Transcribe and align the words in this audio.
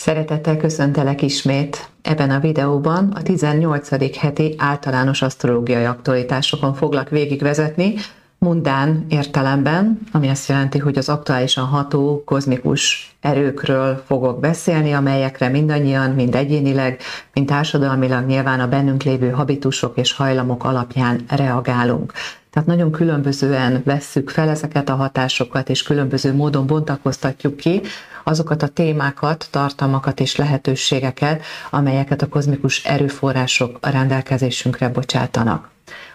Szeretettel 0.00 0.56
köszöntelek 0.56 1.22
ismét. 1.22 1.88
Ebben 2.02 2.30
a 2.30 2.40
videóban 2.40 3.12
a 3.14 3.22
18. 3.22 4.18
heti 4.18 4.54
általános 4.58 5.22
asztrológiai 5.22 5.84
aktualitásokon 5.84 6.74
foglak 6.74 7.08
végigvezetni, 7.08 7.94
mundán 8.38 9.06
értelemben, 9.08 10.00
ami 10.12 10.28
azt 10.28 10.48
jelenti, 10.48 10.78
hogy 10.78 10.98
az 10.98 11.08
aktuálisan 11.08 11.64
ható 11.64 12.22
kozmikus 12.24 13.14
erőkről 13.20 14.02
fogok 14.06 14.40
beszélni, 14.40 14.92
amelyekre 14.92 15.48
mindannyian, 15.48 16.10
mind 16.10 16.34
egyénileg, 16.34 17.00
mind 17.34 17.46
társadalmilag 17.46 18.26
nyilván 18.26 18.60
a 18.60 18.68
bennünk 18.68 19.02
lévő 19.02 19.30
habitusok 19.30 19.96
és 19.96 20.12
hajlamok 20.12 20.64
alapján 20.64 21.20
reagálunk. 21.28 22.12
Tehát 22.50 22.68
nagyon 22.68 22.90
különbözően 22.90 23.82
vesszük 23.84 24.30
fel 24.30 24.48
ezeket 24.48 24.88
a 24.88 24.94
hatásokat, 24.94 25.68
és 25.68 25.82
különböző 25.82 26.34
módon 26.34 26.66
bontakoztatjuk 26.66 27.56
ki 27.56 27.80
azokat 28.24 28.62
a 28.62 28.68
témákat, 28.68 29.48
tartalmakat 29.50 30.20
és 30.20 30.36
lehetőségeket, 30.36 31.42
amelyeket 31.70 32.22
a 32.22 32.28
kozmikus 32.28 32.84
erőforrások 32.84 33.78
a 33.80 33.90
rendelkezésünkre 33.90 34.88
bocsátanak. 34.88 35.68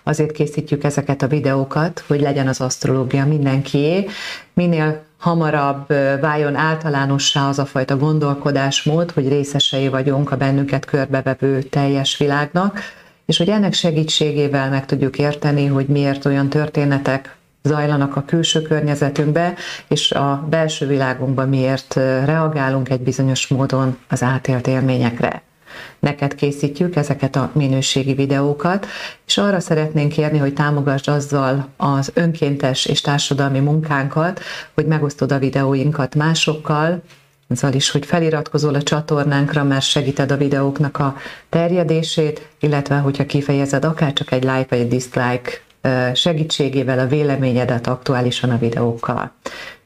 Azért 0.03 0.31
készítjük 0.31 0.83
ezeket 0.83 1.21
a 1.21 1.27
videókat, 1.27 2.03
hogy 2.07 2.21
legyen 2.21 2.47
az 2.47 2.61
asztrológia 2.61 3.25
mindenkié, 3.25 4.05
minél 4.53 5.03
hamarabb 5.17 5.87
váljon 6.21 6.55
általánossá 6.55 7.47
az 7.47 7.59
a 7.59 7.65
fajta 7.65 7.97
gondolkodásmód, 7.97 9.11
hogy 9.11 9.27
részesei 9.27 9.87
vagyunk 9.87 10.31
a 10.31 10.37
bennünket 10.37 10.85
körbevevő 10.85 11.61
teljes 11.61 12.17
világnak, 12.17 12.79
és 13.25 13.37
hogy 13.37 13.49
ennek 13.49 13.73
segítségével 13.73 14.69
meg 14.69 14.85
tudjuk 14.85 15.17
érteni, 15.17 15.65
hogy 15.65 15.87
miért 15.87 16.25
olyan 16.25 16.49
történetek 16.49 17.34
zajlanak 17.65 18.15
a 18.15 18.23
külső 18.25 18.61
környezetünkbe, 18.61 19.53
és 19.87 20.11
a 20.11 20.45
belső 20.49 20.87
világunkban 20.87 21.49
miért 21.49 21.93
reagálunk 22.25 22.89
egy 22.89 23.01
bizonyos 23.01 23.47
módon 23.47 23.97
az 24.09 24.23
átélt 24.23 24.67
élményekre. 24.67 25.41
Neked 25.99 26.35
készítjük 26.35 26.95
ezeket 26.95 27.35
a 27.35 27.49
minőségi 27.53 28.13
videókat, 28.13 28.87
és 29.25 29.37
arra 29.37 29.59
szeretnénk 29.59 30.11
kérni, 30.11 30.37
hogy 30.37 30.53
támogassd 30.53 31.07
azzal 31.07 31.67
az 31.77 32.11
önkéntes 32.13 32.85
és 32.85 33.01
társadalmi 33.01 33.59
munkánkat, 33.59 34.39
hogy 34.73 34.85
megosztod 34.85 35.31
a 35.31 35.39
videóinkat 35.39 36.15
másokkal, 36.15 37.01
azzal 37.49 37.73
is, 37.73 37.89
hogy 37.89 38.05
feliratkozol 38.05 38.75
a 38.75 38.83
csatornánkra, 38.83 39.63
mert 39.63 39.85
segíted 39.85 40.31
a 40.31 40.37
videóknak 40.37 40.97
a 40.97 41.15
terjedését, 41.49 42.47
illetve 42.59 42.97
hogyha 42.97 43.25
kifejezed 43.25 43.85
akár 43.85 44.13
csak 44.13 44.31
egy 44.31 44.43
like 44.43 44.65
vagy 44.69 44.79
egy 44.79 44.87
dislike 44.87 45.51
segítségével 46.13 46.99
a 46.99 47.07
véleményedet 47.07 47.87
aktuálisan 47.87 48.49
a 48.49 48.57
videókkal. 48.57 49.31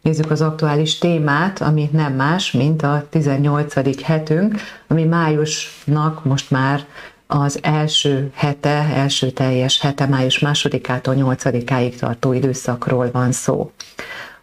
Nézzük 0.02 0.32
az 0.32 0.42
aktuális 0.42 0.98
témát, 0.98 1.62
ami 1.62 1.90
nem 1.92 2.14
más, 2.14 2.52
mint 2.52 2.82
a 2.82 3.06
18. 3.10 4.04
hetünk, 4.04 4.56
ami 4.88 5.04
májusnak 5.04 6.24
most 6.24 6.52
már 6.52 6.86
az 7.28 7.60
első 7.62 8.32
hete, 8.34 8.90
első 8.94 9.30
teljes 9.30 9.82
hete, 9.82 10.06
május 10.06 10.40
másodikától 10.40 11.14
nyolcadikáig 11.14 12.00
tartó 12.00 12.34
időszakról 12.34 13.10
van 13.12 13.32
szó 13.32 13.72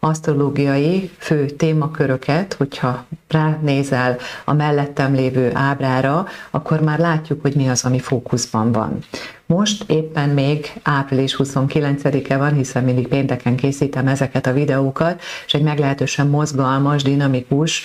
asztrológiai 0.01 1.11
fő 1.19 1.47
témaköröket, 1.47 2.55
hogyha 2.55 3.05
ránézel 3.29 4.17
a 4.45 4.53
mellettem 4.53 5.15
lévő 5.15 5.51
ábrára, 5.55 6.27
akkor 6.51 6.81
már 6.81 6.99
látjuk, 6.99 7.43
hogy 7.43 7.55
mi 7.55 7.69
az, 7.69 7.85
ami 7.85 7.99
fókuszban 7.99 8.73
van. 8.73 8.99
Most 9.47 9.85
éppen 9.91 10.29
még 10.29 10.73
április 10.83 11.37
29-e 11.39 12.37
van, 12.37 12.53
hiszen 12.53 12.85
mindig 12.85 13.09
pénteken 13.09 13.57
készítem 13.57 14.07
ezeket 14.07 14.47
a 14.47 14.53
videókat, 14.53 15.23
és 15.47 15.55
egy 15.55 15.63
meglehetősen 15.63 16.27
mozgalmas, 16.27 17.03
dinamikus, 17.03 17.85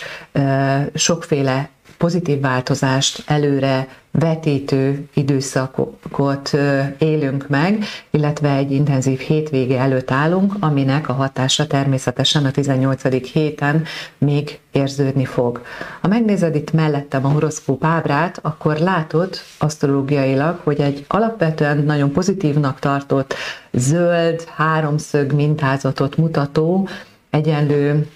sokféle 0.93 1.69
pozitív 2.01 2.39
változást 2.39 3.23
előre 3.25 3.87
vetítő 4.11 5.07
időszakot 5.13 6.51
élünk 6.97 7.47
meg, 7.47 7.83
illetve 8.09 8.55
egy 8.55 8.71
intenzív 8.71 9.19
hétvége 9.19 9.79
előtt 9.79 10.11
állunk, 10.11 10.53
aminek 10.59 11.09
a 11.09 11.13
hatása 11.13 11.67
természetesen 11.67 12.45
a 12.45 12.51
18. 12.51 13.31
héten 13.31 13.83
még 14.17 14.59
érződni 14.71 15.25
fog. 15.25 15.61
Ha 16.01 16.07
megnézed 16.07 16.55
itt 16.55 16.73
mellettem 16.73 17.25
a 17.25 17.29
horoszkóp 17.29 17.85
ábrát, 17.85 18.39
akkor 18.41 18.77
látod 18.77 19.35
asztrológiailag, 19.57 20.59
hogy 20.63 20.79
egy 20.79 21.05
alapvetően 21.07 21.77
nagyon 21.77 22.11
pozitívnak 22.11 22.79
tartott 22.79 23.33
zöld 23.71 24.43
háromszög 24.55 25.31
mintázatot 25.31 26.17
mutató 26.17 26.87
egyenlő 27.29 28.07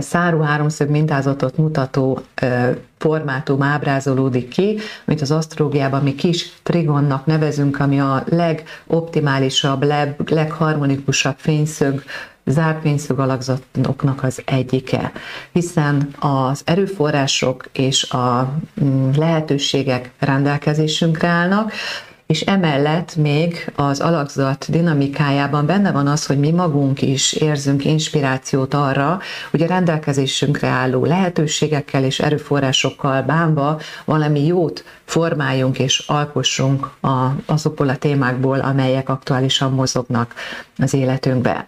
szárú 0.00 0.40
háromszög 0.40 0.90
mintázatot 0.90 1.56
mutató 1.56 2.20
formátum 2.98 3.62
ábrázolódik 3.62 4.48
ki, 4.48 4.78
amit 5.06 5.20
az 5.20 5.30
asztrológiában 5.30 6.02
mi 6.02 6.14
kis 6.14 6.52
trigonnak 6.62 7.26
nevezünk, 7.26 7.80
ami 7.80 8.00
a 8.00 8.24
legoptimálisabb, 8.28 9.82
leg, 9.82 10.16
legharmonikusabb 10.30 11.36
fényszög 11.36 12.02
zárt 12.46 12.80
fényszög 12.80 13.18
alakzatoknak 13.18 14.22
az 14.22 14.42
egyike, 14.44 15.12
hiszen 15.52 16.08
az 16.18 16.62
erőforrások 16.64 17.64
és 17.72 18.10
a 18.10 18.52
mm, 18.84 19.10
lehetőségek 19.16 20.10
rendelkezésünkre 20.18 21.28
állnak, 21.28 21.72
és 22.26 22.40
emellett 22.40 23.16
még 23.16 23.72
az 23.76 24.00
alakzat 24.00 24.70
dinamikájában 24.70 25.66
benne 25.66 25.92
van 25.92 26.06
az, 26.06 26.26
hogy 26.26 26.38
mi 26.38 26.50
magunk 26.50 27.02
is 27.02 27.32
érzünk 27.32 27.84
inspirációt 27.84 28.74
arra, 28.74 29.20
hogy 29.50 29.62
a 29.62 29.66
rendelkezésünkre 29.66 30.68
álló 30.68 31.04
lehetőségekkel 31.04 32.04
és 32.04 32.20
erőforrásokkal 32.20 33.22
bánva 33.22 33.80
valami 34.04 34.46
jót 34.46 34.84
formáljunk 35.04 35.78
és 35.78 35.98
alkossunk 36.06 36.90
azokból 37.46 37.88
a 37.88 37.96
témákból, 37.96 38.60
amelyek 38.60 39.08
aktuálisan 39.08 39.72
mozognak 39.72 40.34
az 40.78 40.94
életünkbe. 40.94 41.66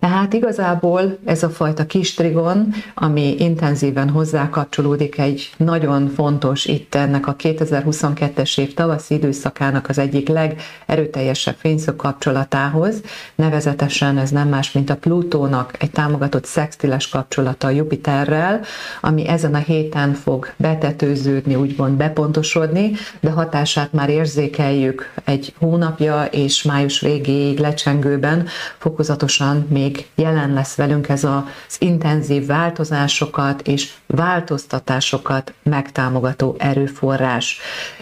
Tehát 0.00 0.32
igazából 0.32 1.18
ez 1.24 1.42
a 1.42 1.50
fajta 1.50 1.86
kis 1.86 2.14
trigon, 2.14 2.72
ami 2.94 3.34
intenzíven 3.38 4.08
hozzá 4.08 4.50
kapcsolódik 4.50 5.18
egy 5.18 5.50
nagyon 5.56 6.08
fontos 6.08 6.64
itt 6.64 6.94
ennek 6.94 7.26
a 7.26 7.36
2022-es 7.36 8.58
év 8.60 8.74
tavaszi 8.74 9.14
időszakának 9.14 9.88
az 9.88 9.98
egyik 9.98 10.28
legerőteljesebb 10.28 11.54
fényszög 11.58 11.96
kapcsolatához, 11.96 13.00
nevezetesen 13.34 14.18
ez 14.18 14.30
nem 14.30 14.48
más, 14.48 14.72
mint 14.72 14.90
a 14.90 14.96
Plutónak 14.96 15.82
egy 15.82 15.90
támogatott 15.90 16.44
szextiles 16.44 17.08
kapcsolata 17.08 17.66
a 17.66 17.70
Jupiterrel, 17.70 18.60
ami 19.00 19.28
ezen 19.28 19.54
a 19.54 19.58
héten 19.58 20.12
fog 20.12 20.52
betetőződni, 20.56 21.54
úgymond 21.54 21.96
bepontosodni, 21.96 22.92
de 23.20 23.30
hatását 23.30 23.92
már 23.92 24.08
érzékeljük 24.08 25.12
egy 25.24 25.54
hónapja, 25.58 26.24
és 26.24 26.62
május 26.62 27.00
végéig 27.00 27.58
lecsengőben 27.58 28.46
fokozatosan 28.78 29.66
még 29.68 29.85
még 29.86 30.06
jelen 30.14 30.52
lesz 30.52 30.74
velünk 30.74 31.08
ez 31.08 31.24
az 31.24 31.76
intenzív 31.78 32.46
változásokat 32.46 33.68
és 33.68 33.92
változtatásokat 34.06 35.52
megtámogató 35.62 36.56
erőforrás. 36.58 37.58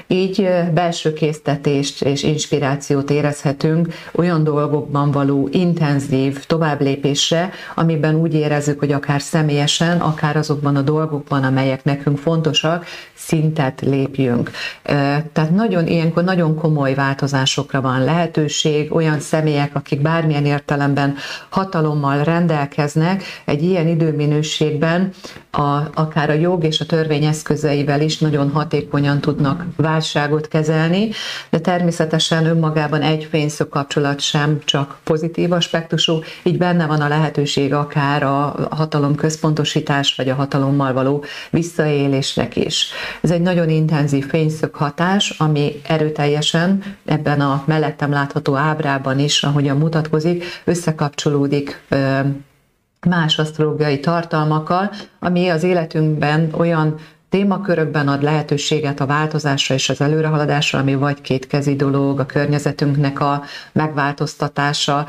Így 0.06 0.48
belső 0.74 1.12
késztetést 1.12 2.02
és 2.02 2.22
inspirációt 2.22 3.10
érezhetünk 3.10 3.94
olyan 4.12 4.44
dolgokban 4.44 5.10
való 5.10 5.48
intenzív 5.52 6.46
továbblépésre, 6.46 7.50
amiben 7.74 8.14
úgy 8.14 8.34
érezzük, 8.34 8.78
hogy 8.78 8.92
akár 8.92 9.20
személyesen, 9.20 10.00
akár 10.00 10.36
azokban 10.36 10.76
a 10.76 10.82
dolgokban, 10.82 11.44
amelyek 11.44 11.84
nekünk 11.84 12.18
fontosak, 12.18 12.86
szintet 13.14 13.80
lépjünk. 13.80 14.50
Tehát 15.32 15.50
nagyon 15.50 15.86
ilyenkor 15.86 16.24
nagyon 16.24 16.54
komoly 16.54 16.94
változásokra 16.94 17.80
van 17.80 18.04
lehetőség, 18.04 18.94
olyan 18.94 19.20
személyek, 19.20 19.74
akik 19.74 20.00
bármilyen 20.02 20.46
értelemben 20.46 21.14
hatalommal 21.74 22.24
rendelkeznek, 22.24 23.22
egy 23.44 23.62
ilyen 23.62 23.88
időminőségben 23.88 25.10
a, 25.50 25.80
akár 25.94 26.30
a 26.30 26.32
jog 26.32 26.64
és 26.64 26.80
a 26.80 26.86
törvény 26.86 27.24
eszközeivel 27.24 28.00
is 28.00 28.18
nagyon 28.18 28.50
hatékonyan 28.50 29.20
tudnak 29.20 29.64
válságot 29.76 30.48
kezelni, 30.48 31.10
de 31.50 31.58
természetesen 31.58 32.46
önmagában 32.46 33.02
egy 33.02 33.26
fényszög 33.30 33.68
kapcsolat 33.68 34.20
sem 34.20 34.58
csak 34.64 34.98
pozitív 35.04 35.52
aspektusú, 35.52 36.18
így 36.42 36.58
benne 36.58 36.86
van 36.86 37.00
a 37.00 37.08
lehetőség 37.08 37.72
akár 37.72 38.22
a 38.22 38.68
hatalom 38.70 39.14
központosítás, 39.14 40.14
vagy 40.16 40.28
a 40.28 40.34
hatalommal 40.34 40.92
való 40.92 41.24
visszaélésnek 41.50 42.56
is. 42.56 42.86
Ez 43.20 43.30
egy 43.30 43.40
nagyon 43.40 43.68
intenzív 43.68 44.26
fényszög 44.26 44.74
hatás, 44.74 45.34
ami 45.38 45.80
erőteljesen 45.86 46.82
ebben 47.04 47.40
a 47.40 47.62
mellettem 47.66 48.10
látható 48.10 48.54
ábrában 48.54 49.18
is, 49.18 49.42
ahogyan 49.42 49.76
mutatkozik, 49.76 50.44
összekapcsolódik 50.64 51.63
más 53.06 53.38
asztrológiai 53.38 54.00
tartalmakkal, 54.00 54.90
ami 55.20 55.48
az 55.48 55.62
életünkben 55.62 56.50
olyan 56.56 56.94
témakörökben 57.34 58.08
ad 58.08 58.22
lehetőséget 58.22 59.00
a 59.00 59.06
változásra 59.06 59.74
és 59.74 59.88
az 59.88 60.00
előrehaladásra, 60.00 60.78
ami 60.78 60.94
vagy 60.94 61.20
kétkezi 61.20 61.76
dolog, 61.76 62.20
a 62.20 62.26
környezetünknek 62.26 63.20
a 63.20 63.42
megváltoztatása. 63.72 65.06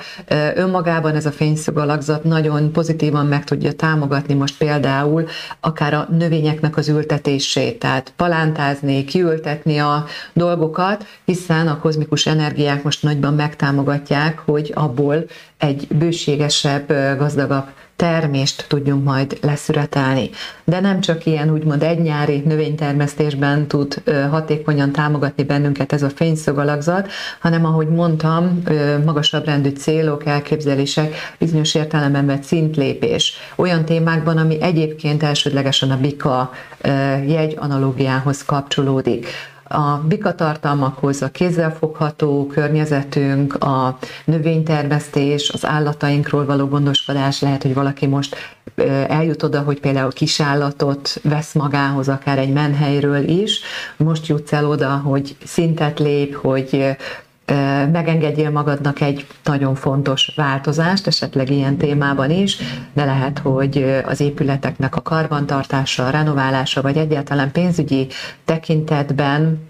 Önmagában 0.56 1.16
ez 1.16 1.25
a 1.25 1.31
fényszög 1.31 1.77
alakzat 1.77 2.24
nagyon 2.24 2.72
pozitívan 2.72 3.25
meg 3.25 3.44
tudja 3.44 3.74
támogatni 3.74 4.33
most 4.33 4.57
például 4.57 5.25
akár 5.60 5.94
a 5.94 6.07
növényeknek 6.12 6.77
az 6.77 6.88
ültetését, 6.88 7.80
tehát 7.80 8.13
palántázni, 8.16 9.04
kiültetni 9.04 9.77
a 9.77 10.06
dolgokat, 10.33 11.06
hiszen 11.25 11.68
a 11.68 11.80
kozmikus 11.80 12.25
energiák 12.25 12.83
most 12.83 13.04
nagyban 13.04 13.33
megtámogatják, 13.33 14.39
hogy 14.45 14.72
abból 14.75 15.25
egy 15.57 15.88
bőségesebb, 15.89 16.88
gazdagabb 17.18 17.66
termést 17.95 18.65
tudjunk 18.68 19.03
majd 19.03 19.38
leszüretelni. 19.42 20.30
De 20.63 20.80
nem 20.80 21.00
csak 21.00 21.25
ilyen 21.25 21.51
úgymond 21.51 21.83
egynyári 21.83 22.44
növénytermesztésben 22.45 23.68
tud 23.68 24.01
hatékonyan 24.30 24.92
támogatni 24.92 25.44
bennünket 25.44 25.94
ez 25.94 26.03
a 26.03 26.09
fényszögalakzat, 26.09 27.12
hanem 27.39 27.65
ahogy 27.65 27.88
mondtam, 27.88 28.63
magasabb 29.06 29.45
rendű 29.45 29.69
célok, 29.69 30.25
elképzelések, 30.25 31.15
bizonyos 31.39 31.75
értelemben 31.75 32.25
vett 32.25 32.44
szintlépés. 32.44 33.33
Olyan 33.56 33.86
témákban, 33.86 34.38
ami 34.38 34.62
egyébként 34.62 35.24
elsődlegesen 35.24 35.91
a 35.91 35.98
BIKA 35.98 36.51
jegy 37.27 37.56
analógiához 37.57 38.45
kapcsolódik 38.45 39.27
a 39.67 39.97
bikatartalmakhoz 40.07 41.21
a 41.21 41.29
kézzelfogható 41.29 42.47
környezetünk, 42.47 43.53
a 43.63 43.97
növénytermesztés, 44.25 45.50
az 45.50 45.65
állatainkról 45.65 46.45
való 46.45 46.67
gondoskodás, 46.67 47.41
lehet, 47.41 47.62
hogy 47.62 47.73
valaki 47.73 48.06
most 48.06 48.35
eljut 49.07 49.44
oda, 49.44 49.62
hogy 49.62 49.79
például 49.79 50.12
kisállatot 50.12 51.19
vesz 51.23 51.53
magához, 51.53 52.09
akár 52.09 52.38
egy 52.38 52.53
menhelyről 52.53 53.29
is, 53.29 53.59
most 53.97 54.27
jutsz 54.27 54.53
el 54.53 54.65
oda, 54.69 54.89
hogy 54.89 55.35
szintet 55.45 56.00
lép, 56.00 56.35
hogy 56.35 56.97
megengedjél 57.92 58.50
magadnak 58.50 59.01
egy 59.01 59.27
nagyon 59.44 59.75
fontos 59.75 60.33
változást, 60.36 61.07
esetleg 61.07 61.50
ilyen 61.50 61.77
témában 61.77 62.31
is, 62.31 62.57
de 62.94 63.06
lehet, 63.06 63.39
hogy 63.39 64.01
az 64.06 64.19
épületeknek 64.19 64.95
a 64.95 65.01
karbantartása, 65.01 66.06
a 66.06 66.09
renoválása, 66.09 66.81
vagy 66.81 66.97
egyáltalán 66.97 67.51
pénzügyi 67.51 68.07
tekintetben 68.45 69.68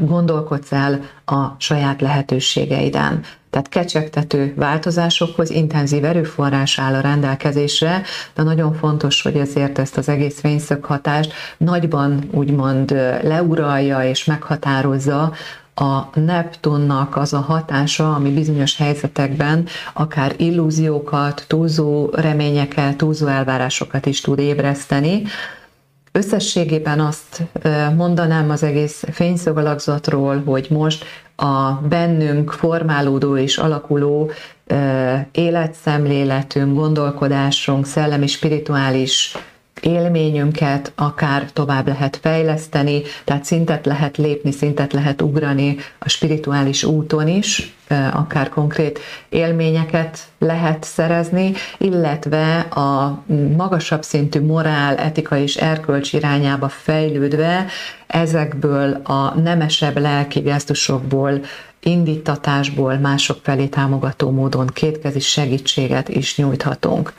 gondolkodsz 0.00 0.72
el 0.72 1.00
a 1.24 1.54
saját 1.58 2.00
lehetőségeiden. 2.00 3.20
Tehát 3.50 3.68
kecsegtető 3.68 4.52
változásokhoz 4.56 5.50
intenzív 5.50 6.04
erőforrás 6.04 6.78
áll 6.78 6.94
a 6.94 7.00
rendelkezésre, 7.00 8.02
de 8.34 8.42
nagyon 8.42 8.74
fontos, 8.74 9.22
hogy 9.22 9.36
ezért 9.36 9.78
ezt 9.78 9.96
az 9.96 10.08
egész 10.08 10.40
fényszög 10.40 10.84
hatást 10.84 11.32
nagyban 11.56 12.28
úgymond 12.30 12.90
leuralja 13.22 14.04
és 14.04 14.24
meghatározza 14.24 15.32
a 15.78 16.20
Neptunnak 16.20 17.16
az 17.16 17.32
a 17.32 17.40
hatása, 17.40 18.14
ami 18.14 18.30
bizonyos 18.30 18.76
helyzetekben 18.76 19.66
akár 19.92 20.34
illúziókat, 20.36 21.44
túlzó 21.46 22.10
reményeket, 22.12 22.96
túlzó 22.96 23.26
elvárásokat 23.26 24.06
is 24.06 24.20
tud 24.20 24.38
ébreszteni. 24.38 25.22
Összességében 26.12 27.00
azt 27.00 27.42
mondanám 27.96 28.50
az 28.50 28.62
egész 28.62 29.04
fényszogalakzatról, 29.12 30.42
hogy 30.44 30.66
most 30.70 31.04
a 31.36 31.72
bennünk 31.72 32.52
formálódó 32.52 33.36
és 33.36 33.58
alakuló 33.58 34.30
életszemléletünk, 35.32 36.74
gondolkodásunk, 36.76 37.86
szellemi, 37.86 38.26
spirituális 38.26 39.36
élményünket 39.80 40.92
akár 40.94 41.52
tovább 41.52 41.86
lehet 41.86 42.18
fejleszteni, 42.22 43.02
tehát 43.24 43.44
szintet 43.44 43.86
lehet 43.86 44.16
lépni, 44.16 44.52
szintet 44.52 44.92
lehet 44.92 45.22
ugrani 45.22 45.76
a 45.98 46.08
spirituális 46.08 46.84
úton 46.84 47.28
is, 47.28 47.74
akár 48.12 48.48
konkrét 48.48 48.98
élményeket 49.28 50.18
lehet 50.38 50.84
szerezni, 50.84 51.52
illetve 51.78 52.58
a 52.58 53.22
magasabb 53.56 54.02
szintű 54.02 54.40
morál, 54.40 54.96
etika 54.96 55.36
és 55.36 55.56
erkölcs 55.56 56.12
irányába 56.12 56.68
fejlődve 56.68 57.66
ezekből 58.06 58.92
a 59.04 59.34
nemesebb 59.40 59.98
lelki 59.98 60.40
gesztusokból 60.40 61.40
indítatásból 61.80 62.94
mások 62.94 63.38
felé 63.42 63.66
támogató 63.66 64.30
módon 64.30 64.66
kétkezi 64.66 65.20
segítséget 65.20 66.08
is 66.08 66.36
nyújthatunk. 66.36 67.12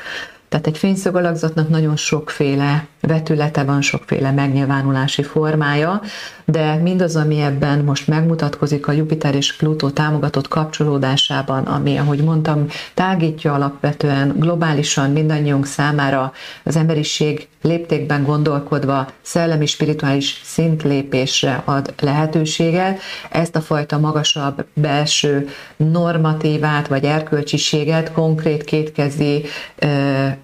Tehát 0.50 0.68
egy 0.68 0.78
fényszögalakzatnak 0.78 1.70
nagyon 1.70 1.96
sokféle 1.96 2.88
vetülete 3.02 3.64
van, 3.64 3.82
sokféle 3.82 4.32
megnyilvánulási 4.32 5.24
formája, 5.24 6.02
de 6.46 6.76
mindaz, 6.76 7.16
ami 7.16 7.40
ebben 7.40 7.80
most 7.80 8.08
megmutatkozik 8.08 8.88
a 8.88 8.92
Jupiter 8.92 9.36
és 9.36 9.56
Plutó 9.56 9.90
támogatott 9.90 10.48
kapcsolódásában, 10.48 11.64
ami, 11.64 11.98
ahogy 11.98 12.24
mondtam, 12.24 12.66
tágítja 12.94 13.54
alapvetően 13.54 14.34
globálisan 14.38 15.12
mindannyiunk 15.12 15.66
számára 15.66 16.34
az 16.64 16.76
emberiség 16.76 17.48
léptékben 17.68 18.24
gondolkodva 18.24 19.08
szellemi 19.22 19.66
spirituális 19.66 20.42
szintlépésre 20.44 21.62
ad 21.66 21.94
lehetőséget, 22.00 23.00
ezt 23.30 23.56
a 23.56 23.62
fajta 23.62 23.98
magasabb 24.00 24.66
belső 24.74 25.48
normatívát 25.76 26.88
vagy 26.88 27.04
erkölcsiséget 27.04 28.12
konkrét 28.12 28.64
kétkezi 28.64 29.44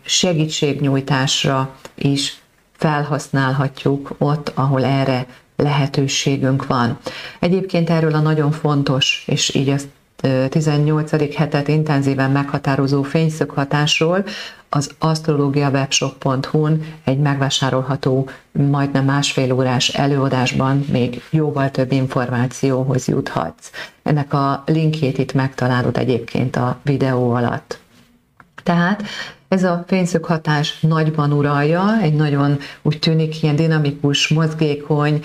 segítségnyújtásra 0.05 1.69
is 1.95 2.37
felhasználhatjuk 2.77 4.15
ott, 4.17 4.51
ahol 4.55 4.83
erre 4.83 5.25
lehetőségünk 5.55 6.67
van. 6.67 6.97
Egyébként 7.39 7.89
erről 7.89 8.13
a 8.13 8.19
nagyon 8.19 8.51
fontos, 8.51 9.23
és 9.27 9.55
így 9.55 9.69
ezt 9.69 9.87
18. 10.49 11.35
hetet 11.35 11.67
intenzíven 11.67 12.31
meghatározó 12.31 13.01
fényszöghatásról 13.01 14.25
az 14.75 14.91
astrologiawebshop.hu-n 14.99 16.85
egy 17.03 17.17
megvásárolható, 17.17 18.29
majdnem 18.51 19.05
másfél 19.05 19.53
órás 19.53 19.89
előadásban 19.89 20.85
még 20.91 21.21
jóval 21.29 21.71
több 21.71 21.91
információhoz 21.91 23.07
juthatsz. 23.07 23.69
Ennek 24.03 24.33
a 24.33 24.63
linkjét 24.65 25.17
itt 25.17 25.33
megtalálod 25.33 25.97
egyébként 25.97 26.55
a 26.55 26.79
videó 26.83 27.31
alatt. 27.31 27.79
Tehát 28.63 29.03
ez 29.47 29.63
a 29.63 29.83
fényszög 29.87 30.25
hatás 30.25 30.79
nagyban 30.79 31.31
uralja, 31.31 31.99
egy 32.01 32.13
nagyon 32.13 32.57
úgy 32.81 32.99
tűnik 32.99 33.43
ilyen 33.43 33.55
dinamikus, 33.55 34.27
mozgékony, 34.27 35.21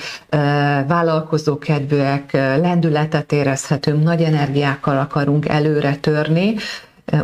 vállalkozókedvűek, 0.87 2.33
lendületet 2.33 3.33
érezhetünk, 3.33 4.03
nagy 4.03 4.23
energiákkal 4.23 4.99
akarunk 4.99 5.49
előre 5.49 5.97
törni, 5.97 6.55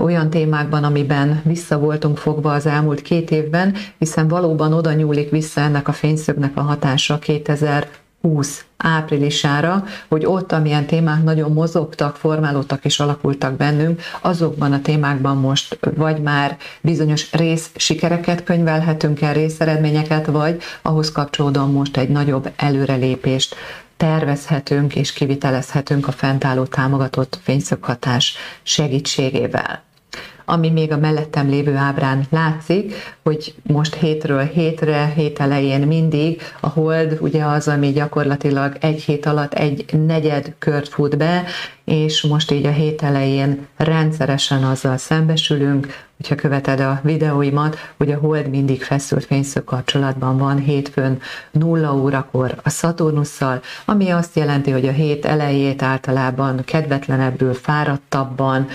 olyan 0.01 0.31
témákban, 0.31 0.85
amiben 0.85 1.41
vissza 1.45 1.79
voltunk 1.79 2.19
fogva 2.19 2.53
az 2.53 2.67
elmúlt 2.67 3.03
két 3.03 3.31
évben, 3.31 3.75
hiszen 3.99 4.29
valóban 4.29 4.73
oda 4.73 4.93
nyúlik 4.93 5.31
vissza 5.31 5.61
ennek 5.61 5.89
a 5.89 5.93
fényszögnek 5.93 6.56
a 6.56 6.61
hatása 6.61 7.19
2000 7.19 7.89
20 8.29 8.65
áprilisára, 8.77 9.85
hogy 10.08 10.27
ott, 10.27 10.53
amilyen 10.53 10.87
témák 10.87 11.23
nagyon 11.23 11.53
mozogtak, 11.53 12.17
formálódtak 12.17 12.85
és 12.85 13.01
alakultak 13.01 13.56
bennünk, 13.56 14.01
azokban 14.20 14.73
a 14.73 14.81
témákban 14.81 15.37
most 15.37 15.79
vagy 15.97 16.23
már 16.23 16.56
bizonyos 16.81 17.32
rész 17.32 17.70
sikereket 17.77 18.44
könyvelhetünk 18.44 19.20
el, 19.20 19.32
részeredményeket, 19.32 20.27
vagy 20.27 20.63
ahhoz 20.82 21.13
kapcsolódóan 21.13 21.70
most 21.70 21.97
egy 21.97 22.08
nagyobb 22.08 22.53
előrelépést 22.56 23.55
tervezhetünk 24.05 24.94
és 24.96 25.13
kivitelezhetünk 25.13 26.06
a 26.08 26.13
fentálló 26.13 26.65
támogatott 26.65 27.39
fényszöghatás 27.43 28.37
segítségével 28.63 29.82
ami 30.44 30.70
még 30.70 30.93
a 30.93 30.98
mellettem 30.98 31.48
lévő 31.48 31.77
ábrán 31.77 32.24
látszik, 32.31 32.94
hogy 33.22 33.55
most 33.63 33.94
hétről 33.94 34.43
hétre, 34.43 35.13
hét 35.15 35.39
elején 35.39 35.86
mindig 35.86 36.43
a 36.60 36.69
hold 36.69 37.19
ugye 37.20 37.44
az, 37.44 37.69
ami 37.69 37.93
gyakorlatilag 37.93 38.77
egy 38.81 39.03
hét 39.03 39.27
alatt 39.27 39.55
egy 39.55 39.84
negyed 40.06 40.55
kört 40.58 40.89
fut 40.89 41.17
be, 41.17 41.44
és 41.84 42.22
most 42.22 42.51
így 42.51 42.67
a 42.67 42.70
hét 42.70 43.03
elején 43.03 43.67
rendszeresen 43.77 44.65
azzal 44.65 44.96
szembesülünk, 44.96 45.86
hogyha 46.17 46.34
követed 46.34 46.81
a 46.81 47.01
videóimat, 47.03 47.77
hogy 47.96 48.13
a 48.13 48.19
hold 48.19 48.48
mindig 48.48 48.82
feszült 48.82 49.24
fényszög 49.24 49.65
kapcsolatban 49.65 50.39
van 50.39 50.58
hétfőn 50.58 51.20
0 51.51 51.94
órakor 51.94 52.55
a 52.63 52.70
Szaturnusszal, 52.70 53.60
ami 53.84 54.10
azt 54.10 54.36
jelenti, 54.36 54.70
hogy 54.70 54.86
a 54.86 54.93
hét 54.93 55.24
elejét 55.24 55.82
általában 55.82 56.65
kedvetlenebbül, 56.65 57.55
fáradtabban, 57.55 58.69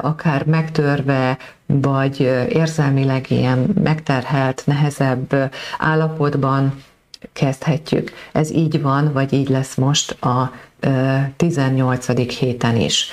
akár 0.00 0.44
megtörve, 0.44 1.38
vagy 1.66 2.20
érzelmileg 2.48 3.30
ilyen 3.30 3.74
megterhelt, 3.82 4.62
nehezebb 4.66 5.52
állapotban 5.78 6.82
kezdhetjük. 7.32 8.12
Ez 8.32 8.52
így 8.52 8.82
van, 8.82 9.12
vagy 9.12 9.32
így 9.32 9.48
lesz 9.48 9.74
most 9.74 10.10
a 10.10 10.52
18. 11.36 12.38
héten 12.38 12.76
is. 12.76 13.08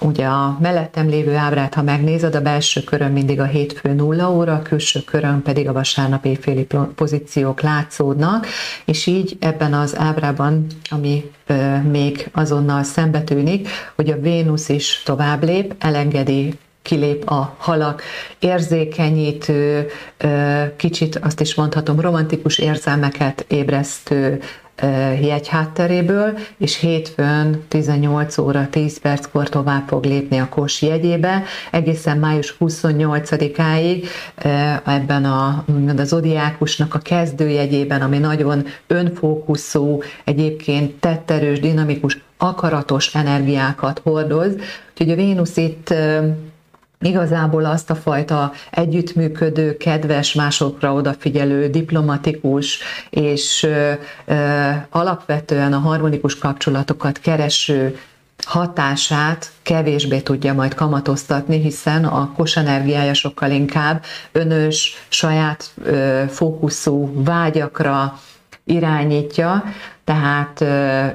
Ugye 0.00 0.26
a 0.26 0.58
mellettem 0.60 1.08
lévő 1.08 1.34
ábrát, 1.34 1.74
ha 1.74 1.82
megnézed, 1.82 2.34
a 2.34 2.40
belső 2.40 2.80
körön 2.80 3.12
mindig 3.12 3.40
a 3.40 3.44
hétfő 3.44 3.92
nulla 3.92 4.30
óra, 4.30 4.54
a 4.54 4.62
külső 4.62 5.00
körön 5.00 5.42
pedig 5.42 5.68
a 5.68 5.72
vasárnap 5.72 6.24
éjféli 6.24 6.66
pozíciók 6.94 7.60
látszódnak, 7.60 8.46
és 8.84 9.06
így 9.06 9.36
ebben 9.40 9.74
az 9.74 9.96
ábrában, 9.98 10.66
ami 10.90 11.30
még 11.90 12.28
azonnal 12.32 12.82
szembe 12.82 13.22
tűnik, 13.22 13.68
hogy 13.94 14.10
a 14.10 14.20
Vénusz 14.20 14.68
is 14.68 15.02
tovább 15.04 15.44
lép, 15.44 15.74
elengedi 15.78 16.58
kilép 16.82 17.30
a 17.30 17.54
halak, 17.58 18.02
érzékenyítő, 18.38 19.86
kicsit 20.76 21.16
azt 21.16 21.40
is 21.40 21.54
mondhatom, 21.54 22.00
romantikus 22.00 22.58
érzelmeket 22.58 23.44
ébresztő 23.48 24.40
jegy 25.20 25.48
hátteréből, 25.48 26.38
és 26.58 26.78
hétfőn 26.78 27.62
18 27.68 28.38
óra 28.38 28.68
10 28.70 29.00
perckor 29.00 29.48
tovább 29.48 29.88
fog 29.88 30.04
lépni 30.04 30.38
a 30.38 30.48
Kos 30.48 30.82
jegyébe, 30.82 31.42
egészen 31.70 32.18
május 32.18 32.56
28-áig 32.60 34.06
ebben 34.84 35.24
a, 35.24 35.64
a 35.96 36.04
zodiákusnak 36.04 36.94
a 36.94 36.98
kezdőjegyében, 36.98 38.02
ami 38.02 38.18
nagyon 38.18 38.66
önfókuszú, 38.86 40.02
egyébként 40.24 40.94
tetterős, 40.94 41.60
dinamikus, 41.60 42.22
akaratos 42.36 43.14
energiákat 43.14 44.00
hordoz. 44.04 44.52
Úgyhogy 44.90 45.10
a 45.10 45.14
Vénusz 45.14 45.56
itt 45.56 45.94
igazából 47.04 47.64
azt 47.64 47.90
a 47.90 47.94
fajta 47.94 48.52
együttműködő, 48.70 49.76
kedves, 49.76 50.34
másokra 50.34 50.92
odafigyelő, 50.92 51.68
diplomatikus 51.68 52.78
és 53.10 53.66
alapvetően 54.90 55.72
a 55.72 55.78
harmonikus 55.78 56.38
kapcsolatokat 56.38 57.18
kereső 57.18 57.98
hatását 58.44 59.50
kevésbé 59.62 60.20
tudja 60.20 60.54
majd 60.54 60.74
kamatoztatni, 60.74 61.60
hiszen 61.60 62.04
a 62.04 62.32
kos 62.36 62.56
energiája 62.56 63.14
sokkal 63.14 63.50
inkább 63.50 64.04
önös, 64.32 65.06
saját 65.08 65.70
ö, 65.84 66.22
fókuszú 66.28 67.24
vágyakra 67.24 68.18
irányítja, 68.64 69.64
tehát 70.04 70.64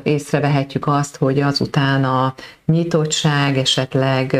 észrevehetjük 0.04 0.88
azt, 0.88 1.18
hogy 1.18 1.40
azután 1.40 2.04
a 2.04 2.34
nyitottság, 2.66 3.58
esetleg 3.58 4.40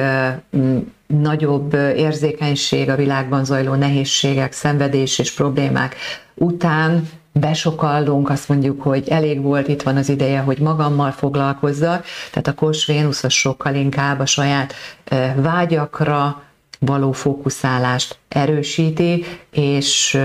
nagyobb 1.08 1.74
érzékenység 1.74 2.90
a 2.90 2.96
világban 2.96 3.46
zajló 3.46 3.74
nehézségek, 3.74 4.52
szenvedés 4.52 5.20
és 5.20 5.34
problémák 5.34 5.96
után 6.36 7.10
besokallunk, 7.32 8.30
azt 8.30 8.50
mondjuk, 8.50 8.82
hogy 8.82 9.10
elég 9.10 9.42
volt, 9.42 9.68
itt 9.68 9.82
van 9.82 9.98
az 9.98 10.10
ideje, 10.10 10.40
hogy 10.40 10.60
magammal 10.60 11.12
foglalkozzak, 11.12 12.06
tehát 12.32 12.48
a 12.48 12.54
Kos 12.54 12.86
Vénusz 12.86 13.30
sokkal 13.30 13.76
inkább 13.76 14.20
a 14.20 14.26
saját 14.26 14.74
vágyakra 15.36 16.44
való 16.80 17.12
fókuszálást 17.12 18.18
erősíti, 18.28 19.26
és 19.52 20.18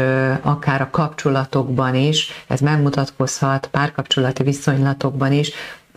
akár 0.43 0.81
a 0.81 0.91
kapcsolatokban 0.91 1.95
is, 1.95 2.31
ez 2.47 2.61
megmutatkozhat 2.61 3.67
párkapcsolati 3.67 4.43
viszonylatokban 4.43 5.33
is, 5.33 5.53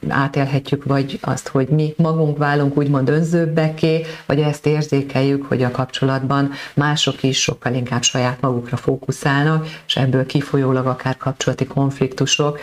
átélhetjük, 0.10 0.84
vagy 0.84 1.20
azt, 1.22 1.48
hogy 1.48 1.68
mi 1.68 1.94
magunk 1.98 2.38
válunk 2.38 2.78
úgymond 2.78 3.10
önzőbbeké, 3.10 4.06
vagy 4.26 4.40
ezt 4.40 4.66
érzékeljük, 4.66 5.46
hogy 5.46 5.64
a 5.64 5.72
kapcsolatban 5.72 6.52
mások 6.74 7.24
is 7.24 7.42
sokkal 7.42 7.74
inkább 7.74 8.04
saját 8.04 8.42
magukra 8.42 8.78
fókuszálnak, 8.78 9.68
és 9.88 9.96
ebből 9.96 10.26
kifolyólag 10.26 10.86
akár 10.86 11.18
kapcsolati 11.18 11.66
konfliktusok 11.66 12.60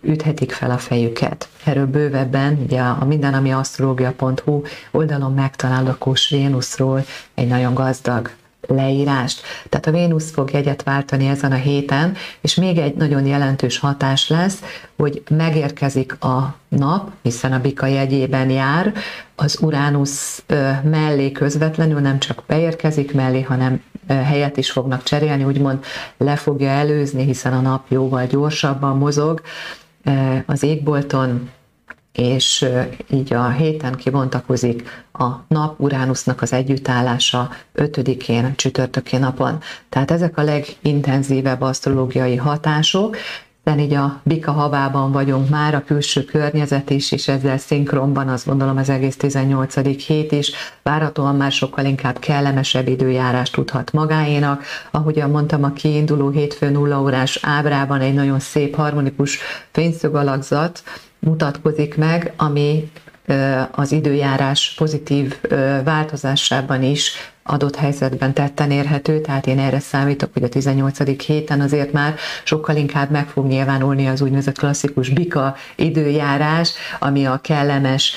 üthetik 0.00 0.52
fel 0.52 0.70
a 0.70 0.78
fejüket. 0.78 1.48
Erről 1.64 1.86
bővebben 1.86 2.58
ugye 2.64 2.80
a 2.80 3.04
minden, 3.04 3.34
ami 3.34 3.52
asztrológia.hu 3.52 4.62
oldalon 4.90 5.32
megtalál 5.32 5.86
a 6.00 6.12
Vénuszról 6.28 7.04
egy 7.34 7.48
nagyon 7.48 7.74
gazdag 7.74 8.30
leírást. 8.66 9.40
Tehát 9.68 9.86
a 9.86 9.90
Vénusz 9.90 10.30
fog 10.30 10.52
jegyet 10.52 10.82
váltani 10.82 11.26
ezen 11.26 11.52
a 11.52 11.56
héten, 11.56 12.16
és 12.40 12.54
még 12.54 12.78
egy 12.78 12.94
nagyon 12.94 13.26
jelentős 13.26 13.78
hatás 13.78 14.28
lesz, 14.28 14.62
hogy 14.96 15.22
megérkezik 15.30 16.22
a 16.22 16.54
nap, 16.68 17.10
hiszen 17.22 17.52
a 17.52 17.60
Bika 17.60 17.86
jegyében 17.86 18.50
jár, 18.50 18.92
az 19.34 19.58
Uránusz 19.60 20.42
mellé 20.82 21.32
közvetlenül 21.32 22.00
nem 22.00 22.18
csak 22.18 22.42
beérkezik 22.46 23.14
mellé, 23.14 23.42
hanem 23.42 23.82
helyet 24.12 24.56
is 24.56 24.70
fognak 24.70 25.02
cserélni, 25.02 25.44
úgymond 25.44 25.84
le 26.16 26.36
fogja 26.36 26.68
előzni, 26.68 27.24
hiszen 27.24 27.52
a 27.52 27.60
nap 27.60 27.84
jóval 27.88 28.26
gyorsabban 28.26 28.96
mozog 28.96 29.42
az 30.46 30.62
égbolton, 30.62 31.50
és 32.12 32.66
így 33.10 33.32
a 33.32 33.48
héten 33.48 33.94
kibontakozik 33.94 35.04
a 35.12 35.28
nap 35.48 35.80
Uránusznak 35.80 36.42
az 36.42 36.52
együttállása 36.52 37.50
5-én, 37.74 38.56
csütörtöki 38.56 39.16
napon. 39.16 39.58
Tehát 39.88 40.10
ezek 40.10 40.38
a 40.38 40.42
legintenzívebb 40.42 41.60
asztrológiai 41.60 42.36
hatások, 42.36 43.16
de 43.64 43.76
így 43.76 43.94
a 43.94 44.20
bika 44.22 44.52
havában 44.52 45.12
vagyunk 45.12 45.48
már, 45.48 45.74
a 45.74 45.84
külső 45.84 46.24
környezet 46.24 46.90
is, 46.90 47.12
és 47.12 47.28
ezzel 47.28 47.58
szinkronban 47.58 48.28
azt 48.28 48.46
gondolom 48.46 48.76
az 48.76 48.88
egész 48.88 49.16
18. 49.16 50.04
hét 50.04 50.32
is, 50.32 50.52
várhatóan 50.82 51.36
már 51.36 51.52
sokkal 51.52 51.84
inkább 51.84 52.18
kellemesebb 52.18 52.88
időjárás 52.88 53.50
tudhat 53.50 53.92
magáénak. 53.92 54.62
Ahogyan 54.90 55.30
mondtam, 55.30 55.64
a 55.64 55.72
kiinduló 55.72 56.30
hétfő 56.30 56.70
nulla 56.70 57.00
órás 57.00 57.38
ábrában 57.42 58.00
egy 58.00 58.14
nagyon 58.14 58.40
szép 58.40 58.74
harmonikus 58.74 59.38
fényszögalakzat, 59.70 60.82
mutatkozik 61.18 61.96
meg, 61.96 62.32
ami 62.36 62.90
az 63.70 63.92
időjárás 63.92 64.74
pozitív 64.76 65.40
változásában 65.84 66.82
is 66.82 67.31
adott 67.42 67.76
helyzetben 67.76 68.32
tetten 68.34 68.70
érhető, 68.70 69.20
tehát 69.20 69.46
én 69.46 69.58
erre 69.58 69.78
számítok, 69.78 70.30
hogy 70.32 70.42
a 70.42 70.48
18. 70.48 71.24
héten 71.26 71.60
azért 71.60 71.92
már 71.92 72.14
sokkal 72.44 72.76
inkább 72.76 73.10
meg 73.10 73.28
fog 73.28 73.46
nyilvánulni 73.46 74.06
az 74.06 74.20
úgynevezett 74.20 74.58
klasszikus 74.58 75.08
bika 75.08 75.56
időjárás, 75.76 76.72
ami 76.98 77.24
a 77.24 77.40
kellemes 77.42 78.14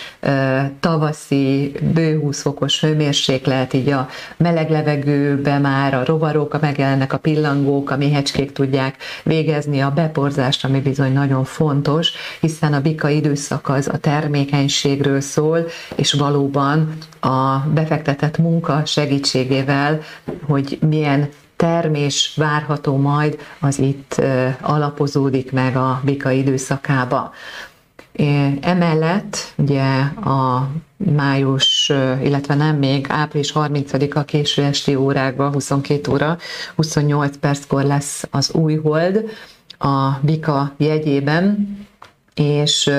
tavaszi, 0.80 1.72
bő 1.94 2.20
20 2.20 2.42
fokos 2.42 2.82
hőmérséklet, 2.82 3.74
így 3.74 3.90
a 3.90 4.08
meleg 4.38 4.70
levegőbe 4.70 5.58
már 5.60 5.94
a 5.94 6.06
rovarok, 6.06 6.62
megjelennek 6.62 7.14
a 7.14 7.18
pillangók, 7.18 7.90
a 7.90 7.98
méhecskék 7.98 8.52
tudják 8.52 8.96
végezni 9.24 9.80
a 9.82 9.92
beporzást, 9.92 10.66
ami 10.66 10.82
bizony 10.82 11.14
nagyon 11.14 11.44
fontos, 11.44 12.12
hiszen 12.40 12.74
a 12.74 12.82
bika 12.82 13.10
időszak 13.10 13.70
az 13.70 13.88
a 13.88 13.98
termékenységről 13.98 15.22
szól, 15.22 15.66
és 15.96 16.14
valóban 16.14 16.98
a 17.20 17.58
befektetett 17.74 18.38
munka 18.38 18.82
segít 18.86 19.15
segítségével, 19.16 20.02
hogy 20.48 20.78
milyen 20.90 21.30
termés 21.56 22.34
várható 22.36 22.98
majd, 22.98 23.38
az 23.60 23.80
itt 23.80 24.22
alapozódik 24.62 25.52
meg 25.52 25.76
a 25.76 26.02
bika 26.04 26.32
időszakába. 26.32 27.34
Emellett 28.62 29.54
ugye 29.56 29.84
a 30.24 30.70
május, 30.98 31.92
illetve 32.24 32.56
nem 32.56 32.76
még 32.78 33.06
április 33.10 33.52
30-a 33.56 34.24
késő 34.24 34.64
esti 34.64 34.96
órákban, 34.96 35.54
22 35.54 36.12
óra, 36.12 36.38
28 36.76 37.38
perckor 37.38 37.84
lesz 37.84 38.24
az 38.32 38.52
új 38.54 38.76
hold 38.76 39.24
a 39.80 40.10
Bika 40.22 40.74
jegyében, 40.78 41.78
és 42.36 42.92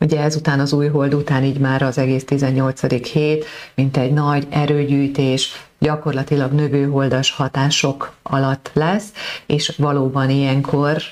ugye 0.00 0.20
ezután 0.20 0.60
az 0.60 0.72
új 0.72 0.88
hold 0.88 1.14
után 1.14 1.44
így 1.44 1.58
már 1.58 1.82
az 1.82 1.98
egész 1.98 2.24
18. 2.24 3.10
hét, 3.10 3.44
mint 3.74 3.96
egy 3.96 4.12
nagy 4.12 4.46
erőgyűjtés, 4.50 5.63
gyakorlatilag 5.78 6.52
növőholdas 6.52 7.30
hatások 7.30 8.12
alatt 8.22 8.70
lesz, 8.72 9.12
és 9.46 9.74
valóban 9.76 10.30
ilyenkor 10.30 11.02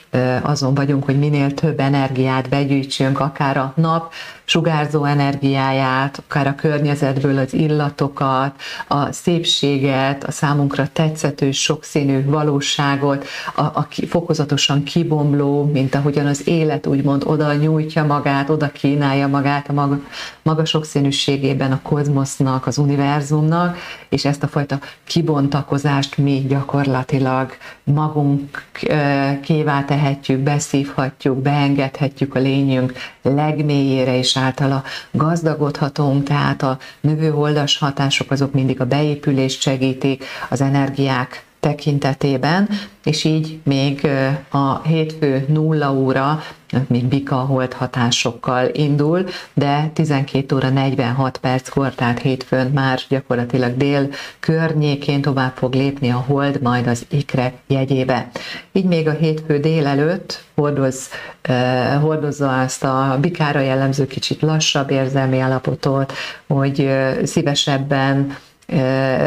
azon 0.42 0.74
vagyunk, 0.74 1.04
hogy 1.04 1.18
minél 1.18 1.54
több 1.54 1.80
energiát 1.80 2.48
begyűjtsünk, 2.48 3.20
akár 3.20 3.56
a 3.56 3.72
nap 3.76 4.12
sugárzó 4.44 5.04
energiáját, 5.04 6.22
akár 6.26 6.46
a 6.46 6.54
környezetből 6.54 7.38
az 7.38 7.54
illatokat, 7.54 8.54
a 8.88 9.12
szépséget, 9.12 10.24
a 10.24 10.30
számunkra 10.30 10.88
tetszetős, 10.92 11.62
sokszínű 11.62 12.24
valóságot, 12.24 13.26
a, 13.54 13.62
a 13.62 13.86
fokozatosan 14.08 14.82
kibomló, 14.82 15.64
mint 15.64 15.94
ahogyan 15.94 16.26
az 16.26 16.48
élet 16.48 16.86
úgymond 16.86 17.22
oda 17.26 17.54
nyújtja 17.54 18.04
magát, 18.04 18.50
oda 18.50 18.68
kínálja 18.68 19.28
magát 19.28 19.68
a 19.68 19.72
maga, 19.72 20.00
maga 20.42 20.64
sokszínűségében 20.64 21.72
a 21.72 21.82
kozmosznak, 21.82 22.66
az 22.66 22.78
univerzumnak, 22.78 23.76
és 24.08 24.24
ezt 24.24 24.42
a 24.42 24.48
fajta 24.48 24.78
kibontakozást 25.04 26.16
mi 26.16 26.44
gyakorlatilag 26.48 27.50
magunk 27.84 28.64
kévá 29.42 29.84
tehetjük, 29.84 30.40
beszívhatjuk, 30.40 31.38
beengedhetjük 31.38 32.34
a 32.34 32.38
lényünk 32.38 32.92
legmélyére, 33.22 34.18
és 34.18 34.31
általa 34.36 34.82
gazdagodhatunk, 35.10 36.24
tehát 36.24 36.62
a 36.62 36.78
növőholdas 37.00 37.78
hatások 37.78 38.30
azok 38.30 38.52
mindig 38.52 38.80
a 38.80 38.86
beépülést 38.86 39.60
segítik, 39.60 40.24
az 40.50 40.60
energiák 40.60 41.44
tekintetében, 41.62 42.68
és 43.04 43.24
így 43.24 43.58
még 43.64 44.06
a 44.50 44.82
hétfő 44.82 45.44
nulla 45.48 45.92
óra 45.92 46.42
még 46.86 47.04
bika 47.04 47.36
holt 47.36 47.72
hatásokkal 47.72 48.68
indul, 48.72 49.26
de 49.54 49.90
12 49.92 50.56
óra 50.56 50.68
46 50.68 51.38
perckor, 51.38 51.94
tehát 51.94 52.18
hétfőn 52.18 52.66
már 52.66 53.00
gyakorlatilag 53.08 53.76
dél 53.76 54.08
környékén 54.40 55.20
tovább 55.20 55.56
fog 55.56 55.74
lépni 55.74 56.10
a 56.10 56.24
hold, 56.26 56.62
majd 56.62 56.86
az 56.86 57.06
ikre 57.10 57.52
jegyébe. 57.66 58.28
Így 58.72 58.86
még 58.86 59.08
a 59.08 59.12
hétfő 59.12 59.58
délelőtt 59.58 60.44
hordoz, 60.54 61.08
uh, 61.48 62.00
hordozza 62.00 62.60
azt 62.60 62.84
a 62.84 63.18
bikára 63.20 63.60
jellemző 63.60 64.06
kicsit 64.06 64.42
lassabb 64.42 64.90
érzelmi 64.90 65.38
állapotot, 65.38 66.12
hogy 66.46 66.80
uh, 66.80 67.24
szívesebben 67.24 68.36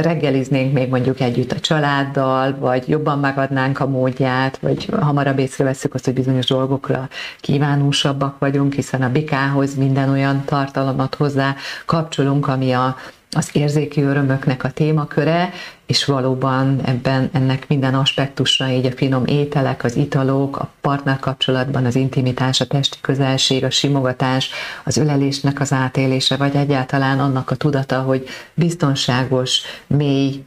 reggeliznénk 0.01 0.73
még 0.73 0.89
mondjuk 0.89 1.19
együtt 1.19 1.51
a 1.51 1.59
családdal, 1.59 2.55
vagy 2.59 2.89
jobban 2.89 3.19
megadnánk 3.19 3.79
a 3.79 3.87
módját, 3.87 4.57
vagy 4.57 4.89
hamarabb 4.99 5.39
észreveszünk 5.39 5.93
azt, 5.93 6.05
hogy 6.05 6.13
bizonyos 6.13 6.45
dolgokra 6.45 7.09
kívánósabbak 7.39 8.39
vagyunk, 8.39 8.73
hiszen 8.73 9.01
a 9.01 9.11
bikához 9.11 9.75
minden 9.75 10.09
olyan 10.09 10.43
tartalmat 10.45 11.15
hozzá 11.15 11.55
kapcsolunk, 11.85 12.47
ami 12.47 12.71
a, 12.71 12.95
az 13.31 13.49
érzéki 13.53 14.01
örömöknek 14.01 14.63
a 14.63 14.71
témaköre, 14.71 15.49
és 15.85 16.05
valóban 16.05 16.81
ebben 16.85 17.29
ennek 17.33 17.67
minden 17.67 17.95
aspektusra, 17.95 18.69
így 18.69 18.85
a 18.85 18.91
finom 18.91 19.25
ételek, 19.25 19.83
az 19.83 19.95
italok, 19.95 20.57
a 20.57 20.69
partner 20.81 21.19
kapcsolatban 21.19 21.85
az 21.85 21.95
intimitás, 21.95 22.61
a 22.61 22.65
testi 22.65 22.97
közelség, 23.01 23.63
a 23.63 23.69
simogatás, 23.69 24.49
az 24.83 24.97
ölelésnek 24.97 25.59
az 25.59 25.73
átélése, 25.73 26.35
vagy 26.35 26.55
egyáltalán 26.55 27.19
annak 27.19 27.51
a 27.51 27.55
tudata, 27.55 28.01
hogy 28.01 28.27
biztonságos, 28.53 29.61
mély 29.87 30.43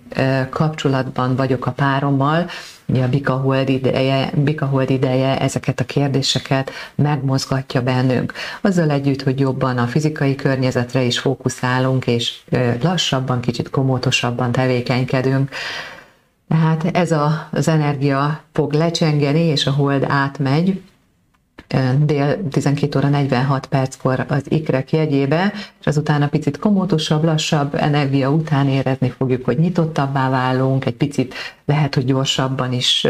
kapcsolatban 0.51 1.37
vagyok 1.37 1.67
a 1.67 1.71
párommal, 1.71 2.47
ugye 2.89 3.03
a 3.03 3.09
Bika 3.09 3.33
Hold 3.33 3.69
ideje, 3.69 4.31
Bika 4.35 4.67
Hold 4.67 4.91
ideje 4.91 5.41
ezeket 5.41 5.81
a 5.81 5.85
kérdéseket 5.85 6.71
megmozgatja 6.95 7.83
bennünk. 7.83 8.33
Azzal 8.61 8.91
együtt, 8.91 9.23
hogy 9.23 9.41
jobban 9.41 9.79
a 9.79 9.87
fizikai 9.87 10.35
környezetre 10.35 11.03
is 11.03 11.19
fókuszálunk, 11.19 12.07
és 12.07 12.35
lassabban, 12.83 13.41
kicsit 13.41 13.71
komótosabban 13.71 14.53
tevékenykedünk, 14.53 15.51
tehát 16.49 16.85
ez 16.93 17.13
a, 17.13 17.49
az 17.53 17.69
energia 17.69 18.41
fog 18.53 18.73
lecsengeni, 18.73 19.41
és 19.41 19.67
a 19.67 19.71
hold 19.71 20.05
átmegy, 20.09 20.83
dél 21.99 22.49
12 22.51 22.99
óra 22.99 23.09
46 23.09 23.67
perckor 23.67 24.25
az 24.29 24.43
ikrek 24.49 24.93
jegyébe, 24.93 25.53
és 25.81 25.87
azután 25.87 26.29
picit 26.29 26.59
komótosabb, 26.59 27.25
lassabb 27.25 27.75
energia 27.75 28.31
után 28.31 28.69
érezni 28.69 29.15
fogjuk, 29.19 29.45
hogy 29.45 29.59
nyitottabbá 29.59 30.31
válunk, 30.31 30.85
egy 30.85 30.95
picit 30.97 31.35
lehet, 31.65 31.95
hogy 31.95 32.05
gyorsabban 32.05 32.73
is 32.73 33.07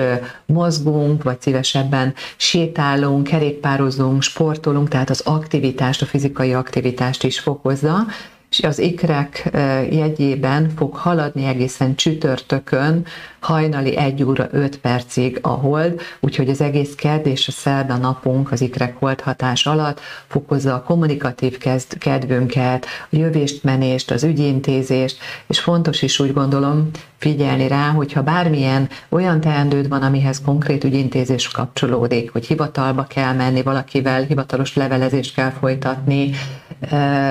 mozgunk, 0.46 1.22
vagy 1.22 1.40
szívesebben 1.40 2.14
sétálunk, 2.36 3.26
kerékpározunk, 3.26 4.22
sportolunk, 4.22 4.88
tehát 4.88 5.10
az 5.10 5.20
aktivitást, 5.20 6.02
a 6.02 6.06
fizikai 6.06 6.52
aktivitást 6.52 7.24
is 7.24 7.38
fokozza, 7.40 8.06
és 8.50 8.62
az 8.62 8.78
ikrek 8.78 9.48
jegyében 9.90 10.70
fog 10.76 10.94
haladni 10.94 11.44
egészen 11.44 11.94
csütörtökön, 11.94 13.06
hajnali 13.40 13.96
1 13.96 14.22
óra 14.22 14.48
5 14.50 14.78
percig 14.78 15.38
a 15.42 15.48
hold, 15.48 16.00
úgyhogy 16.20 16.48
az 16.48 16.60
egész 16.60 16.94
kedd 16.94 17.26
és 17.26 17.48
a 17.48 17.52
szerda 17.52 17.96
napunk 17.96 18.52
az 18.52 18.60
ikrek 18.60 18.96
hold 18.96 19.20
hatás 19.20 19.66
alatt 19.66 20.00
fokozza 20.26 20.74
a 20.74 20.82
kommunikatív 20.82 21.58
kedvünket, 21.98 22.86
a 23.02 23.16
jövést, 23.16 23.64
menést, 23.64 24.10
az 24.10 24.24
ügyintézést, 24.24 25.18
és 25.46 25.60
fontos 25.60 26.02
is 26.02 26.20
úgy 26.20 26.32
gondolom 26.32 26.90
figyelni 27.18 27.68
rá, 27.68 27.88
hogyha 27.90 28.22
bármilyen 28.22 28.88
olyan 29.08 29.40
teendőd 29.40 29.88
van, 29.88 30.02
amihez 30.02 30.40
konkrét 30.44 30.84
ügyintézés 30.84 31.48
kapcsolódik, 31.48 32.32
hogy 32.32 32.46
hivatalba 32.46 33.04
kell 33.04 33.32
menni 33.32 33.62
valakivel, 33.62 34.22
hivatalos 34.22 34.74
levelezést 34.74 35.34
kell 35.34 35.50
folytatni, 35.50 36.30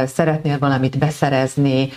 szeretnél 0.06 0.60
valamit 0.60 0.98
beszerezni, 0.98 1.90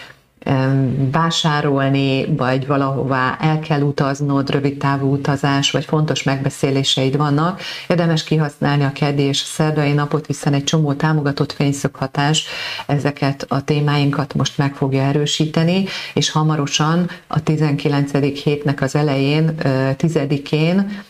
vásárolni, 1.11 2.35
vagy 2.37 2.67
valahová 2.67 3.37
el 3.41 3.59
kell 3.59 3.81
utaznod, 3.81 4.51
rövid 4.51 4.79
távú 4.79 5.13
utazás, 5.13 5.71
vagy 5.71 5.85
fontos 5.85 6.23
megbeszéléseid 6.23 7.17
vannak, 7.17 7.61
érdemes 7.89 8.25
kihasználni 8.25 8.85
a 8.85 8.93
keddi 8.93 9.23
és 9.23 9.43
a 9.43 9.47
szerdai 9.47 9.93
napot, 9.93 10.27
hiszen 10.27 10.53
egy 10.53 10.65
csomó 10.65 10.93
támogatott 10.93 11.53
fényszöghatás 11.53 12.45
ezeket 12.87 13.45
a 13.49 13.65
témáinkat 13.65 14.35
most 14.35 14.59
meg 14.59 14.75
fogja 14.75 15.03
erősíteni, 15.03 15.85
és 16.15 16.31
hamarosan 16.31 17.09
a 17.27 17.43
19. 17.43 18.11
hétnek 18.43 18.81
az 18.83 18.95
elején, 18.95 19.55
10-én 19.63 21.03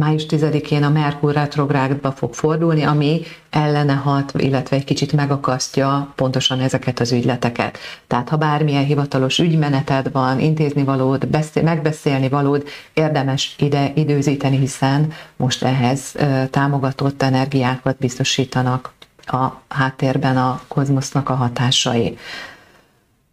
május 0.00 0.26
10-én 0.28 0.82
a 0.82 0.90
Merkur 0.90 1.32
retrográdba 1.32 2.12
fog 2.12 2.34
fordulni, 2.34 2.82
ami 2.82 3.20
ellene 3.50 3.92
hat, 3.92 4.32
illetve 4.36 4.76
egy 4.76 4.84
kicsit 4.84 5.12
megakasztja 5.12 6.12
pontosan 6.14 6.60
ezeket 6.60 7.00
az 7.00 7.12
ügyleteket. 7.12 7.78
Tehát 8.06 8.28
ha 8.28 8.36
bármilyen 8.36 8.84
hivatalos 8.84 9.38
ügymeneted 9.38 10.12
van, 10.12 10.40
intézni 10.40 10.84
valód, 10.84 11.26
beszél, 11.26 11.62
megbeszélni 11.62 12.28
valód, 12.28 12.64
érdemes 12.92 13.54
ide 13.58 13.92
időzíteni, 13.94 14.58
hiszen 14.58 15.12
most 15.36 15.62
ehhez 15.62 16.14
támogatott 16.50 17.22
energiákat 17.22 17.96
biztosítanak 17.96 18.92
a 19.26 19.46
háttérben 19.68 20.36
a 20.36 20.60
kozmosznak 20.68 21.28
a 21.28 21.34
hatásai. 21.34 22.18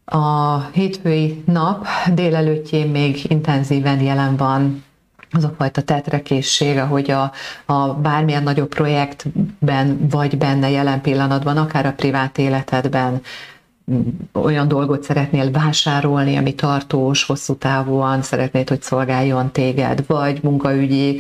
A 0.06 0.60
hétfői 0.62 1.44
nap 1.46 1.86
délelőttjén 2.14 2.88
még 2.88 3.26
intenzíven 3.28 4.02
jelen 4.02 4.36
van 4.36 4.84
az 5.32 5.44
a 5.44 5.54
fajta 5.58 5.82
tetrekészség, 5.82 6.78
ahogy 6.78 7.12
a, 7.12 7.32
a 7.66 7.94
bármilyen 7.94 8.44
nagyobb 8.44 8.70
projektben 8.70 10.08
vagy 10.10 10.38
benne 10.38 10.70
jelen 10.70 11.02
pillanatban, 11.02 11.58
akár 11.58 11.86
a 11.86 11.94
privát 11.94 12.38
életedben, 12.38 13.22
olyan 14.32 14.68
dolgot 14.68 15.04
szeretnél 15.04 15.52
vásárolni, 15.52 16.36
ami 16.36 16.56
tartós, 16.56 17.24
hosszú 17.24 17.56
távúan 17.56 18.22
szeretnéd, 18.22 18.70
hogy 18.70 18.82
szolgáljon 18.82 19.52
téged, 19.52 20.04
vagy 20.08 20.40
munkaügyi 20.44 21.20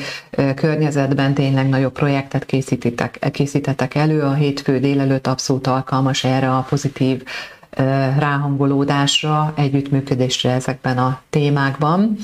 környezetben 0.55 1.33
tényleg 1.33 1.69
nagyobb 1.69 1.91
projektet 1.91 2.45
készítitek, 2.45 3.29
készítetek 3.31 3.95
elő, 3.95 4.21
a 4.21 4.33
hétfő 4.33 4.79
délelőtt 4.79 5.27
abszolút 5.27 5.67
alkalmas 5.67 6.23
erre 6.23 6.55
a 6.55 6.65
pozitív 6.69 7.23
ráhangolódásra, 8.17 9.53
együttműködésre 9.55 10.51
ezekben 10.51 10.97
a 10.97 11.21
témákban 11.29 12.17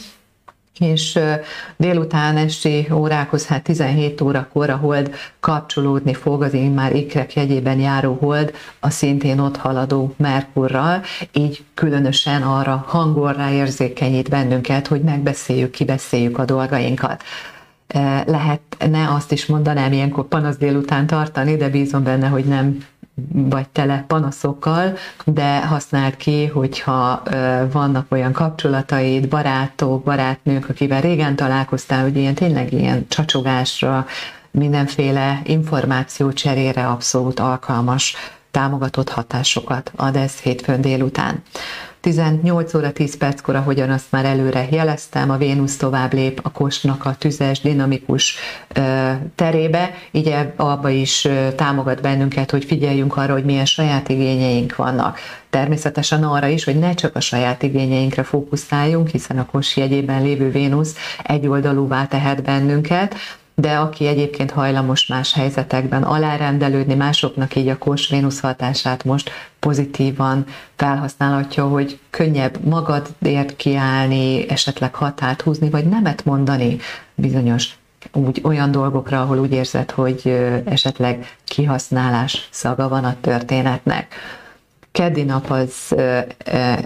és 0.80 1.20
délután 1.78 2.38
esti 2.38 2.88
órákhoz, 2.94 3.48
hát 3.48 3.64
17 3.64 4.22
órakor 4.22 4.70
a 4.70 4.76
hold 4.76 5.16
kapcsolódni 5.40 6.14
fog 6.14 6.42
az 6.42 6.54
én 6.54 6.72
már 6.72 6.96
ikrek 6.96 7.34
jegyében 7.34 7.80
járó 7.80 8.18
hold 8.20 8.54
a 8.80 8.90
szintén 8.90 9.40
ott 9.40 9.58
haladó 9.58 10.14
Merkurral, 10.18 11.02
így 11.32 11.64
különösen 11.74 12.42
arra 12.42 12.84
hangolra 12.88 13.50
érzékenyít 13.50 14.30
bennünket, 14.30 14.88
hogy 14.88 15.02
megbeszéljük, 15.02 15.72
kibeszéljük 15.72 16.38
a 16.38 16.46
dolgainkat. 16.46 17.24
Lehetne 18.26 19.10
azt 19.10 19.32
is 19.32 19.46
mondanám 19.46 19.92
ilyenkor 19.92 20.28
panasz 20.28 20.58
délután 20.58 21.08
tartani, 21.08 21.56
de 21.56 21.70
bízom 21.70 22.04
benne, 22.04 22.28
hogy 22.28 22.46
nem 22.46 22.86
vagy 23.32 23.70
tele 23.70 24.04
panaszokkal, 24.08 24.98
de 25.26 25.66
használd 25.66 26.18
ki, 26.18 26.46
hogyha 26.46 27.24
vannak 27.72 28.06
olyan 28.10 28.32
kapcsolataid, 28.32 29.28
barátok, 29.28 30.04
barátnők, 30.04 30.70
akivel 30.70 31.02
régen 31.02 31.36
találkoztál, 31.36 32.02
hogy 32.02 32.18
ilyen 32.18 32.34
tényleg 32.34 32.74
ilyen 32.74 33.06
csacsogásra, 33.08 34.06
mindenféle 34.52 35.42
információ 35.44 36.32
cserére 36.32 36.88
abszolút 36.88 37.40
alkalmas 37.40 38.16
támogatott 38.52 39.10
hatásokat 39.10 39.92
ad 39.96 40.16
ez 40.16 40.40
hétfőn 40.40 40.82
délután. 40.82 41.44
18 42.04 42.74
óra 42.74 42.92
10 42.92 43.18
perckor, 43.18 43.56
ahogyan 43.56 43.90
azt 43.90 44.06
már 44.12 44.26
előre 44.26 44.68
jeleztem, 44.72 45.30
a 45.30 45.38
Vénusz 45.38 45.78
tovább 45.78 46.14
lép 46.14 46.40
a 46.44 46.52
kostnak 46.52 47.06
a 47.06 47.16
tüzes, 47.16 47.62
dinamikus 47.62 48.36
terébe, 49.36 49.94
így 50.12 50.36
abba 50.56 50.90
is 50.90 51.28
támogat 51.56 52.02
bennünket, 52.02 52.52
hogy 52.52 52.66
figyeljünk 52.66 53.18
arra, 53.18 53.34
hogy 53.34 53.46
milyen 53.46 53.66
saját 53.66 54.10
igényeink 54.10 54.76
vannak. 54.76 55.20
Természetesen 55.50 56.24
arra 56.24 56.48
is, 56.48 56.64
hogy 56.64 56.80
ne 56.80 56.94
csak 56.94 57.16
a 57.16 57.20
saját 57.20 57.64
igényeinkre 57.64 58.24
fókuszáljunk, 58.24 59.08
hiszen 59.08 59.38
a 59.38 59.46
kos 59.46 59.78
jegyében 59.78 60.24
lévő 60.24 60.52
Vénusz 60.52 60.96
egyoldalúvá 61.24 62.06
tehet 62.06 62.44
bennünket, 62.44 63.16
de 63.56 63.76
aki 63.76 64.08
egyébként 64.08 64.52
hajlamos 64.52 65.08
más 65.08 65.34
helyzetekben 65.34 66.04
alárendelődni 66.04 66.94
másoknak 66.94 67.56
így 67.56 67.68
a 67.68 67.78
kós 67.78 68.10
Vénusz 68.10 68.40
hatását 68.40 69.04
most 69.04 69.32
pozitívan 69.60 70.46
felhasználhatja, 70.76 71.68
hogy 71.68 72.00
könnyebb 72.10 72.66
magadért 72.66 73.56
kiállni, 73.56 74.50
esetleg 74.50 74.96
határt 74.96 75.42
húzni, 75.42 75.70
vagy 75.70 75.86
nemet 75.86 76.26
mondani 76.26 76.78
bizonyos 77.16 77.78
úgy 78.12 78.42
olyan 78.44 78.72
dolgokra, 78.72 79.22
ahol 79.22 79.40
úgy 79.40 79.52
érzed, 79.52 79.92
hogy 79.92 80.28
esetleg 80.66 81.36
kihasználás 81.44 82.48
szaga 82.52 82.88
van 82.88 83.04
a 83.04 83.16
történetnek. 83.22 84.16
Keddi 84.94 85.24
nap 85.24 85.50
az, 85.50 85.96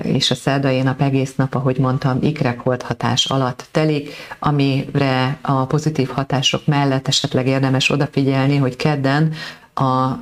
és 0.02 0.32
a 0.32 0.36
szerdai 0.36 0.82
nap 0.82 1.02
egész 1.02 1.36
nap, 1.36 1.56
ahogy 1.56 1.78
mondtam, 1.78 2.18
ikrekolt 2.22 2.82
hatás 2.82 3.26
alatt 3.26 3.68
telik, 3.72 4.10
amire 4.40 5.38
a 5.42 5.66
pozitív 5.66 6.10
hatások 6.10 6.66
mellett 6.66 7.08
esetleg 7.08 7.48
érdemes 7.48 7.90
odafigyelni, 7.90 8.58
hogy 8.58 8.76
kedden 8.76 9.34
a 9.74 10.20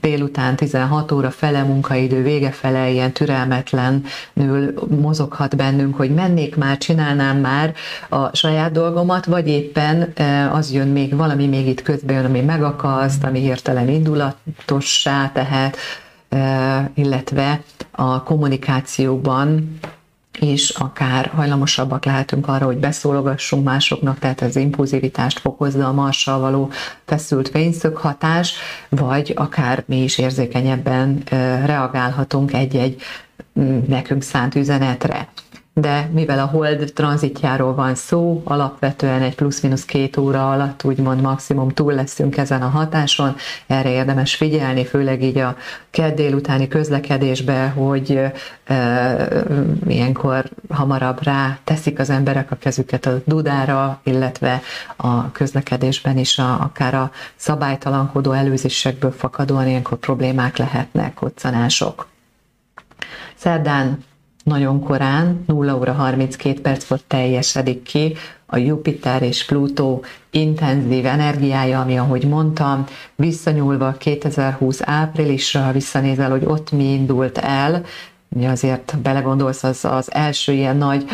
délután 0.00 0.56
16 0.56 1.12
óra 1.12 1.30
fele 1.30 1.62
munkaidő 1.62 2.22
vége 2.22 2.50
fele 2.50 2.90
ilyen 2.90 3.12
türelmetlenül 3.12 4.74
mozoghat 5.00 5.56
bennünk, 5.56 5.96
hogy 5.96 6.14
mennék 6.14 6.56
már, 6.56 6.78
csinálnám 6.78 7.38
már 7.38 7.74
a 8.08 8.36
saját 8.36 8.72
dolgomat, 8.72 9.24
vagy 9.24 9.48
éppen 9.48 10.12
az 10.52 10.72
jön 10.72 10.88
még, 10.88 11.16
valami 11.16 11.46
még 11.46 11.66
itt 11.66 11.82
közben 11.82 12.16
jön, 12.16 12.24
ami 12.24 12.40
megakaszt, 12.40 13.24
ami 13.24 13.40
hirtelen 13.40 13.88
indulatossá 13.88 15.30
tehet, 15.32 15.76
illetve 16.94 17.62
a 17.90 18.22
kommunikációban 18.22 19.78
is 20.40 20.70
akár 20.70 21.26
hajlamosabbak 21.26 22.04
lehetünk 22.04 22.48
arra, 22.48 22.64
hogy 22.66 22.76
beszólogassunk 22.78 23.64
másoknak, 23.64 24.18
tehát 24.18 24.40
az 24.40 24.56
impulzivitást 24.56 25.38
fokozza 25.38 25.88
a 25.88 25.92
marssal 25.92 26.40
való 26.40 26.70
feszült 27.04 27.48
fényszög 27.48 27.96
hatás, 27.96 28.54
vagy 28.88 29.32
akár 29.36 29.84
mi 29.86 30.02
is 30.02 30.18
érzékenyebben 30.18 31.22
reagálhatunk 31.64 32.52
egy-egy 32.52 33.02
nekünk 33.86 34.22
szánt 34.22 34.54
üzenetre 34.54 35.28
de 35.80 36.08
mivel 36.12 36.38
a 36.38 36.46
hold 36.46 36.92
tranzitjáról 36.94 37.74
van 37.74 37.94
szó, 37.94 38.42
alapvetően 38.44 39.22
egy 39.22 39.34
plusz-minusz 39.34 39.84
két 39.84 40.16
óra 40.16 40.50
alatt 40.50 40.84
úgymond 40.84 41.20
maximum 41.20 41.68
túl 41.68 41.92
leszünk 41.92 42.36
ezen 42.36 42.62
a 42.62 42.68
hatáson, 42.68 43.36
erre 43.66 43.90
érdemes 43.90 44.34
figyelni, 44.34 44.84
főleg 44.84 45.22
így 45.22 45.38
a 45.38 45.56
kedd 45.90 46.14
délutáni 46.14 46.68
közlekedésbe, 46.68 47.68
hogy 47.68 48.20
e, 48.64 49.28
ilyenkor 49.86 50.44
hamarabb 50.68 51.22
rá 51.22 51.58
teszik 51.64 51.98
az 51.98 52.10
emberek 52.10 52.50
a 52.50 52.56
kezüket 52.56 53.06
a 53.06 53.20
dudára, 53.24 54.00
illetve 54.02 54.60
a 54.96 55.32
közlekedésben 55.32 56.18
is 56.18 56.38
a, 56.38 56.60
akár 56.60 56.94
a 56.94 57.10
szabálytalankodó 57.36 58.32
előzésekből 58.32 59.12
fakadóan 59.12 59.68
ilyenkor 59.68 59.98
problémák 59.98 60.56
lehetnek, 60.56 61.14
koccanások. 61.14 62.08
Szerdán 63.34 64.04
nagyon 64.44 64.80
korán, 64.80 65.44
0 65.46 65.76
óra 65.76 65.92
32 65.92 66.60
perckor 66.60 67.00
teljesedik 67.06 67.82
ki 67.82 68.14
a 68.46 68.56
Jupiter 68.56 69.22
és 69.22 69.44
Plutó 69.44 70.04
intenzív 70.30 71.06
energiája, 71.06 71.80
ami, 71.80 71.98
ahogy 71.98 72.24
mondtam, 72.24 72.84
visszanyúlva 73.16 73.92
2020 73.92 74.80
áprilisra, 74.84 75.72
visszanézel, 75.72 76.30
hogy 76.30 76.44
ott 76.44 76.72
mi 76.72 76.84
indult 76.84 77.38
el, 77.38 77.82
Ugye 78.36 78.48
azért 78.48 78.98
belegondolsz, 79.02 79.62
az, 79.64 79.84
az 79.84 80.12
első 80.12 80.52
ilyen 80.52 80.76
nagy, 80.76 81.04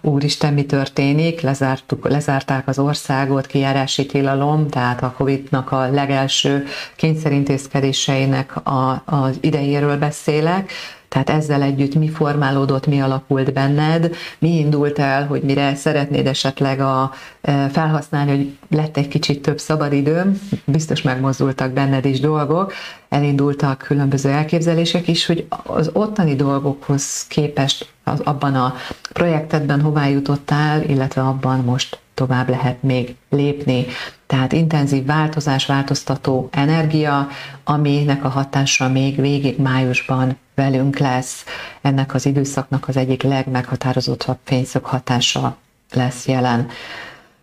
úristen, 0.00 0.52
mi 0.54 0.64
történik, 0.64 1.40
lezártuk, 1.40 2.08
lezárták 2.08 2.68
az 2.68 2.78
országot, 2.78 3.46
kijárási 3.46 4.06
tilalom, 4.06 4.68
tehát 4.68 5.02
a 5.02 5.14
Covid-nak 5.16 5.72
a 5.72 5.90
legelső 5.90 6.64
kényszerintézkedéseinek 6.96 8.66
a, 8.66 9.02
az 9.04 9.38
idejéről 9.40 9.96
beszélek, 9.96 10.70
tehát 11.14 11.30
ezzel 11.30 11.62
együtt 11.62 11.94
mi 11.94 12.08
formálódott, 12.08 12.86
mi 12.86 13.00
alakult 13.00 13.52
benned, 13.52 14.14
mi 14.38 14.58
indult 14.58 14.98
el, 14.98 15.26
hogy 15.26 15.42
mire 15.42 15.74
szeretnéd 15.74 16.26
esetleg 16.26 16.80
a, 16.80 17.12
e, 17.40 17.68
felhasználni, 17.68 18.30
hogy 18.30 18.56
lett 18.78 18.96
egy 18.96 19.08
kicsit 19.08 19.42
több 19.42 19.58
szabadidőm, 19.58 20.40
biztos 20.64 21.02
megmozdultak 21.02 21.72
benned 21.72 22.04
is 22.04 22.20
dolgok, 22.20 22.72
elindultak 23.08 23.78
különböző 23.78 24.30
elképzelések 24.30 25.08
is, 25.08 25.26
hogy 25.26 25.46
az 25.62 25.90
ottani 25.92 26.34
dolgokhoz 26.36 27.26
képest 27.26 27.88
az, 28.04 28.20
abban 28.20 28.54
a 28.54 28.74
projektedben 29.12 29.80
hová 29.80 30.08
jutottál, 30.08 30.82
illetve 30.82 31.22
abban 31.22 31.58
most 31.58 31.98
tovább 32.14 32.48
lehet 32.48 32.82
még 32.82 33.14
lépni. 33.30 33.86
Tehát 34.26 34.52
intenzív 34.52 35.06
változás, 35.06 35.66
változtató 35.66 36.48
energia, 36.52 37.28
aminek 37.64 38.24
a 38.24 38.28
hatása 38.28 38.88
még 38.88 39.20
végig 39.20 39.58
májusban 39.58 40.36
velünk 40.54 40.98
lesz. 40.98 41.44
Ennek 41.82 42.14
az 42.14 42.26
időszaknak 42.26 42.88
az 42.88 42.96
egyik 42.96 43.22
legmeghatározottabb 43.22 44.38
fényszög 44.44 44.84
hatása 44.84 45.56
lesz 45.90 46.26
jelen. 46.26 46.68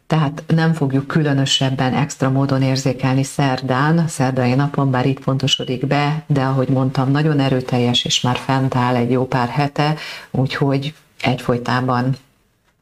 Tehát 0.07 0.43
nem 0.47 0.73
fogjuk 0.73 1.07
különösebben 1.07 1.93
extra 1.93 2.29
módon 2.29 2.61
érzékelni 2.61 3.23
szerdán, 3.23 4.07
szerdai 4.07 4.53
napon, 4.53 4.91
bár 4.91 5.05
itt 5.05 5.19
pontosodik 5.23 5.87
be, 5.87 6.23
de 6.27 6.41
ahogy 6.41 6.67
mondtam, 6.67 7.11
nagyon 7.11 7.39
erőteljes, 7.39 8.05
és 8.05 8.21
már 8.21 8.37
fent 8.37 8.75
áll 8.75 8.95
egy 8.95 9.11
jó 9.11 9.25
pár 9.27 9.47
hete, 9.47 9.95
úgyhogy 10.31 10.93
egyfolytában 11.21 12.15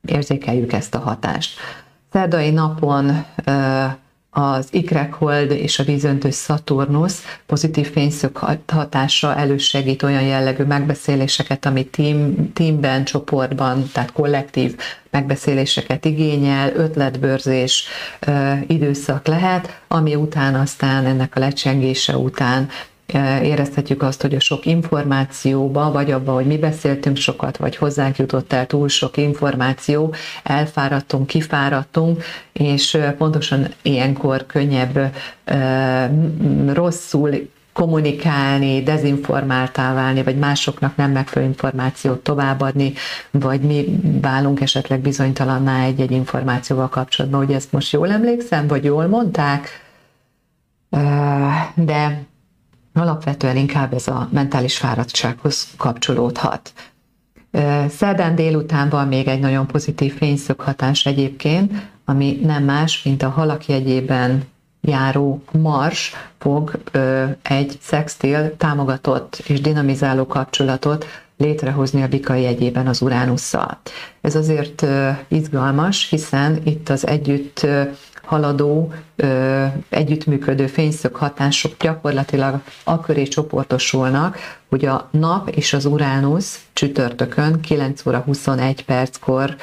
érzékeljük 0.06 0.74
ezt 0.74 0.96
a 0.96 1.00
hatást. 1.00 1.60
Szerdai 2.12 2.50
napon 2.50 3.26
az 4.40 4.68
ikrekhold 4.72 5.52
és 5.52 5.80
a 5.80 5.84
vízöntő 5.84 6.30
Szaturnusz 6.30 7.24
pozitív 7.46 7.92
fényszög 7.92 8.38
hatása 8.68 9.36
elősegít 9.36 10.04
olyan 10.04 10.22
jellegű 10.24 10.64
megbeszéléseket, 10.64 11.66
ami 11.66 11.86
team, 11.86 12.54
teamben, 12.54 13.04
csoportban, 13.04 13.90
tehát 13.94 14.12
kollektív 14.12 14.76
megbeszéléseket 15.12 16.06
igényel, 16.06 16.76
ötletbörzés 16.76 17.88
időszak 18.68 19.28
lehet, 19.28 19.82
ami 19.88 20.16
után 20.16 20.56
aztán 20.56 21.06
ennek 21.06 21.36
a 21.36 21.40
lecsengése 21.40 22.18
után 22.18 22.70
érezhetjük 23.44 24.02
azt, 24.02 24.22
hogy 24.22 24.36
a 24.36 24.40
sok 24.40 24.66
információba, 24.66 25.92
vagy 25.92 26.12
abba, 26.12 26.34
hogy 26.34 26.46
mi 26.46 26.58
beszéltünk 26.58 27.18
sokat, 27.18 27.58
vagy 27.58 27.76
hozzánk 27.76 28.18
jutott 28.18 28.54
el 28.54 28.66
túl 28.66 28.88
sok 28.88 29.18
információ, 29.18 30.14
elfáradtunk, 30.44 31.28
kifáradtunk, 31.28 32.24
és 32.52 32.98
pontosan 33.18 33.68
ilyenkor 33.82 34.46
könnyebb 34.46 35.16
rosszul 36.74 37.50
kommunikálni, 37.74 38.84
dezinformáltá 38.84 39.94
válni, 39.94 40.24
vagy 40.24 40.38
másoknak 40.38 40.96
nem 40.96 41.12
megfelelő 41.12 41.52
információt 41.52 42.20
továbbadni, 42.20 42.94
vagy 43.32 43.62
mi 43.62 44.00
válunk 44.22 44.62
esetleg 44.62 45.00
bizonytalanná 45.00 45.84
egy-egy 45.84 46.12
információval 46.12 46.90
kapcsolatban, 46.90 47.46
hogy 47.46 47.56
ezt 47.56 47.72
most 47.72 47.92
jól 47.92 48.12
emlékszem, 48.12 48.68
vagy 48.68 48.84
jól 48.84 49.08
mondták, 49.08 49.68
de 51.76 52.24
alapvetően 53.00 53.58
inkább 53.58 53.94
ez 53.94 54.08
a 54.08 54.30
mentális 54.32 54.78
fáradtsághoz 54.78 55.68
kapcsolódhat. 55.78 56.74
Szerdán 57.90 58.36
délután 58.36 58.90
van 58.90 59.08
még 59.08 59.28
egy 59.28 59.40
nagyon 59.40 59.68
pozitív 59.68 60.18
fényszöghatás 60.18 61.06
egyébként, 61.06 61.72
ami 62.06 62.40
nem 62.44 62.64
más, 62.64 63.04
mint 63.04 63.24
a 63.24 63.30
halak 63.30 63.66
jegyében 63.66 64.44
járó 64.82 65.44
Mars 65.52 66.14
fog 66.38 66.80
egy 67.42 67.78
szextil 67.82 68.56
támogatott 68.58 69.44
és 69.48 69.62
dinamizáló 69.62 70.26
kapcsolatot 70.26 71.06
létrehozni 71.38 72.02
a 72.02 72.08
Bika 72.08 72.34
jegyében 72.34 72.88
az 72.88 73.02
Uránusszal. 73.02 73.80
Ez 74.22 74.36
azért 74.36 74.86
izgalmas, 75.28 76.10
hiszen 76.10 76.60
itt 76.64 76.90
az 76.90 77.08
együtt 77.08 77.68
haladó, 78.30 78.94
együttműködő 79.90 80.68
fényszög 80.68 81.16
hatások 81.16 81.76
gyakorlatilag 81.80 82.62
akköré 82.84 83.24
csoportosulnak, 83.24 84.38
hogy 84.70 84.86
a 84.86 85.08
nap 85.12 85.50
és 85.50 85.74
az 85.74 85.86
Uránusz 85.86 86.60
csütörtökön 86.74 87.62
9 87.62 88.06
óra 88.06 88.20
21 88.20 88.86
perckor 88.86 89.56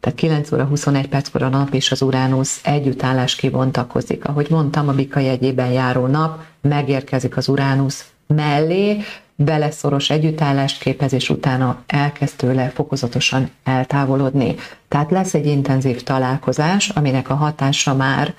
tehát 0.00 0.18
9 0.18 0.52
óra 0.52 0.64
21 0.64 1.08
perckor 1.08 1.42
a 1.42 1.48
nap 1.48 1.74
és 1.74 1.90
az 1.90 2.02
Uránusz 2.02 2.60
együttállás 2.64 3.34
kibontakozik. 3.34 4.24
Ahogy 4.24 4.46
mondtam, 4.50 4.88
a 4.88 4.92
Bika 4.92 5.20
jegyében 5.20 5.70
járó 5.70 6.06
nap 6.06 6.42
megérkezik 6.60 7.36
az 7.36 7.48
Uránusz 7.48 8.04
mellé, 8.26 9.02
beleszoros 9.36 10.10
együttállást 10.10 10.80
képez, 10.80 11.12
és 11.12 11.30
utána 11.30 11.82
elkezd 11.86 12.36
tőle 12.36 12.68
fokozatosan 12.68 13.50
eltávolodni. 13.64 14.54
Tehát 14.88 15.10
lesz 15.10 15.34
egy 15.34 15.46
intenzív 15.46 16.02
találkozás, 16.02 16.88
aminek 16.88 17.30
a 17.30 17.34
hatása 17.34 17.94
már 17.94 18.34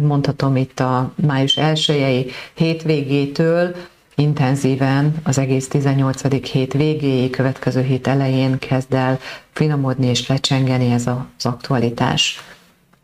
mondhatom 0.00 0.56
itt 0.56 0.80
a 0.80 1.12
május 1.14 1.56
elsőjei 1.56 2.30
hétvégétől 2.54 3.74
intenzíven 4.14 5.14
az 5.22 5.38
egész 5.38 5.68
18. 5.68 6.48
hét 6.50 6.72
végéig, 6.72 7.30
következő 7.30 7.82
hét 7.82 8.06
elején 8.06 8.58
kezd 8.58 8.94
el 8.94 9.18
finomodni 9.52 10.06
és 10.06 10.28
lecsengeni 10.28 10.90
ez 10.90 11.06
az 11.06 11.46
aktualitás 11.46 12.40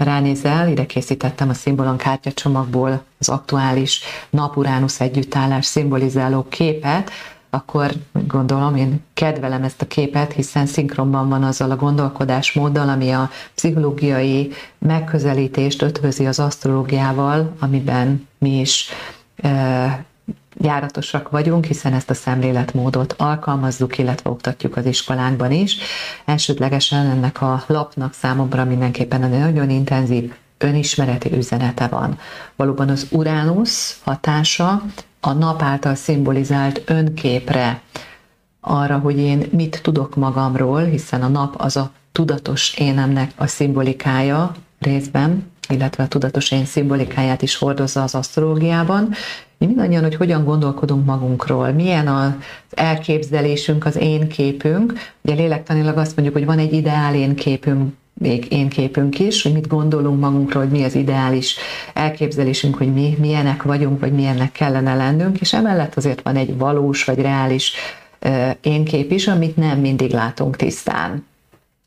ránézel, 0.04 0.68
ide 0.68 0.86
készítettem 0.86 1.48
a 1.48 1.54
szimbolon 1.54 1.96
kártyacsomagból 1.96 3.02
az 3.18 3.28
aktuális 3.28 4.00
napuránusz 4.30 5.00
együttállás 5.00 5.66
szimbolizáló 5.66 6.46
képet, 6.48 7.10
akkor 7.50 7.90
gondolom, 8.26 8.76
én 8.76 9.00
kedvelem 9.14 9.62
ezt 9.62 9.82
a 9.82 9.86
képet, 9.86 10.32
hiszen 10.32 10.66
szinkronban 10.66 11.28
van 11.28 11.42
azzal 11.42 11.70
a 11.70 11.76
gondolkodásmóddal, 11.76 12.88
ami 12.88 13.10
a 13.10 13.30
pszichológiai 13.54 14.52
megközelítést 14.78 15.82
ötvözi 15.82 16.26
az 16.26 16.38
asztrológiával, 16.38 17.52
amiben 17.58 18.28
mi 18.38 18.60
is 18.60 18.88
e, 19.36 20.04
járatosak 20.58 21.30
vagyunk, 21.30 21.64
hiszen 21.64 21.92
ezt 21.92 22.10
a 22.10 22.14
szemléletmódot 22.14 23.14
alkalmazzuk, 23.18 23.98
illetve 23.98 24.30
oktatjuk 24.30 24.76
az 24.76 24.86
iskolánkban 24.86 25.52
is. 25.52 25.76
Elsődlegesen 26.24 27.06
ennek 27.06 27.42
a 27.42 27.64
lapnak 27.66 28.14
számomra 28.14 28.64
mindenképpen 28.64 29.22
egy 29.22 29.38
nagyon 29.38 29.70
intenzív 29.70 30.32
önismereti 30.58 31.32
üzenete 31.36 31.86
van. 31.86 32.18
Valóban 32.56 32.88
az 32.88 33.06
Uránusz 33.10 34.00
hatása 34.04 34.82
a 35.20 35.32
nap 35.32 35.62
által 35.62 35.94
szimbolizált 35.94 36.82
önképre, 36.86 37.80
arra, 38.60 38.98
hogy 38.98 39.18
én 39.18 39.48
mit 39.50 39.80
tudok 39.82 40.16
magamról, 40.16 40.84
hiszen 40.84 41.22
a 41.22 41.28
nap 41.28 41.54
az 41.58 41.76
a 41.76 41.90
tudatos 42.12 42.74
énemnek 42.78 43.32
a 43.36 43.46
szimbolikája 43.46 44.54
részben, 44.78 45.50
illetve 45.68 46.02
a 46.02 46.08
tudatos 46.08 46.50
én 46.50 46.64
szimbolikáját 46.64 47.42
is 47.42 47.56
hordozza 47.56 48.02
az 48.02 48.14
asztrológiában. 48.14 49.14
Mi 49.60 49.66
mindannyian, 49.66 50.02
hogy 50.02 50.14
hogyan 50.14 50.44
gondolkodunk 50.44 51.04
magunkról, 51.04 51.72
milyen 51.72 52.08
az 52.08 52.30
elképzelésünk, 52.70 53.84
az 53.84 53.96
én 53.96 54.28
képünk. 54.28 54.92
Ugye 55.20 55.34
lélektanilag 55.34 55.96
azt 55.96 56.16
mondjuk, 56.16 56.36
hogy 56.36 56.46
van 56.46 56.58
egy 56.58 56.72
ideál 56.72 57.14
én 57.14 57.34
képünk, 57.34 57.92
még 58.14 58.52
én 58.52 58.68
képünk 58.68 59.18
is, 59.18 59.42
hogy 59.42 59.52
mit 59.52 59.66
gondolunk 59.66 60.20
magunkról, 60.20 60.62
hogy 60.62 60.72
mi 60.72 60.84
az 60.84 60.94
ideális 60.94 61.56
elképzelésünk, 61.94 62.76
hogy 62.76 62.92
mi 62.92 63.16
milyenek 63.18 63.62
vagyunk, 63.62 64.00
vagy 64.00 64.12
milyennek 64.12 64.52
kellene 64.52 64.94
lennünk, 64.94 65.40
és 65.40 65.52
emellett 65.52 65.96
azért 65.96 66.22
van 66.22 66.36
egy 66.36 66.56
valós 66.56 67.04
vagy 67.04 67.20
reális 67.20 67.72
én 68.60 68.84
kép 68.84 69.10
is, 69.10 69.28
amit 69.28 69.56
nem 69.56 69.78
mindig 69.78 70.10
látunk 70.10 70.56
tisztán 70.56 71.28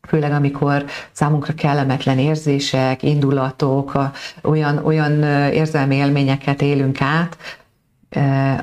főleg 0.08 0.32
amikor 0.32 0.84
számunkra 1.12 1.54
kellemetlen 1.54 2.18
érzések, 2.18 3.02
indulatok, 3.02 3.98
olyan, 4.42 4.84
olyan 4.84 5.22
érzelmi 5.52 5.94
élményeket 5.94 6.62
élünk 6.62 7.00
át, 7.00 7.36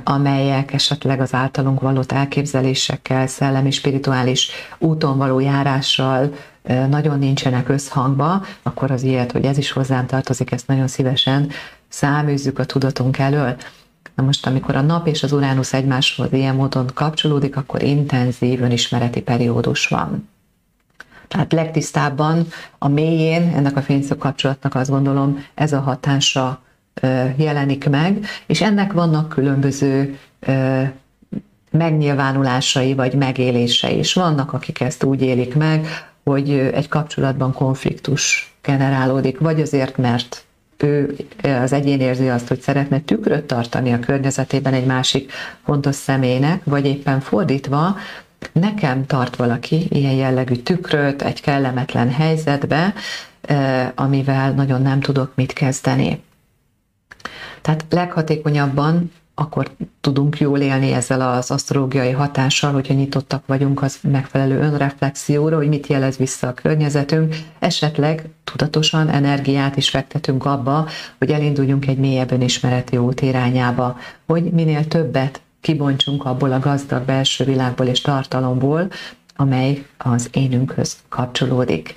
amelyek 0.04 0.74
esetleg 0.74 1.20
az 1.20 1.34
általunk 1.34 1.80
való 1.80 2.02
elképzelésekkel, 2.08 3.28
szellemi, 3.28 3.72
spirituális 3.72 4.50
úton 4.78 5.18
való 5.18 5.40
járással 5.40 6.34
nagyon 6.90 7.20
nincsenek 7.20 7.70
összhangba, 7.70 8.46
akkor 8.64 8.92
az 8.92 9.04
ilyet, 9.04 9.32
hogy 9.32 9.46
ez 9.46 9.58
is 9.58 9.72
hozzám 9.72 10.06
tartozik, 10.06 10.52
ezt 10.52 10.68
nagyon 10.68 10.88
szívesen 10.88 11.50
száműzzük 11.88 12.60
a 12.60 12.66
tudatunk 12.66 13.18
elől. 13.18 13.56
Na 14.16 14.24
most, 14.24 14.48
amikor 14.48 14.76
a 14.76 14.82
nap 14.82 15.08
és 15.08 15.24
az 15.24 15.32
Uránusz 15.32 15.74
egymáshoz 15.74 16.34
ilyen 16.34 16.56
módon 16.56 16.90
kapcsolódik, 16.94 17.56
akkor 17.56 17.84
intenzív 17.84 18.62
önismereti 18.62 19.22
periódus 19.22 19.88
van. 19.88 20.30
Tehát 21.28 21.54
legtisztábban 21.54 22.48
a 22.78 22.88
mélyén 22.88 23.54
ennek 23.56 23.78
a 23.78 23.82
fényszög 23.82 24.18
kapcsolatnak 24.18 24.76
azt 24.76 24.90
gondolom 24.90 25.46
ez 25.54 25.74
a 25.74 25.80
hatása 25.80 26.62
jelenik 27.36 27.90
meg, 27.90 28.26
és 28.46 28.62
ennek 28.62 28.94
vannak 28.94 29.30
különböző 29.30 30.18
megnyilvánulásai 31.72 32.94
vagy 32.94 33.14
megélései 33.14 33.98
is. 33.98 34.14
Vannak, 34.14 34.54
akik 34.54 34.82
ezt 34.82 35.04
úgy 35.04 35.22
élik 35.22 35.56
meg, 35.56 35.88
hogy 36.24 36.50
egy 36.50 36.88
kapcsolatban 36.88 37.54
konfliktus 37.54 38.54
generálódik, 38.62 39.40
vagy 39.40 39.62
azért, 39.62 39.98
mert 39.98 40.46
ő 40.78 41.16
az 41.62 41.74
egyén 41.74 42.00
érzi 42.00 42.30
azt, 42.30 42.48
hogy 42.48 42.60
szeretne 42.62 43.00
tükröt 43.00 43.44
tartani 43.44 43.94
a 43.94 44.00
környezetében 44.00 44.74
egy 44.74 44.86
másik 44.86 45.32
fontos 45.66 45.96
személynek, 45.96 46.62
vagy 46.64 46.86
éppen 46.86 47.20
fordítva, 47.20 47.96
nekem 48.52 49.06
tart 49.06 49.36
valaki 49.36 49.88
ilyen 49.90 50.14
jellegű 50.14 50.56
tükröt 50.56 51.22
egy 51.22 51.42
kellemetlen 51.42 52.12
helyzetbe, 52.12 52.94
amivel 53.96 54.52
nagyon 54.52 54.82
nem 54.82 55.00
tudok 55.00 55.32
mit 55.36 55.54
kezdeni. 55.54 56.22
Tehát 57.62 57.86
leghatékonyabban 57.90 59.12
akkor 59.42 59.72
tudunk 60.02 60.40
jól 60.40 60.60
élni 60.60 60.92
ezzel 60.92 61.22
az 61.22 61.52
asztrológiai 61.52 62.12
hatással, 62.12 62.72
hogyha 62.72 62.94
nyitottak 62.94 63.44
vagyunk 63.46 63.82
az 63.82 63.98
megfelelő 64.02 64.60
önreflexióra, 64.60 65.56
hogy 65.56 65.68
mit 65.68 65.88
jelez 65.88 66.18
vissza 66.18 66.48
a 66.48 66.54
környezetünk, 66.54 67.36
esetleg 67.60 68.30
tudatosan 68.44 69.10
energiát 69.10 69.78
is 69.78 69.90
fektetünk 69.90 70.46
abba, 70.46 70.88
hogy 71.18 71.32
elinduljunk 71.32 71.88
egy 71.88 71.98
mélyebb 71.98 72.32
önismereti 72.32 72.98
út 72.98 73.22
irányába, 73.22 73.98
hogy 74.26 74.44
minél 74.44 74.88
többet 74.88 75.42
kibontsunk 75.62 76.26
abból 76.26 76.52
a 76.52 76.60
gazdag 76.60 77.04
belső 77.04 77.46
világból 77.46 77.86
és 77.86 78.02
tartalomból, 78.02 78.88
amely 79.36 79.86
az 79.98 80.30
énünkhöz 80.34 80.98
kapcsolódik. 81.10 81.94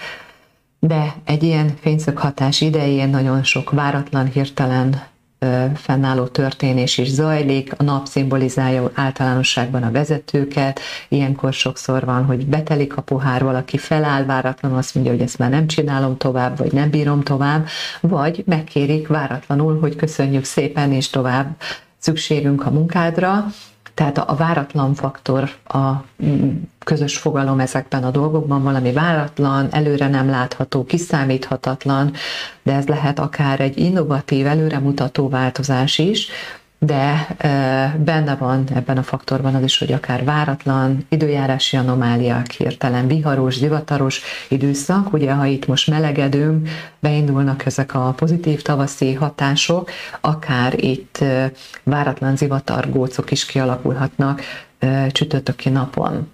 De 0.79 1.15
egy 1.25 1.43
ilyen 1.43 1.75
fényszöghatás 1.81 2.61
idején 2.61 3.09
nagyon 3.09 3.43
sok 3.43 3.71
váratlan, 3.71 4.27
hirtelen 4.27 5.03
fennálló 5.75 6.25
történés 6.25 6.99
is 6.99 7.09
zajlik, 7.09 7.73
a 7.77 7.83
nap 7.83 8.07
szimbolizálja 8.07 8.91
általánosságban 8.95 9.83
a 9.83 9.91
vezetőket, 9.91 10.81
ilyenkor 11.09 11.53
sokszor 11.53 12.05
van, 12.05 12.25
hogy 12.25 12.47
betelik 12.47 12.97
a 12.97 13.03
pohár, 13.03 13.43
valaki 13.43 13.79
feláll 13.79 14.25
váratlanul, 14.25 14.79
azt 14.79 14.95
mondja, 14.95 15.13
hogy 15.13 15.23
ezt 15.23 15.39
már 15.39 15.51
nem 15.51 15.67
csinálom 15.67 16.17
tovább, 16.17 16.59
vagy 16.59 16.73
nem 16.73 16.91
bírom 16.91 17.23
tovább, 17.23 17.67
vagy 18.01 18.43
megkérik 18.47 19.07
váratlanul, 19.07 19.81
hogy 19.81 19.97
köszönjük 19.97 20.45
szépen, 20.45 20.93
és 20.93 21.11
tovább 21.11 21.57
szükségünk 21.99 22.67
a 22.67 22.71
munkádra, 22.71 23.47
tehát 23.95 24.19
a 24.19 24.35
váratlan 24.35 24.95
faktor 24.95 25.51
a 25.65 25.93
mm, 26.25 26.51
közös 26.79 27.17
fogalom 27.17 27.61
ezekben 27.61 28.05
a 28.05 28.11
dolgokban, 28.11 28.63
valami 28.63 28.93
váratlan, 28.93 29.69
előre 29.71 30.09
nem 30.09 30.29
látható, 30.29 30.85
kiszámíthatatlan, 30.85 32.13
de 32.63 32.73
ez 32.73 32.87
lehet 32.87 33.19
akár 33.19 33.61
egy 33.61 33.79
innovatív, 33.79 34.47
előremutató 34.47 35.29
változás 35.29 35.99
is, 35.99 36.29
de 36.87 37.27
benne 37.99 38.37
van 38.37 38.65
ebben 38.75 38.97
a 38.99 39.03
faktorban 39.03 39.55
az 39.55 39.63
is, 39.63 39.79
hogy 39.79 39.93
akár 39.93 40.25
váratlan 40.25 41.07
időjárási 41.09 41.77
anomáliák, 41.77 42.51
hirtelen 42.51 43.07
viharos, 43.07 43.57
zivataros 43.57 44.21
időszak, 44.49 45.13
ugye 45.13 45.33
ha 45.33 45.45
itt 45.45 45.67
most 45.67 45.91
melegedünk, 45.91 46.69
beindulnak 46.99 47.67
ezek 47.67 47.95
a 47.95 48.13
pozitív 48.17 48.63
tavaszi 48.63 49.15
hatások, 49.15 49.91
akár 50.21 50.85
itt 50.85 51.25
váratlan 51.83 52.37
zivatargócok 52.37 53.31
is 53.31 53.47
kialakulhatnak 53.47 54.41
csütörtöki 55.13 55.69
napon. 55.69 56.33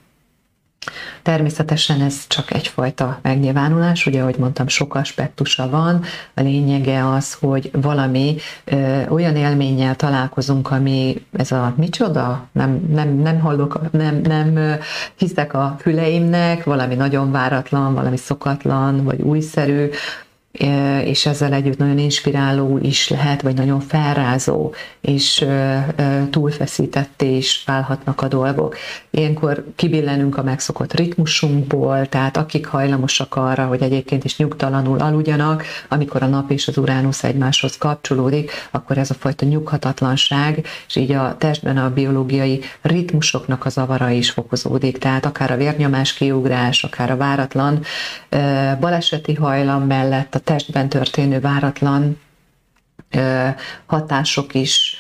Természetesen 1.23 2.01
ez 2.01 2.27
csak 2.27 2.53
egyfajta 2.53 3.19
megnyilvánulás, 3.23 4.07
ugye, 4.07 4.21
ahogy 4.21 4.37
mondtam, 4.39 4.69
sok 4.69 4.95
aspektusa 4.95 5.69
van. 5.71 6.05
A 6.35 6.41
lényege 6.41 7.09
az, 7.09 7.33
hogy 7.33 7.71
valami 7.73 8.37
ö, 8.65 9.07
olyan 9.09 9.37
élménnyel 9.37 9.97
találkozunk, 9.97 10.71
ami 10.71 11.27
ez 11.33 11.53
a 11.53 11.75
micsoda, 11.77 12.49
nem, 12.53 12.87
nem, 12.91 13.09
nem 13.09 13.41
hallok, 13.41 13.91
nem, 13.91 14.21
nem 14.21 14.79
hiszek 15.17 15.55
a 15.55 15.77
füleimnek, 15.81 16.65
valami 16.65 16.95
nagyon 16.95 17.31
váratlan, 17.31 17.95
valami 17.95 18.17
szokatlan, 18.17 19.05
vagy 19.05 19.21
újszerű, 19.21 19.89
és 21.05 21.27
ezzel 21.27 21.53
együtt 21.53 21.79
nagyon 21.79 21.99
inspiráló 21.99 22.79
is 22.83 23.09
lehet, 23.09 23.43
vagy 23.43 23.55
nagyon 23.55 23.81
felrázó, 23.81 24.73
és 25.01 25.47
túlfeszítetté 26.31 27.37
is 27.37 27.63
válhatnak 27.67 28.23
a 28.23 28.29
dolgok. 28.29 28.77
Ilyenkor 29.11 29.65
kibillenünk 29.77 30.37
a 30.37 30.43
megszokott 30.43 30.95
ritmusunkból, 30.95 32.07
tehát 32.07 32.37
akik 32.37 32.67
hajlamosak 32.67 33.37
arra, 33.37 33.67
hogy 33.67 33.83
egyébként 33.83 34.25
is 34.25 34.37
nyugtalanul 34.37 34.99
aludjanak, 34.99 35.65
amikor 35.89 36.23
a 36.23 36.27
nap 36.27 36.51
és 36.51 36.69
az 36.69 36.79
uránusz 36.79 37.25
egymáshoz 37.25 37.79
kapcsolódik, 37.79 38.51
akkor 38.71 38.99
ez 38.99 39.11
a 39.11 39.15
fajta 39.15 39.47
nyughatatlanság, 39.47 40.67
és 40.89 40.97
így 40.97 41.13
a 41.13 41.37
testben 41.39 41.77
a 41.77 41.93
biológiai 41.93 42.61
ritmusoknak 42.83 43.65
a 43.65 43.69
zavara 43.69 44.11
is 44.11 44.31
fokozódik, 44.31 44.99
tehát 44.99 45.27
akár 45.27 45.51
a 45.51 45.57
vérnyomás 45.57 46.15
kiugrás, 46.15 46.85
akár 46.85 47.11
a 47.11 47.17
váratlan 47.17 47.81
baleseti 48.81 49.35
hajlam 49.35 49.83
mellett 49.83 50.39
testben 50.45 50.89
történő 50.89 51.41
váratlan 51.41 52.21
hatások 53.87 54.55
is 54.55 54.97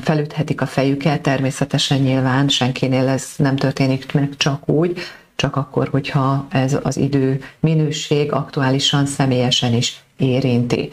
felüthetik 0.00 0.60
a 0.60 0.66
fejüket, 0.66 1.20
természetesen 1.20 1.98
nyilván 1.98 2.48
senkinél 2.48 3.08
ez 3.08 3.28
nem 3.36 3.56
történik 3.56 4.12
meg 4.12 4.36
csak 4.36 4.68
úgy, 4.68 4.98
csak 5.36 5.56
akkor, 5.56 5.88
hogyha 5.88 6.46
ez 6.50 6.78
az 6.82 6.96
idő 6.96 7.42
minőség 7.60 8.32
aktuálisan 8.32 9.06
személyesen 9.06 9.72
is 9.72 10.02
érinti. 10.16 10.90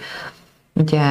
Ugye 0.73 1.01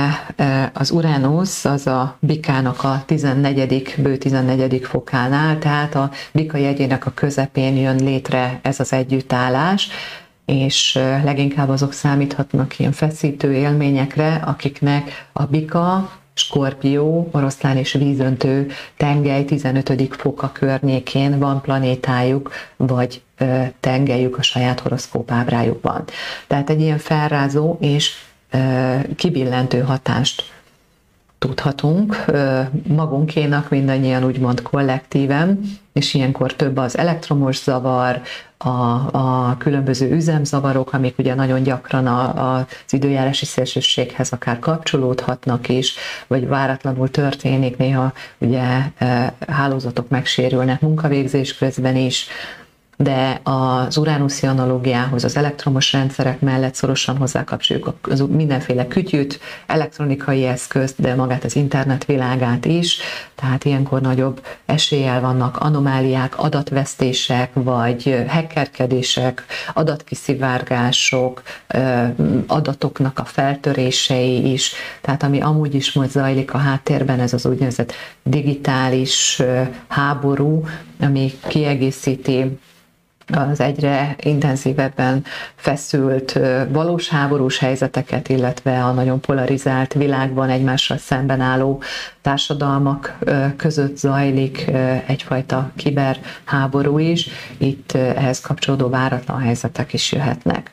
az 0.72 0.90
Uránusz 0.90 1.64
az 1.64 1.86
a 1.86 2.16
bikának 2.20 2.84
a 2.84 3.02
14. 3.06 3.94
bő 3.98 4.16
14. 4.16 4.84
fokánál, 4.84 5.58
tehát 5.58 5.94
a 5.94 6.10
bika 6.32 6.56
jegyének 6.56 7.06
a 7.06 7.12
közepén 7.14 7.76
jön 7.76 7.96
létre 7.96 8.58
ez 8.62 8.80
az 8.80 8.92
együttállás, 8.92 9.88
és 10.50 10.94
leginkább 11.24 11.68
azok 11.68 11.92
számíthatnak 11.92 12.78
ilyen 12.78 12.92
feszítő 12.92 13.52
élményekre, 13.52 14.34
akiknek 14.34 15.28
a 15.32 15.44
bika, 15.44 16.18
Skorpió, 16.34 17.28
oroszlán 17.32 17.76
és 17.76 17.92
vízöntő 17.92 18.70
tengely 18.96 19.44
15. 19.44 20.16
foka 20.16 20.50
környékén 20.52 21.38
van 21.38 21.60
planétájuk, 21.60 22.50
vagy 22.76 23.22
tengelyük 23.80 24.38
a 24.38 24.42
saját 24.42 24.80
horoszkóp 24.80 25.30
ábrájukban. 25.30 26.04
Tehát 26.46 26.70
egy 26.70 26.80
ilyen 26.80 26.98
felrázó 26.98 27.76
és 27.80 28.12
kibillentő 29.16 29.80
hatást 29.80 30.52
tudhatunk. 31.40 32.24
Magunkénak 32.86 33.68
mindannyian 33.68 34.24
úgymond 34.24 34.62
kollektíven, 34.62 35.60
és 35.92 36.14
ilyenkor 36.14 36.54
több 36.54 36.76
az 36.76 36.98
elektromos 36.98 37.56
zavar, 37.56 38.20
a, 38.64 38.68
a 39.16 39.56
különböző 39.58 40.10
üzemzavarok, 40.10 40.92
amik 40.92 41.18
ugye 41.18 41.34
nagyon 41.34 41.62
gyakran 41.62 42.06
a, 42.06 42.54
az 42.54 42.92
időjárási 42.92 43.44
szélsőséghez 43.44 44.32
akár 44.32 44.58
kapcsolódhatnak 44.58 45.68
is, 45.68 45.94
vagy 46.26 46.48
váratlanul 46.48 47.10
történik, 47.10 47.76
néha 47.76 48.12
ugye 48.38 48.62
hálózatok 49.48 50.08
megsérülnek 50.08 50.80
munkavégzés 50.80 51.56
közben 51.56 51.96
is, 51.96 52.26
de 53.02 53.40
az 53.42 53.96
uránuszi 53.96 54.46
analógiához, 54.46 55.24
az 55.24 55.36
elektromos 55.36 55.92
rendszerek 55.92 56.40
mellett 56.40 56.74
szorosan 56.74 57.16
hozzákapcsoljuk 57.16 57.92
az 58.02 58.24
mindenféle 58.28 58.86
kütyüt, 58.86 59.40
elektronikai 59.66 60.44
eszközt, 60.44 61.00
de 61.00 61.14
magát 61.14 61.44
az 61.44 61.56
internet 61.56 62.04
világát 62.04 62.64
is, 62.64 62.98
tehát 63.34 63.64
ilyenkor 63.64 64.00
nagyobb 64.00 64.46
eséllyel 64.66 65.20
vannak 65.20 65.56
anomáliák, 65.56 66.38
adatvesztések, 66.38 67.50
vagy 67.52 68.24
hackerkedések, 68.28 69.44
adatkiszivárgások, 69.74 71.42
adatoknak 72.46 73.18
a 73.18 73.24
feltörései 73.24 74.52
is, 74.52 74.72
tehát 75.00 75.22
ami 75.22 75.40
amúgy 75.40 75.74
is 75.74 75.92
most 75.92 76.10
zajlik 76.10 76.54
a 76.54 76.58
háttérben, 76.58 77.20
ez 77.20 77.32
az 77.32 77.46
úgynevezett 77.46 77.92
digitális 78.22 79.42
háború, 79.88 80.64
ami 81.00 81.32
kiegészíti 81.48 82.58
az 83.32 83.60
egyre 83.60 84.16
intenzívebben 84.20 85.24
feszült 85.54 86.38
valós 86.68 87.08
háborús 87.08 87.58
helyzeteket, 87.58 88.28
illetve 88.28 88.84
a 88.84 88.92
nagyon 88.92 89.20
polarizált 89.20 89.92
világban 89.92 90.48
egymással 90.50 90.96
szemben 90.96 91.40
álló 91.40 91.82
társadalmak 92.20 93.18
között 93.56 93.96
zajlik 93.96 94.70
egyfajta 95.06 95.70
kiberháború 95.76 96.98
is. 96.98 97.28
Itt 97.58 97.92
ehhez 97.92 98.40
kapcsolódó 98.40 98.88
váratlan 98.88 99.40
helyzetek 99.40 99.92
is 99.92 100.12
jöhetnek. 100.12 100.70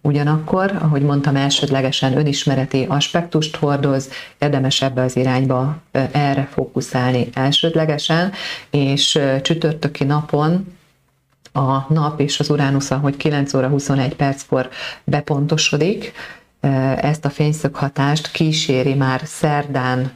Ugyanakkor, 0.00 0.78
ahogy 0.80 1.02
mondtam, 1.02 1.36
elsődlegesen 1.36 2.16
önismereti 2.16 2.86
aspektust 2.88 3.56
hordoz, 3.56 4.08
érdemes 4.38 4.82
ebbe 4.82 5.02
az 5.02 5.16
irányba 5.16 5.76
erre 6.12 6.48
fókuszálni 6.50 7.28
elsődlegesen, 7.34 8.32
és 8.70 9.18
csütörtöki 9.42 10.04
napon 10.04 10.77
a 11.58 11.86
nap 11.88 12.20
és 12.20 12.40
az 12.40 12.50
Uránusz, 12.50 12.88
hogy 12.88 13.16
9 13.16 13.54
óra 13.54 13.68
21 13.68 14.16
perckor 14.16 14.68
bepontosodik, 15.04 16.12
ezt 16.96 17.24
a 17.24 17.30
fényszög 17.30 17.74
hatást 17.74 18.30
kíséri 18.30 18.94
már 18.94 19.20
szerdán, 19.24 20.12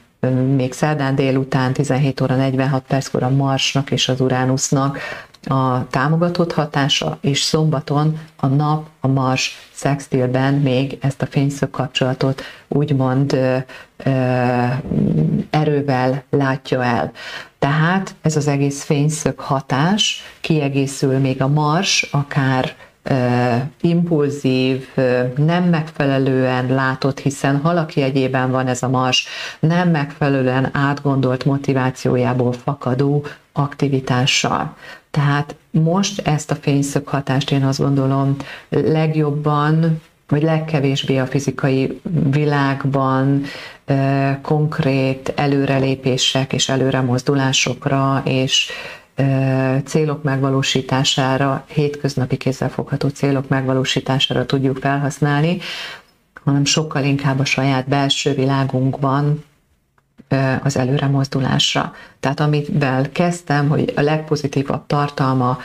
még 0.56 0.72
szerdán 0.72 1.14
délután 1.14 1.72
17 1.72 2.20
óra 2.20 2.36
46 2.36 2.84
perckor 2.86 3.22
a 3.22 3.30
Marsnak 3.30 3.90
és 3.90 4.08
az 4.08 4.20
Uránusznak 4.20 4.98
a 5.44 5.86
támogatott 5.86 6.52
hatása, 6.52 7.18
és 7.20 7.40
szombaton 7.40 8.18
a 8.36 8.46
nap, 8.46 8.86
a 9.00 9.08
Mars 9.08 9.68
szextilben 9.72 10.54
még 10.54 10.98
ezt 11.00 11.22
a 11.22 11.26
fényszög 11.26 11.70
kapcsolatot 11.70 12.42
úgymond 12.68 13.32
ö, 13.32 13.56
ö, 13.96 14.10
erővel 15.50 16.22
látja 16.30 16.84
el. 16.84 17.12
Tehát 17.62 18.14
ez 18.22 18.36
az 18.36 18.46
egész 18.46 18.84
fényszög 18.84 19.38
hatás 19.38 20.22
kiegészül 20.40 21.18
még 21.18 21.42
a 21.42 21.48
Mars, 21.48 22.08
akár 22.10 22.74
impulzív, 23.80 24.86
nem 25.36 25.64
megfelelően 25.64 26.66
látott, 26.74 27.18
hiszen 27.18 27.60
halaki 27.60 28.02
egyében 28.02 28.50
van 28.50 28.66
ez 28.66 28.82
a 28.82 28.88
mars, 28.88 29.26
nem 29.60 29.90
megfelelően 29.90 30.68
átgondolt 30.72 31.44
motivációjából 31.44 32.52
fakadó 32.52 33.24
aktivitással. 33.52 34.76
Tehát 35.10 35.54
most 35.70 36.20
ezt 36.26 36.50
a 36.50 36.54
fényszöghatást 36.54 37.50
én 37.50 37.64
azt 37.64 37.78
gondolom 37.78 38.36
legjobban, 38.68 40.00
vagy 40.28 40.42
legkevésbé 40.42 41.18
a 41.18 41.26
fizikai 41.26 42.00
világban 42.30 43.42
konkrét 44.42 45.32
előrelépések 45.36 46.52
és 46.52 46.68
előremozdulásokra 46.68 48.22
és 48.24 48.70
célok 49.84 50.22
megvalósítására, 50.22 51.64
hétköznapi 51.68 52.36
kézzelfogható 52.36 53.08
célok 53.08 53.48
megvalósítására 53.48 54.46
tudjuk 54.46 54.78
felhasználni, 54.78 55.58
hanem 56.44 56.64
sokkal 56.64 57.04
inkább 57.04 57.38
a 57.38 57.44
saját 57.44 57.88
belső 57.88 58.34
világunkban 58.34 59.44
az 60.62 60.76
előre 60.76 61.06
mozdulásra. 61.06 61.92
Tehát 62.20 62.40
amivel 62.40 63.10
kezdtem, 63.12 63.68
hogy 63.68 63.92
a 63.96 64.00
legpozitívabb 64.00 64.86
tartalma 64.86 65.58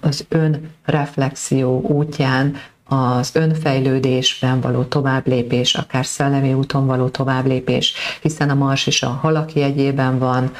az 0.00 0.26
önreflexió 0.28 1.80
útján, 1.80 2.56
az 2.92 3.30
önfejlődésben 3.34 4.60
való 4.60 4.82
továbblépés, 4.82 5.74
akár 5.74 6.06
szellemi 6.06 6.52
úton 6.52 6.86
való 6.86 7.08
továbblépés, 7.08 7.94
hiszen 8.22 8.50
a 8.50 8.54
Mars 8.54 8.86
is 8.86 9.02
a 9.02 9.08
halaki 9.08 9.58
jegyében 9.58 10.18
van, 10.18 10.50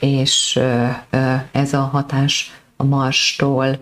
és 0.00 0.60
ez 1.52 1.72
a 1.72 1.80
hatás 1.80 2.52
a 2.76 2.84
Marstól 2.84 3.78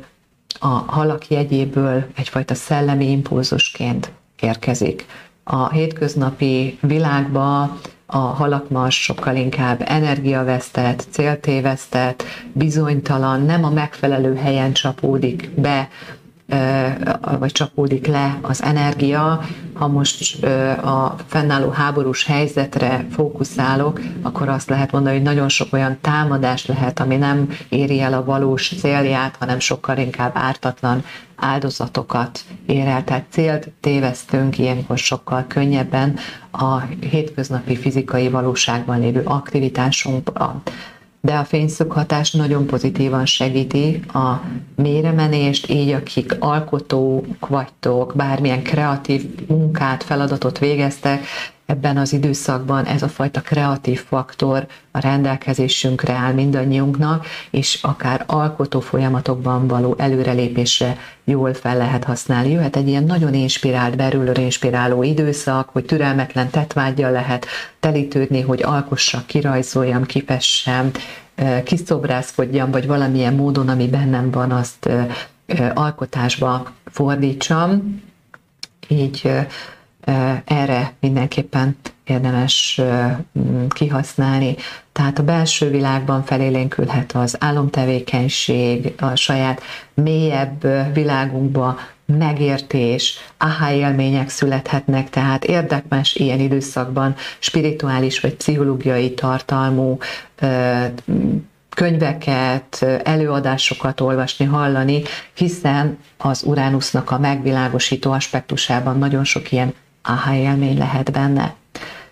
a 0.59 0.67
halak 0.67 1.29
jegyéből 1.29 2.07
egyfajta 2.17 2.55
szellemi 2.55 3.11
impulzusként 3.11 4.13
érkezik. 4.41 5.07
A 5.45 5.71
hétköznapi 5.71 6.79
világba 6.83 7.79
a 8.07 8.19
halakmars 8.19 9.03
sokkal 9.03 9.37
inkább 9.37 9.83
energiavesztett, 9.85 11.07
céltévesztett, 11.11 12.25
bizonytalan, 12.53 13.43
nem 13.43 13.65
a 13.65 13.71
megfelelő 13.71 14.35
helyen 14.35 14.73
csapódik 14.73 15.51
be 15.51 15.89
vagy 17.39 17.53
csapódik 17.53 18.07
le 18.07 18.39
az 18.43 18.63
energia. 18.63 19.41
Ha 19.75 19.89
most 19.89 20.45
a 20.85 21.17
fennálló 21.27 21.71
háborús 21.71 22.25
helyzetre 22.25 23.07
fókuszálok, 23.11 24.01
akkor 24.23 24.49
azt 24.49 24.69
lehet 24.69 24.93
mondani, 24.93 25.15
hogy 25.15 25.25
nagyon 25.25 25.49
sok 25.49 25.73
olyan 25.73 25.99
támadás 26.01 26.67
lehet, 26.67 27.01
ami 27.01 27.17
nem 27.17 27.49
éri 27.69 28.01
el 28.01 28.13
a 28.13 28.25
valós 28.25 28.73
célját, 28.79 29.37
hanem 29.39 29.59
sokkal 29.59 29.99
inkább 29.99 30.31
ártatlan 30.35 31.05
áldozatokat 31.37 32.41
ér 32.67 32.87
el. 32.87 33.05
Tehát 33.05 33.25
célt 33.31 33.71
tévesztünk 33.81 34.59
ilyenkor 34.59 34.99
sokkal 34.99 35.45
könnyebben 35.49 36.19
a 36.51 36.81
hétköznapi 37.11 37.77
fizikai 37.77 38.29
valóságban 38.29 39.01
lévő 39.01 39.23
aktivitásunkban 39.25 40.63
de 41.21 41.35
a 41.35 41.45
fényszöghatás 41.45 42.31
nagyon 42.33 42.67
pozitívan 42.67 43.27
segíti 43.27 44.01
a 44.13 44.41
méremenést, 44.77 45.71
így 45.71 45.91
akik 45.91 46.37
alkotók 46.39 47.49
vagytok, 47.49 48.13
bármilyen 48.17 48.63
kreatív 48.63 49.47
munkát, 49.47 50.03
feladatot 50.03 50.59
végeztek, 50.59 51.25
ebben 51.71 51.97
az 51.97 52.13
időszakban 52.13 52.85
ez 52.85 53.03
a 53.03 53.09
fajta 53.09 53.41
kreatív 53.41 54.05
faktor 54.05 54.67
a 54.91 54.99
rendelkezésünkre 54.99 56.13
áll 56.13 56.33
mindannyiunknak, 56.33 57.27
és 57.51 57.79
akár 57.83 58.25
alkotó 58.27 58.81
folyamatokban 58.81 59.67
való 59.67 59.95
előrelépésre 59.99 60.97
jól 61.25 61.55
fel 61.55 61.77
lehet 61.77 62.05
használni. 62.05 62.51
Jöhet 62.51 62.77
egy 62.77 62.89
ilyen 62.89 63.05
nagyon 63.05 63.35
inspirált, 63.35 63.97
belülről 63.97 64.37
inspiráló 64.37 65.03
időszak, 65.03 65.69
hogy 65.69 65.85
türelmetlen 65.85 66.51
tetvágyjal 66.51 67.11
lehet 67.11 67.47
telítődni, 67.81 68.41
hogy 68.41 68.63
alkossak, 68.63 69.27
kirajzoljam, 69.27 70.05
kifessem, 70.05 70.91
kiszobrászkodjam, 71.65 72.71
vagy 72.71 72.87
valamilyen 72.87 73.35
módon, 73.35 73.69
ami 73.69 73.89
bennem 73.89 74.31
van, 74.31 74.51
azt 74.51 74.89
alkotásba 75.75 76.73
fordítsam. 76.85 78.03
Így 78.89 79.31
erre 80.45 80.93
mindenképpen 81.01 81.77
érdemes 82.05 82.81
kihasználni. 83.69 84.57
Tehát 84.93 85.19
a 85.19 85.23
belső 85.23 85.71
világban 85.71 86.25
felélénkülhet 86.25 87.13
az 87.13 87.37
álomtevékenység, 87.41 88.95
a 88.99 89.15
saját 89.17 89.63
mélyebb 89.95 90.67
világunkba 90.95 91.79
megértés, 92.19 93.19
aha 93.39 93.71
élmények 93.73 94.29
születhetnek, 94.29 95.11
tehát 95.11 95.45
érdekes 95.45 96.15
ilyen 96.15 96.41
időszakban 96.41 97.15
spirituális 97.39 98.21
vagy 98.21 98.35
pszichológiai 98.35 99.15
tartalmú 99.15 99.99
könyveket, 101.75 102.83
előadásokat 103.05 104.01
olvasni, 104.01 104.45
hallani, 104.45 105.03
hiszen 105.35 105.99
az 106.17 106.43
Uránusznak 106.43 107.11
a 107.11 107.19
megvilágosító 107.19 108.13
aspektusában 108.13 108.99
nagyon 108.99 109.25
sok 109.25 109.53
ilyen 109.53 109.75
aha 110.03 110.35
élmény 110.35 110.79
lehet 110.79 111.13
benne. 111.13 111.55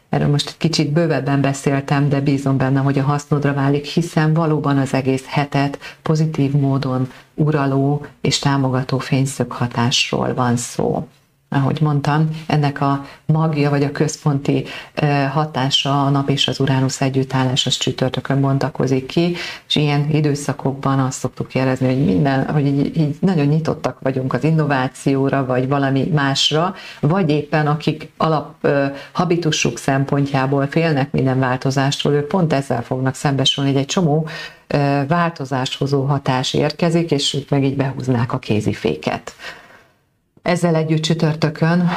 Erről 0.09 0.29
most 0.29 0.49
egy 0.49 0.57
kicsit 0.57 0.93
bővebben 0.93 1.41
beszéltem, 1.41 2.09
de 2.09 2.21
bízom 2.21 2.57
benne, 2.57 2.81
hogy 2.81 2.99
a 2.99 3.03
hasznodra 3.03 3.55
válik, 3.55 3.85
hiszen 3.85 4.35
valóban 4.35 4.79
az 4.79 4.95
egész 4.95 5.25
hetet 5.27 5.79
pozitív 6.03 6.53
módon 6.53 7.11
uraló 7.35 8.07
és 8.21 8.39
támogató 8.39 8.99
fényszög 8.99 9.53
hatásról 9.53 10.35
van 10.35 10.57
szó. 10.57 11.09
Ahogy 11.49 11.81
mondtam, 11.81 12.29
ennek 12.47 12.81
a 12.81 13.05
magja 13.27 13.71
vagy 13.71 13.83
a 13.83 13.93
központi 13.93 14.65
hatása 15.33 16.05
a 16.05 16.09
nap 16.11 16.29
és 16.29 16.49
az 16.49 16.61
Uránusz 16.61 17.01
együttállás 17.01 17.67
az 17.67 17.77
csütörtökön 17.77 18.41
bontakozik 18.41 19.07
ki, 19.07 19.35
és 19.69 19.77
ilyen 19.77 20.09
időszakokban 20.11 20.99
azt 20.99 21.19
szoktuk 21.19 21.55
jelezni, 21.55 21.87
hogy 21.87 22.05
minden, 22.05 22.51
hogy 22.51 22.67
így, 22.67 22.97
így 22.97 23.17
nagyon 23.21 23.47
nyitottak 23.47 23.99
vagyunk 24.01 24.33
az 24.33 24.45
innovációra, 24.45 25.47
vagy 25.47 25.69
valami 25.69 26.11
másra, 26.15 26.75
vagy 27.01 27.31
éppen 27.31 27.67
akik 27.67 28.11
alap 28.17 28.69
habitusuk 29.13 29.79
szempontjából 29.79 30.67
félnek 30.67 31.13
minden 31.13 31.39
változástól, 31.39 32.13
ők 32.13 32.27
pont 32.27 32.53
ezzel 32.53 32.83
fognak 32.83 33.15
szembesülni, 33.15 33.71
hogy 33.71 33.81
egy 33.81 33.87
csomó 33.87 34.29
változást 35.09 35.79
hozó 35.79 36.05
hatás 36.05 36.55
érkezik, 36.55 37.11
és 37.11 37.35
ők 37.35 37.51
meg 37.51 37.65
így 37.65 37.77
behúznák 37.77 38.33
a 38.33 38.39
kéziféket. 38.39 39.33
Ezzel 40.49 40.75
együtt 40.75 41.03
csütörtökön 41.03 41.89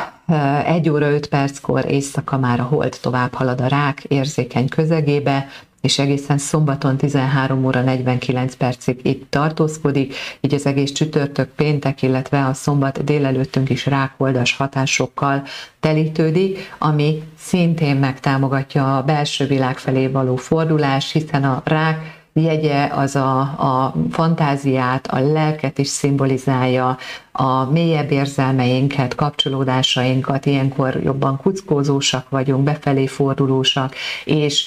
1 0.66 0.90
óra 0.90 1.12
5 1.12 1.28
perckor 1.28 1.86
éjszaka 1.86 2.38
már 2.38 2.60
a 2.60 2.64
hold 2.64 2.98
tovább 3.02 3.34
halad 3.34 3.62
a 3.62 3.68
rák 3.68 4.04
érzékeny 4.04 4.68
közegébe, 4.68 5.48
és 5.82 6.00
egészen 6.00 6.38
szombaton 6.38 6.98
13 6.98 7.66
óra 7.66 7.82
49 7.82 8.56
percig 8.56 9.00
itt 9.04 9.30
tartózkodik, 9.30 10.16
így 10.42 10.54
az 10.54 10.66
egész 10.66 10.92
csütörtök, 10.92 11.50
péntek, 11.50 12.02
illetve 12.02 12.46
a 12.46 12.54
szombat 12.54 13.04
délelőttünk 13.04 13.70
is 13.70 13.86
rákoldas 13.86 14.58
hatásokkal 14.58 15.44
telítődik, 15.80 16.76
ami 16.78 17.24
szintén 17.38 17.96
megtámogatja 17.96 18.98
a 18.98 19.04
belső 19.04 19.48
világ 19.48 19.78
felé 19.78 20.08
való 20.08 20.36
fordulás, 20.36 21.12
hiszen 21.12 21.44
a 21.44 21.62
rák 21.66 22.21
jegye 22.34 22.86
az 22.86 23.16
a, 23.16 23.40
a 23.40 23.94
fantáziát, 24.12 25.08
a 25.08 25.20
lelket 25.20 25.78
is 25.78 25.88
szimbolizálja, 25.88 26.98
a 27.32 27.72
mélyebb 27.72 28.12
érzelmeinket, 28.12 29.16
kapcsolódásainkat, 29.16 30.46
ilyenkor 30.46 30.96
jobban 31.04 31.38
kuckózósak 31.38 32.30
vagyunk, 32.30 32.64
befelé 32.64 33.08
fordulósak, 33.08 33.96
és 34.26 34.66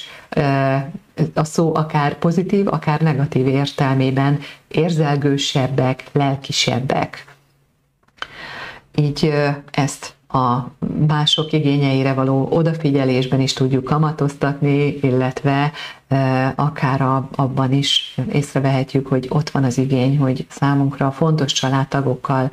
a 1.35 1.45
szó 1.45 1.75
akár 1.75 2.19
pozitív, 2.19 2.67
akár 2.69 3.01
negatív 3.01 3.47
értelmében 3.47 4.41
érzelgősebbek, 4.69 6.05
lelkisebbek. 6.12 7.25
Így 8.95 9.33
ezt 9.71 10.14
a 10.35 10.70
mások 11.09 11.53
igényeire 11.53 12.12
való 12.12 12.49
odafigyelésben 12.51 13.41
is 13.41 13.53
tudjuk 13.53 13.85
kamatoztatni, 13.85 14.99
illetve 15.03 15.72
e, 16.09 16.53
akár 16.57 17.01
abban 17.35 17.72
is 17.72 18.18
észrevehetjük, 18.32 19.07
hogy 19.07 19.26
ott 19.28 19.51
van 19.51 19.64
az 19.64 19.78
igény, 19.78 20.18
hogy 20.18 20.47
számunkra 20.49 21.11
fontos 21.11 21.53
családtagokkal 21.53 22.51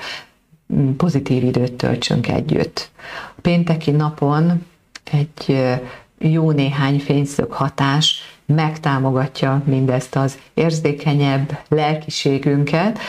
pozitív 0.97 1.43
időt 1.43 1.73
töltsünk 1.73 2.27
együtt. 2.27 2.89
A 3.37 3.41
pénteki 3.41 3.91
napon 3.91 4.65
egy 5.11 5.51
e, 5.51 5.81
jó 6.17 6.51
néhány 6.51 6.99
fényszög 6.99 7.51
hatás 7.51 8.21
megtámogatja 8.45 9.61
mindezt 9.65 10.15
az 10.15 10.37
érzékenyebb 10.53 11.57
lelkiségünket. 11.67 12.99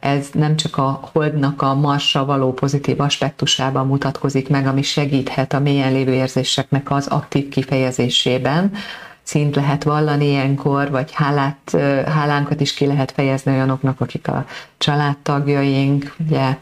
Ez 0.00 0.28
nem 0.32 0.56
csak 0.56 0.76
a 0.76 1.00
holdnak 1.12 1.62
a 1.62 1.74
marsra 1.74 2.24
való 2.24 2.52
pozitív 2.52 3.00
aspektusában 3.00 3.86
mutatkozik 3.86 4.48
meg, 4.48 4.66
ami 4.66 4.82
segíthet 4.82 5.52
a 5.52 5.58
mélyen 5.58 5.92
lévő 5.92 6.12
érzéseknek 6.12 6.90
az 6.90 7.06
aktív 7.06 7.48
kifejezésében, 7.48 8.72
szint 9.22 9.54
lehet 9.54 9.82
vallani 9.82 10.26
ilyenkor, 10.26 10.90
vagy 10.90 11.12
hálát, 11.12 11.76
hálánkat 12.06 12.60
is 12.60 12.74
ki 12.74 12.86
lehet 12.86 13.12
fejezni 13.12 13.52
olyanoknak, 13.52 14.00
akik 14.00 14.28
a 14.28 14.46
családtagjaink, 14.78 16.14
ugye, 16.26 16.56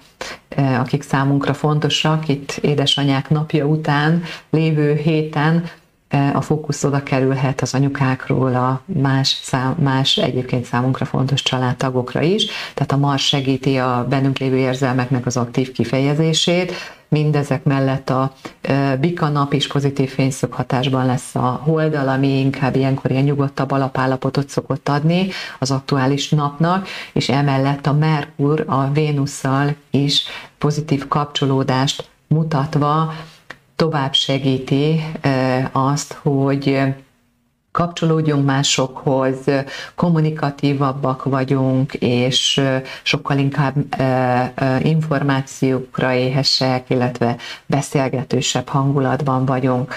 akik 0.56 1.02
számunkra 1.02 1.54
fontosak. 1.54 2.28
Itt 2.28 2.58
édesanyák 2.60 3.30
napja 3.30 3.64
után 3.64 4.22
lévő 4.50 4.94
héten 4.94 5.64
a 6.32 6.40
fókusz 6.40 6.84
oda 6.84 7.02
kerülhet 7.02 7.60
az 7.60 7.74
anyukákról 7.74 8.54
a 8.54 8.80
más, 8.86 9.38
szám, 9.42 9.74
más 9.78 10.16
egyébként 10.16 10.64
számunkra 10.64 11.04
fontos 11.04 11.42
családtagokra 11.42 12.20
is, 12.20 12.46
tehát 12.74 12.92
a 12.92 12.96
Mars 12.96 13.26
segíti 13.26 13.76
a 13.76 14.06
bennünk 14.08 14.38
lévő 14.38 14.56
érzelmeknek 14.56 15.26
az 15.26 15.36
aktív 15.36 15.72
kifejezését, 15.72 16.72
mindezek 17.08 17.64
mellett 17.64 18.10
a 18.10 18.32
bika 19.00 19.28
nap 19.28 19.52
is 19.52 19.66
pozitív 19.66 20.10
fényszög 20.10 20.52
hatásban 20.52 21.06
lesz 21.06 21.34
a 21.34 21.60
holdal, 21.64 22.08
ami 22.08 22.38
inkább 22.38 22.76
ilyenkor 22.76 23.10
ilyen 23.10 23.22
nyugodtabb 23.22 23.70
alapállapotot 23.70 24.48
szokott 24.48 24.88
adni 24.88 25.28
az 25.58 25.70
aktuális 25.70 26.28
napnak, 26.28 26.88
és 27.12 27.28
emellett 27.28 27.86
a 27.86 27.92
Merkur 27.92 28.64
a 28.66 28.92
Vénusszal 28.92 29.74
is 29.90 30.22
pozitív 30.58 31.08
kapcsolódást 31.08 32.08
mutatva 32.26 33.12
tovább 33.80 34.14
segíti 34.14 35.00
azt, 35.72 36.12
hogy 36.12 36.80
kapcsolódjunk 37.72 38.44
másokhoz, 38.44 39.36
kommunikatívabbak 39.94 41.24
vagyunk, 41.24 41.94
és 41.94 42.60
sokkal 43.02 43.38
inkább 43.38 43.74
információkra 44.82 46.12
éhesek, 46.12 46.90
illetve 46.90 47.36
beszélgetősebb 47.66 48.68
hangulatban 48.68 49.44
vagyunk. 49.44 49.94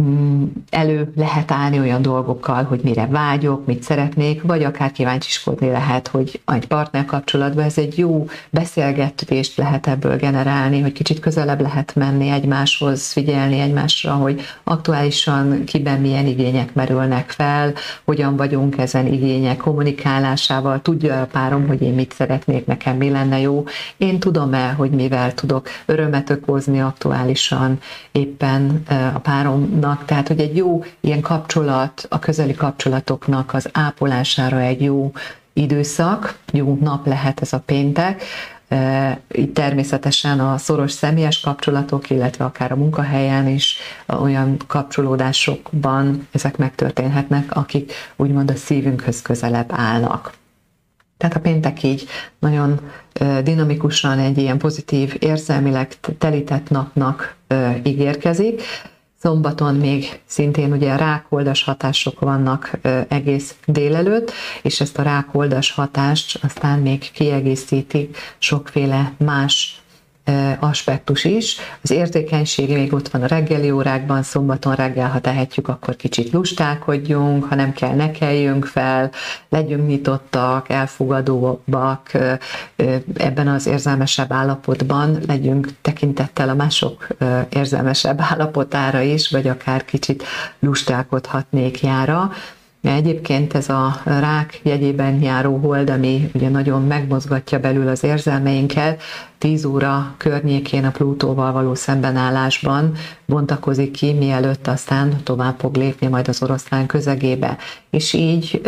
Mm, 0.00 0.44
elő 0.70 1.12
lehet 1.16 1.50
állni 1.50 1.78
olyan 1.78 2.02
dolgokkal, 2.02 2.64
hogy 2.64 2.80
mire 2.82 3.06
vágyok, 3.06 3.66
mit 3.66 3.82
szeretnék, 3.82 4.42
vagy 4.42 4.64
akár 4.64 4.92
kíváncsiskodni 4.92 5.70
lehet, 5.70 6.08
hogy 6.08 6.40
egy 6.46 6.66
partner 6.66 7.04
kapcsolatban 7.04 7.64
ez 7.64 7.78
egy 7.78 7.98
jó 7.98 8.26
beszélgetést 8.50 9.56
lehet 9.56 9.86
ebből 9.86 10.16
generálni, 10.16 10.80
hogy 10.80 10.92
kicsit 10.92 11.20
közelebb 11.20 11.60
lehet 11.60 11.94
menni 11.94 12.28
egymáshoz, 12.28 13.12
figyelni 13.12 13.58
egymásra, 13.58 14.12
hogy 14.12 14.40
aktuálisan 14.64 15.64
kiben 15.64 16.00
milyen 16.00 16.26
igények 16.26 16.74
merülnek 16.74 17.30
fel, 17.30 17.72
hogyan 18.04 18.36
vagyunk 18.36 18.78
ezen 18.78 19.06
igények 19.06 19.56
kommunikálásával, 19.56 20.82
tudja 20.82 21.20
a 21.20 21.26
párom, 21.26 21.66
hogy 21.66 21.82
én 21.82 21.94
mit 21.94 22.12
szeretnék, 22.12 22.66
nekem 22.66 22.96
mi 22.96 23.10
lenne 23.10 23.40
jó, 23.40 23.64
én 23.96 24.18
tudom-e, 24.18 24.68
hogy 24.68 24.90
mivel 24.90 25.34
tudok 25.34 25.68
örömet 25.86 26.30
okozni 26.30 26.80
aktuálisan 26.80 27.78
éppen 28.12 28.82
a 29.14 29.18
páromnak, 29.18 29.84
vannak, 29.86 30.04
tehát 30.04 30.28
hogy 30.28 30.40
egy 30.40 30.56
jó 30.56 30.84
ilyen 31.00 31.20
kapcsolat, 31.20 32.06
a 32.08 32.18
közeli 32.18 32.54
kapcsolatoknak 32.54 33.54
az 33.54 33.68
ápolására 33.72 34.58
egy 34.58 34.82
jó 34.82 35.12
időszak, 35.52 36.38
jó 36.52 36.78
nap 36.80 37.06
lehet 37.06 37.40
ez 37.40 37.52
a 37.52 37.62
péntek, 37.66 38.22
itt 39.30 39.54
természetesen 39.54 40.40
a 40.40 40.58
szoros 40.58 40.92
személyes 40.92 41.40
kapcsolatok, 41.40 42.10
illetve 42.10 42.44
akár 42.44 42.72
a 42.72 42.76
munkahelyen 42.76 43.48
is 43.48 43.78
olyan 44.06 44.56
kapcsolódásokban 44.66 46.28
ezek 46.30 46.56
megtörténhetnek, 46.56 47.56
akik 47.56 47.92
úgymond 48.16 48.50
a 48.50 48.54
szívünkhöz 48.56 49.22
közelebb 49.22 49.72
állnak. 49.72 50.32
Tehát 51.16 51.36
a 51.36 51.40
péntek 51.40 51.82
így 51.82 52.06
nagyon 52.38 52.80
dinamikusan 53.42 54.18
egy 54.18 54.38
ilyen 54.38 54.58
pozitív 54.58 55.16
érzelmileg 55.18 55.88
telített 56.18 56.70
napnak 56.70 57.36
ígérkezik, 57.82 58.62
Szombaton 59.26 59.74
még 59.74 60.20
szintén 60.26 60.72
ugye 60.72 60.96
rákoldas 60.96 61.62
hatások 61.62 62.20
vannak 62.20 62.70
egész 63.08 63.54
délelőtt, 63.64 64.32
és 64.62 64.80
ezt 64.80 64.98
a 64.98 65.02
rákoldas 65.02 65.70
hatást 65.70 66.38
aztán 66.42 66.78
még 66.78 67.10
kiegészíti 67.12 68.10
sokféle 68.38 69.12
más 69.18 69.75
aspektus 70.58 71.24
is. 71.24 71.56
Az 71.82 71.90
érzékenység 71.90 72.72
még 72.72 72.92
ott 72.92 73.08
van 73.08 73.22
a 73.22 73.26
reggeli 73.26 73.70
órákban, 73.70 74.22
szombaton 74.22 74.74
reggel, 74.74 75.08
ha 75.08 75.20
tehetjük, 75.20 75.68
akkor 75.68 75.96
kicsit 75.96 76.32
lustálkodjunk, 76.32 77.44
ha 77.44 77.54
nem 77.54 77.72
kell, 77.72 77.94
ne 77.94 78.10
kelljünk 78.10 78.64
fel, 78.64 79.10
legyünk 79.48 79.86
nyitottak, 79.86 80.68
elfogadóbbak, 80.68 82.10
ebben 83.16 83.48
az 83.48 83.66
érzelmesebb 83.66 84.32
állapotban 84.32 85.18
legyünk 85.26 85.68
tekintettel 85.82 86.48
a 86.48 86.54
mások 86.54 87.06
érzelmesebb 87.48 88.20
állapotára 88.20 89.00
is, 89.00 89.30
vagy 89.30 89.48
akár 89.48 89.84
kicsit 89.84 90.24
lustálkodhatnék 90.58 91.82
jára. 91.82 92.32
Egyébként 92.86 93.54
ez 93.54 93.68
a 93.68 94.00
rák 94.04 94.60
jegyében 94.62 95.22
járó 95.22 95.56
hold, 95.56 95.90
ami 95.90 96.30
ugye 96.34 96.48
nagyon 96.48 96.86
megmozgatja 96.86 97.60
belül 97.60 97.88
az 97.88 98.04
érzelmeinket, 98.04 99.02
10 99.38 99.64
óra 99.64 100.14
környékén 100.16 100.84
a 100.84 100.90
Plutóval 100.90 101.52
való 101.52 101.74
szembenállásban 101.74 102.92
bontakozik 103.24 103.90
ki, 103.90 104.12
mielőtt 104.12 104.66
aztán 104.66 105.22
tovább 105.22 105.58
fog 105.58 105.76
lépni 105.76 106.06
majd 106.06 106.28
az 106.28 106.42
oroszlán 106.42 106.86
közegébe. 106.86 107.56
És 107.90 108.12
így 108.12 108.60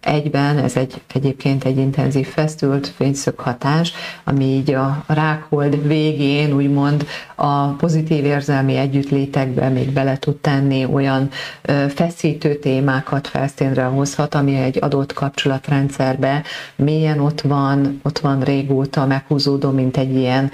egyben 0.00 0.58
ez 0.58 0.76
egy, 0.76 1.00
egyébként 1.14 1.64
egy 1.64 1.78
intenzív 1.78 2.26
feszült 2.26 2.86
fényszög 2.86 3.38
hatás, 3.38 3.92
ami 4.24 4.44
így 4.44 4.72
a 4.72 5.04
rákhold 5.06 5.86
végén 5.86 6.52
úgymond 6.52 7.06
a 7.34 7.66
pozitív 7.66 8.24
érzelmi 8.24 8.76
együttlétekbe 8.76 9.68
még 9.68 9.90
bele 9.90 10.18
tud 10.18 10.36
tenni 10.36 10.84
olyan 10.84 11.28
feszítő 11.88 12.54
témákat 12.54 13.26
felszínre 13.26 13.84
hozhat, 13.84 14.34
ami 14.34 14.56
egy 14.56 14.78
adott 14.80 15.12
kapcsolatrendszerbe 15.12 16.42
mélyen 16.76 17.20
ott 17.20 17.40
van, 17.40 18.00
ott 18.02 18.18
van 18.18 18.40
régóta 18.40 19.06
meghúzódó, 19.06 19.70
mint 19.70 19.96
egy 19.96 20.14
ilyen 20.14 20.50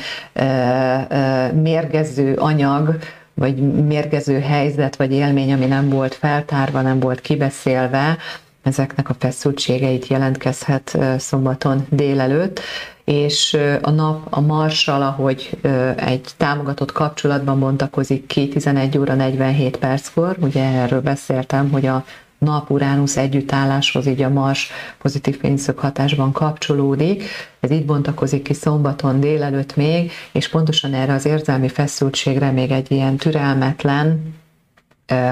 mérgező 1.63 2.35
anyag, 2.35 2.99
vagy 3.35 3.85
mérgező 3.87 4.41
helyzet, 4.41 4.97
vagy 4.97 5.13
élmény, 5.13 5.53
ami 5.53 5.67
nem 5.67 5.89
volt 5.89 6.15
feltárva, 6.15 6.81
nem 6.81 7.01
volt 7.01 7.21
kibeszélve, 7.21 8.17
ezeknek 8.65 9.09
a 9.09 9.17
feszültségeit 9.19 10.07
jelentkezhet 10.07 10.99
szombaton 11.19 11.87
délelőtt, 11.91 12.61
és 13.05 13.57
a 13.83 13.91
nap 13.91 14.27
a 14.31 14.41
marsal, 14.41 15.03
ahogy 15.03 15.59
egy 15.97 16.29
támogatott 16.37 16.93
kapcsolatban 16.93 17.59
bontakozik 17.59 18.27
ki 18.27 18.49
11 18.49 18.99
óra 18.99 19.15
47 19.15 19.77
perckor, 19.77 20.37
ugye 20.41 20.65
erről 20.65 21.01
beszéltem, 21.01 21.71
hogy 21.71 21.87
a 21.87 22.05
nap-Uránusz 22.39 23.17
együttálláshoz 23.17 24.07
így 24.07 24.23
a 24.23 24.29
Mars 24.29 24.71
pozitív 24.99 25.39
fényszög 25.39 25.79
hatásban 25.79 26.33
kapcsolódik. 26.33 27.23
Ez 27.61 27.71
így 27.71 27.85
bontakozik 27.85 28.43
ki 28.43 28.55
szombaton 28.55 29.21
délelőtt 29.21 29.77
még, 29.77 30.13
és 30.33 30.49
pontosan 30.49 30.95
erre 30.95 31.13
az 31.13 31.27
érzelmi 31.27 31.69
feszültségre 31.69 32.51
még 32.51 32.71
egy 32.71 32.91
ilyen 32.91 33.17
türelmetlen 33.17 34.35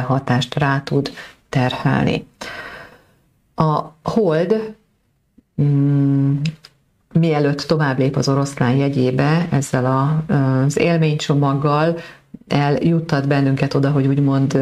hatást 0.07 0.55
rá 0.55 0.81
tud 0.81 1.11
terhelni. 1.49 2.27
A 3.55 3.81
hold 4.03 4.75
mm, 5.63 6.37
mielőtt 7.13 7.61
tovább 7.61 7.99
lép 7.99 8.17
az 8.17 8.29
oroszlán 8.29 8.77
jegyébe, 8.77 9.49
ezzel 9.51 9.87
a, 9.87 10.33
az 10.33 10.79
élménycsomaggal 10.79 11.97
eljuttat 12.49 13.29
bennünket 13.29 13.75
oda, 13.75 13.91
hogy 13.91 14.07
úgymond 14.07 14.59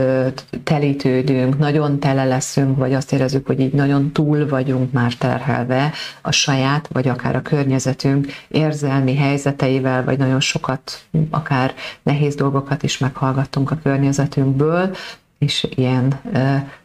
telítődünk, 0.64 1.58
nagyon 1.58 1.98
tele 1.98 2.24
leszünk, 2.24 2.76
vagy 2.76 2.94
azt 2.94 3.12
érezzük, 3.12 3.46
hogy 3.46 3.60
így 3.60 3.72
nagyon 3.72 4.12
túl 4.12 4.48
vagyunk 4.48 4.92
már 4.92 5.14
terhelve 5.14 5.92
a 6.22 6.30
saját, 6.30 6.88
vagy 6.92 7.08
akár 7.08 7.36
a 7.36 7.42
környezetünk 7.42 8.26
érzelmi 8.48 9.14
helyzeteivel, 9.14 10.04
vagy 10.04 10.18
nagyon 10.18 10.40
sokat, 10.40 11.00
akár 11.30 11.74
nehéz 12.02 12.34
dolgokat 12.34 12.82
is 12.82 12.98
meghallgattunk 12.98 13.70
a 13.70 13.78
környezetünkből, 13.82 14.96
és 15.38 15.68
ilyen 15.74 16.20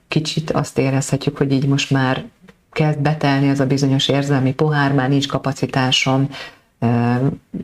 kicsit 0.08 0.52
azt 0.52 0.78
érezhetjük, 0.78 1.38
hogy 1.38 1.52
így 1.52 1.68
most 1.68 1.92
már 1.92 2.26
kezd 2.72 3.00
betelni 3.00 3.50
ez 3.50 3.60
a 3.60 3.66
bizonyos 3.66 4.08
érzelmi 4.08 4.54
pohár, 4.54 4.94
már 4.94 5.10
nincs 5.10 5.28
kapacitásom 5.28 6.30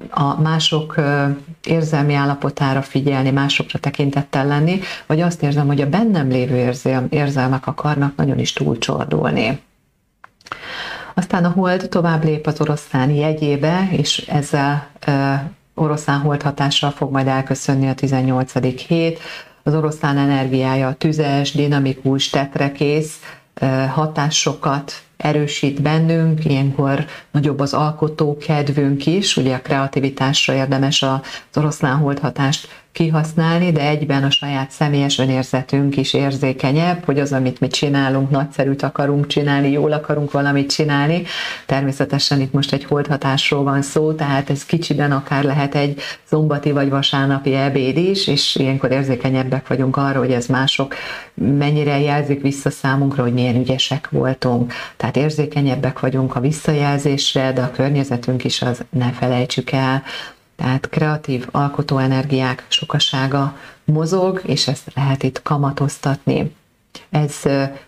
a 0.10 0.42
mások 0.42 0.96
érzelmi 1.64 2.14
állapotára 2.14 2.82
figyelni, 2.82 3.32
másokra 3.32 3.80
tekintettel 3.80 4.48
lenni, 4.48 4.80
vagy 5.08 5.22
azt 5.22 5.44
érzem, 5.44 5.68
hogy 5.68 5.82
a 5.82 5.89
bennem 5.89 6.30
lévő 6.30 6.72
érzelmek 7.10 7.68
akarnak 7.68 8.16
nagyon 8.16 8.39
is 8.39 8.54
túlcsordulni. 8.54 9.62
Aztán 11.14 11.46
a 11.46 11.50
hold 11.50 11.88
tovább 11.89 12.24
lép 12.24 12.48
az 12.48 12.62
oroszlán 12.62 13.10
jegyébe, 13.10 13.88
és 13.92 14.18
ezzel 14.18 14.88
oroszlán 15.74 16.20
hold 16.20 16.42
hatással 16.42 16.92
fog 16.92 17.12
majd 17.12 17.28
elköszönni 17.28 17.88
a 17.88 17.94
18. 17.94 18.54
hét. 18.88 19.20
Az 19.64 19.74
oroszlán 19.74 20.18
energiája 20.18 20.93
tüzes, 20.93 21.51
dinamikus, 21.51 22.30
tetrekész 22.30 23.20
hatásokat 23.93 24.93
erősít 25.18 25.82
bennünk, 25.82 26.45
ilyenkor 26.45 27.05
nagyobb 27.32 27.59
az 27.59 27.74
alkotó 27.74 28.38
kedvünk 28.38 29.05
is, 29.05 29.38
ugye 29.38 29.55
a 29.55 29.62
kreativitásra 29.62 30.53
érdemes 30.53 31.01
az 31.03 31.20
oroszlán 31.55 31.97
holdhatást 31.97 32.80
kihasználni, 32.92 33.72
de 33.72 33.88
egyben 33.88 34.24
a 34.24 34.30
saját 34.30 34.72
személyes 34.72 35.20
önérzetünk 35.20 35.98
is 35.98 36.14
érzékenyebb, 36.14 37.04
hogy 37.04 37.20
az, 37.20 37.34
amit 37.34 37.60
mi 37.60 37.68
csinálunk, 37.68 38.30
nagyszerűt 38.30 38.84
akarunk 38.84 39.28
csinálni, 39.28 39.72
jól 39.72 39.92
akarunk 39.92 40.32
valamit 40.32 40.72
csinálni. 40.72 41.24
Természetesen 41.66 42.42
itt 42.42 42.54
most 42.54 42.74
egy 42.74 42.84
holdhatásról 42.84 43.64
van 43.64 43.82
szó, 43.82 44.14
tehát 44.14 44.50
ez 44.50 44.66
kicsiben 44.66 45.12
akár 45.12 45.44
lehet 45.44 45.76
egy 45.76 46.02
szombati 46.24 46.72
vagy 46.72 46.89
vasárnapi 46.89 47.54
ebéd 47.54 47.98
is, 47.98 48.28
és 48.28 48.56
ilyenkor 48.56 48.92
érzékenyebbek 48.92 49.68
vagyunk 49.68 49.98
arra, 49.98 50.20
hogy 50.20 50.32
ez 50.32 50.46
mások 50.46 50.96
mennyire 51.34 52.00
jelzik 52.00 52.42
vissza 52.42 52.70
számunkra, 52.70 53.24
hogy 53.24 53.34
milyen 53.34 53.56
ügyesek 53.56 54.10
voltunk. 54.10 54.74
Tehát 54.98 55.18
érzékenyebbek 55.18 56.00
vagyunk 56.00 56.36
a 56.36 56.39
visszajelzésre, 56.39 57.52
de 57.54 57.62
a 57.62 57.72
környezetünk 57.72 58.44
is 58.44 58.62
az 58.62 58.84
ne 58.89 59.12
felejtsük 59.12 59.72
el, 59.72 60.04
tehát 60.62 60.89
kreatív 60.89 61.47
alkotó 61.51 61.97
energiák 61.97 62.66
sokasága 62.68 63.57
mozog, 63.86 64.41
és 64.45 64.68
ezt 64.68 64.91
lehet 64.95 65.24
itt 65.24 65.41
kamatoztatni. 65.41 66.55
Ez 67.09 67.36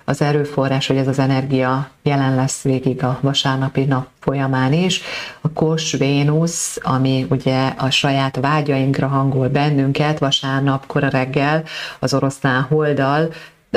az 0.06 0.22
erőforrás, 0.22 0.88
hogy 0.88 0.98
ez 0.98 1.08
az 1.08 1.20
energia 1.20 1.90
jelen 2.04 2.36
lesz 2.36 2.62
végig 2.62 3.04
a 3.04 3.20
vasárnapi 3.22 3.84
nap 3.84 4.08
folyamán 4.20 4.74
is. 4.74 5.02
A 5.42 5.50
Kos 5.50 5.92
Vénusz, 5.92 6.78
ami 6.82 7.26
ugye 7.30 7.68
a 7.78 7.90
saját 7.90 8.36
vágyainkra 8.42 9.08
hangol 9.08 9.48
bennünket, 9.48 10.20
vasárnap 10.20 10.86
kora 10.86 11.10
reggel 11.10 11.64
az 12.00 12.14
oroszlán 12.14 12.62
holdal 12.62 13.30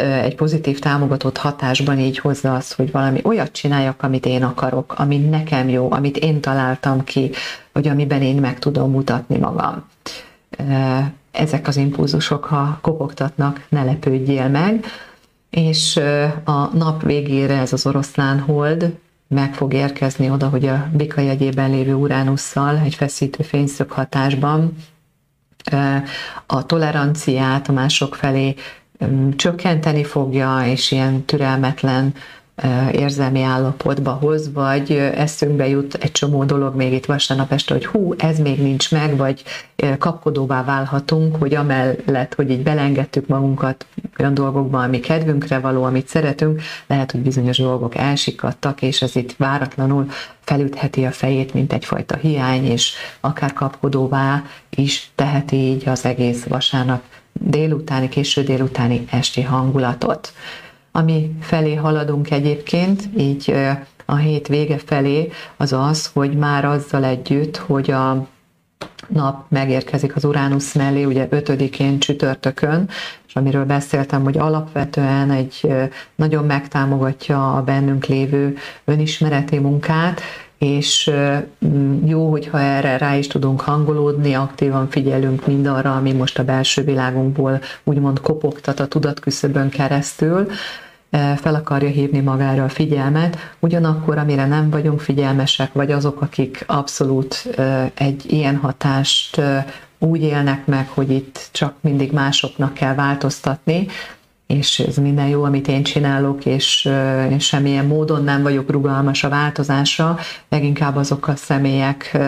egy 0.03 0.35
pozitív 0.35 0.79
támogatott 0.79 1.39
hatásban 1.39 1.99
így 1.99 2.19
hozza 2.19 2.55
azt, 2.55 2.75
hogy 2.75 2.91
valami 2.91 3.21
olyat 3.25 3.53
csináljak, 3.53 4.03
amit 4.03 4.27
én 4.27 4.43
akarok, 4.43 4.95
ami 4.97 5.19
nekem 5.19 5.69
jó, 5.69 5.93
amit 5.93 6.17
én 6.17 6.41
találtam 6.41 7.05
ki, 7.05 7.31
vagy 7.77 7.89
amiben 7.89 8.23
én 8.23 8.37
meg 8.37 8.59
tudom 8.59 8.91
mutatni 8.91 9.39
magam. 9.39 9.85
Ezek 11.31 11.69
az 11.69 11.77
impulzusok, 11.77 12.45
ha 12.45 12.79
kopogtatnak, 12.81 13.67
ne 13.69 13.85
lepődjél 13.85 14.49
meg, 14.49 14.85
és 15.51 16.01
a 16.45 16.77
nap 16.77 17.03
végére 17.03 17.59
ez 17.59 17.73
az 17.73 17.87
oroszlán 17.87 18.41
hold 18.41 18.99
meg 19.29 19.55
fog 19.55 19.73
érkezni 19.73 20.31
oda, 20.31 20.49
hogy 20.49 20.67
a 20.67 20.89
bika 20.93 21.21
jegyében 21.21 21.71
lévő 21.71 21.95
Uránusszal 21.95 22.81
egy 22.85 22.95
feszítő 22.95 23.43
fényszög 23.43 23.91
hatásban 23.91 24.77
a 26.47 26.67
toleranciát 26.67 27.69
a 27.69 27.73
mások 27.73 28.15
felé 28.15 28.55
csökkenteni 29.37 30.05
fogja, 30.05 30.63
és 30.67 30.91
ilyen 30.91 31.25
türelmetlen 31.25 32.15
érzelmi 32.93 33.43
állapotba 33.43 34.11
hoz, 34.11 34.53
vagy 34.53 34.93
eszünkbe 34.93 35.69
jut 35.69 35.95
egy 35.95 36.13
csomó 36.13 36.45
dolog 36.45 36.75
még 36.75 36.93
itt 36.93 37.07
vasárnap 37.07 37.53
este, 37.53 37.75
hogy 37.75 37.87
hú, 37.87 38.15
ez 38.19 38.39
még 38.39 38.63
nincs 38.63 38.91
meg, 38.91 39.17
vagy 39.17 39.43
kapkodóvá 39.99 40.65
válhatunk, 40.65 41.37
hogy 41.37 41.55
amellett, 41.55 42.35
hogy 42.35 42.51
így 42.51 42.63
belengedtük 42.63 43.27
magunkat 43.27 43.87
olyan 44.19 44.35
dolgokban, 44.35 44.83
ami 44.83 45.01
kedvünkre 45.01 45.59
való, 45.59 45.83
amit 45.83 46.09
szeretünk, 46.09 46.63
lehet, 46.87 47.11
hogy 47.11 47.21
bizonyos 47.21 47.59
dolgok 47.59 47.95
elsikadtak, 47.95 48.83
és 48.83 49.03
ez 49.03 49.17
itt 49.17 49.37
váratlanul 49.37 50.07
felütheti 50.41 51.05
a 51.05 51.11
fejét, 51.11 51.55
mint 51.55 51.73
egyfajta 51.73 52.17
hiány, 52.17 52.65
és 52.65 52.93
akár 53.21 53.53
kapkodóvá 53.53 54.43
is 54.71 55.11
teheti 55.15 55.57
így 55.57 55.89
az 55.89 56.05
egész 56.05 56.45
vasárnap 56.45 57.03
délutáni, 57.33 58.09
késő 58.09 58.43
délutáni 58.43 59.05
esti 59.11 59.43
hangulatot. 59.43 60.33
Ami 60.97 61.37
felé 61.41 61.75
haladunk 61.75 62.31
egyébként, 62.31 63.03
így 63.17 63.55
a 64.05 64.15
hét 64.15 64.47
vége 64.47 64.79
felé, 64.79 65.29
az 65.57 65.73
az, 65.73 66.11
hogy 66.13 66.33
már 66.33 66.65
azzal 66.65 67.05
együtt, 67.05 67.57
hogy 67.57 67.91
a 67.91 68.27
nap 69.09 69.45
megérkezik 69.49 70.17
az 70.17 70.25
Uránusz 70.25 70.75
mellé, 70.75 71.05
ugye 71.05 71.29
5-én 71.31 71.99
csütörtökön, 71.99 72.89
és 73.29 73.35
amiről 73.35 73.65
beszéltem, 73.65 74.23
hogy 74.23 74.39
alapvetően 74.39 75.31
egy 75.31 75.73
nagyon 76.15 76.45
megtámogatja 76.45 77.55
a 77.55 77.63
bennünk 77.63 78.07
lévő 78.07 78.57
önismereti 78.85 79.59
munkát, 79.59 80.21
és 80.59 81.11
jó, 82.05 82.31
hogyha 82.31 82.61
erre 82.61 82.97
rá 82.97 83.17
is 83.17 83.27
tudunk 83.27 83.61
hangolódni, 83.61 84.35
aktívan 84.35 84.91
figyelünk 84.91 85.47
mindarra, 85.47 85.97
ami 85.97 86.13
most 86.13 86.39
a 86.39 86.45
belső 86.45 86.83
világunkból 86.83 87.61
úgymond 87.85 88.21
kopogtat 88.21 88.81
a 88.81 88.87
tudatküszöbön 88.87 89.69
keresztül, 89.69 90.49
fel 91.37 91.55
akarja 91.55 91.89
hívni 91.89 92.21
magára 92.21 92.65
a 92.65 92.69
figyelmet, 92.69 93.55
ugyanakkor, 93.59 94.19
amire 94.19 94.47
nem 94.47 94.71
vagyunk 94.71 95.01
figyelmesek, 95.01 95.73
vagy 95.73 95.93
azok, 95.93 96.21
akik 96.21 96.65
abszolút 96.67 97.57
egy 97.95 98.33
ilyen 98.33 98.57
hatást 98.57 99.43
úgy 99.99 100.23
élnek 100.23 100.67
meg, 100.67 100.89
hogy 100.89 101.11
itt 101.11 101.49
csak 101.53 101.75
mindig 101.81 102.13
másoknak 102.13 102.75
kell 102.75 102.95
változtatni, 102.95 103.87
és 104.47 104.79
ez 104.79 104.97
minden 104.97 105.27
jó, 105.27 105.43
amit 105.43 105.69
én 105.69 105.83
csinálok, 105.83 106.45
és, 106.45 106.91
és 107.29 107.45
semmilyen 107.45 107.87
módon 107.87 108.25
nem 108.25 108.43
vagyok 108.43 108.71
rugalmas 108.71 109.25
a 109.25 109.29
változásra, 109.29 110.19
leginkább 110.49 110.97
azok 110.97 111.29
a 111.29 111.37
személyek 111.37 112.19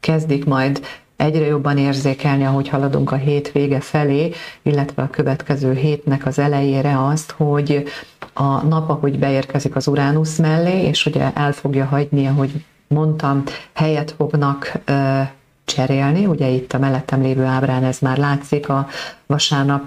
kezdik 0.00 0.44
majd 0.44 0.80
egyre 1.16 1.46
jobban 1.46 1.78
érzékelni, 1.78 2.44
ahogy 2.44 2.68
haladunk 2.68 3.12
a 3.12 3.16
hét 3.16 3.52
vége 3.52 3.80
felé, 3.80 4.32
illetve 4.62 5.02
a 5.02 5.10
következő 5.10 5.72
hétnek 5.74 6.26
az 6.26 6.38
elejére 6.38 7.04
azt, 7.04 7.30
hogy 7.30 7.84
a 8.32 8.66
nap, 8.66 8.90
ahogy 8.90 9.18
beérkezik 9.18 9.76
az 9.76 9.86
Uránusz 9.86 10.38
mellé, 10.38 10.82
és 10.82 11.06
ugye 11.06 11.32
el 11.34 11.52
fogja 11.52 11.84
hagyni, 11.84 12.26
ahogy 12.26 12.64
mondtam, 12.88 13.42
helyet 13.72 14.14
fognak 14.16 14.72
cserélni, 15.66 16.26
ugye 16.26 16.48
itt 16.48 16.72
a 16.72 16.78
mellettem 16.78 17.22
lévő 17.22 17.44
ábrán 17.44 17.84
ez 17.84 17.98
már 17.98 18.16
látszik 18.16 18.68
a 18.68 18.88
vasárnap 19.26 19.82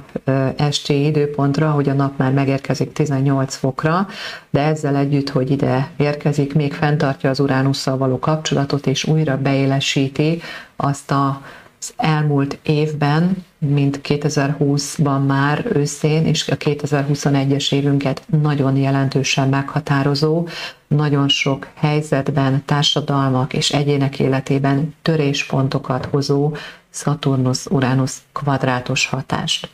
esti 0.58 1.06
időpontra, 1.06 1.72
hogy 1.72 1.90
a 1.90 1.94
nap 1.94 2.18
már 2.18 2.32
megérkezik 2.32 2.94
18 2.94 3.56
fokra, 3.56 4.08
de 4.50 4.62
ezzel 4.62 4.96
együtt, 4.96 5.30
hogy 5.30 5.52
ide 5.52 5.90
érkezik, 5.98 6.54
még 6.54 6.74
fenntartja 6.74 7.30
az 7.30 7.40
Uránusszal 7.40 7.98
való 7.98 8.20
kapcsolatot, 8.20 8.88
és 8.88 9.06
újra 9.06 9.38
beélesíti 9.38 10.42
azt 10.76 11.12
a 11.12 11.42
az 11.82 11.94
elmúlt 11.98 12.60
évben, 12.64 13.46
mint 13.60 13.99
2020-ban 14.03 15.26
már 15.26 15.66
őszén, 15.74 16.26
és 16.26 16.47
a 16.47 16.57
2021-es 16.57 17.74
évünket 17.74 18.24
nagyon 18.41 18.76
jelentősen 18.76 19.49
meghatározó, 19.49 20.47
nagyon 20.88 21.30
sok 21.30 21.68
helyzetben, 21.74 22.64
társadalmak 22.66 23.53
és 23.53 23.72
egyének 23.72 24.20
életében 24.20 24.95
töréspontokat 25.01 26.05
hozó 26.05 26.55
Saturnus-Uranus 26.89 28.14
kvadrátos 28.32 29.07
hatást. 29.07 29.70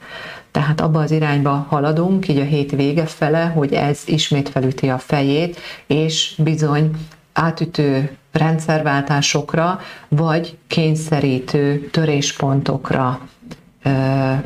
Tehát 0.51 0.81
abba 0.81 0.99
az 0.99 1.11
irányba 1.11 1.65
haladunk, 1.69 2.27
így 2.27 2.39
a 2.39 2.43
hét 2.43 2.71
vége 2.71 3.05
fele, 3.05 3.45
hogy 3.45 3.73
ez 3.73 4.01
ismét 4.05 4.49
felüti 4.49 4.87
a 4.87 4.97
fejét, 4.97 5.59
és 5.87 6.35
bizony 6.37 6.91
átütő 7.33 8.17
rendszerváltásokra, 8.31 9.79
vagy 10.07 10.57
kényszerítő 10.67 11.89
töréspontokra 11.91 13.19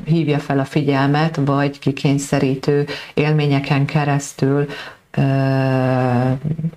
hívja 0.05 0.39
fel 0.39 0.59
a 0.59 0.65
figyelmet, 0.65 1.39
vagy 1.45 1.79
kikényszerítő 1.79 2.85
élményeken 3.13 3.85
keresztül 3.85 4.67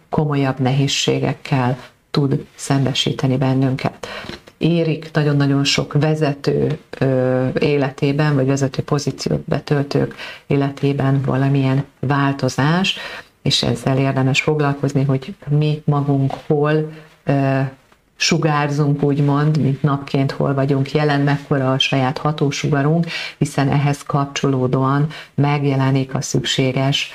komolyabb 0.08 0.58
nehézségekkel 0.58 1.78
tud 2.10 2.46
szembesíteni 2.54 3.36
bennünket. 3.36 4.06
Érik 4.58 5.10
nagyon-nagyon 5.12 5.64
sok 5.64 5.92
vezető 5.92 6.78
életében, 7.58 8.34
vagy 8.34 8.46
vezető 8.46 8.82
pozíciót 8.82 9.40
betöltők 9.40 10.14
életében 10.46 11.20
valamilyen 11.24 11.84
változás, 12.00 12.96
és 13.42 13.62
ezzel 13.62 13.98
érdemes 13.98 14.40
foglalkozni, 14.40 15.04
hogy 15.04 15.34
mi 15.48 15.82
magunk 15.84 16.32
hol 16.46 16.92
sugárzunk, 18.16 19.02
úgymond, 19.02 19.58
mint 19.62 19.82
napként 19.82 20.30
hol 20.30 20.54
vagyunk 20.54 20.90
jelen, 20.90 21.20
mekkora 21.20 21.72
a 21.72 21.78
saját 21.78 22.18
hatósugarunk, 22.18 23.06
hiszen 23.38 23.68
ehhez 23.68 24.02
kapcsolódóan 24.02 25.06
megjelenik 25.34 26.14
a 26.14 26.20
szükséges 26.20 27.10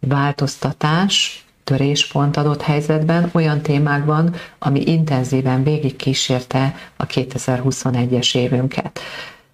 változtatás, 0.00 1.44
töréspont 1.64 2.36
adott 2.36 2.62
helyzetben, 2.62 3.30
olyan 3.32 3.60
témákban, 3.60 4.34
ami 4.58 4.80
intenzíven 4.80 5.62
végig 5.62 5.96
kísérte 5.96 6.74
a 6.96 7.06
2021-es 7.06 8.36
évünket. 8.36 9.00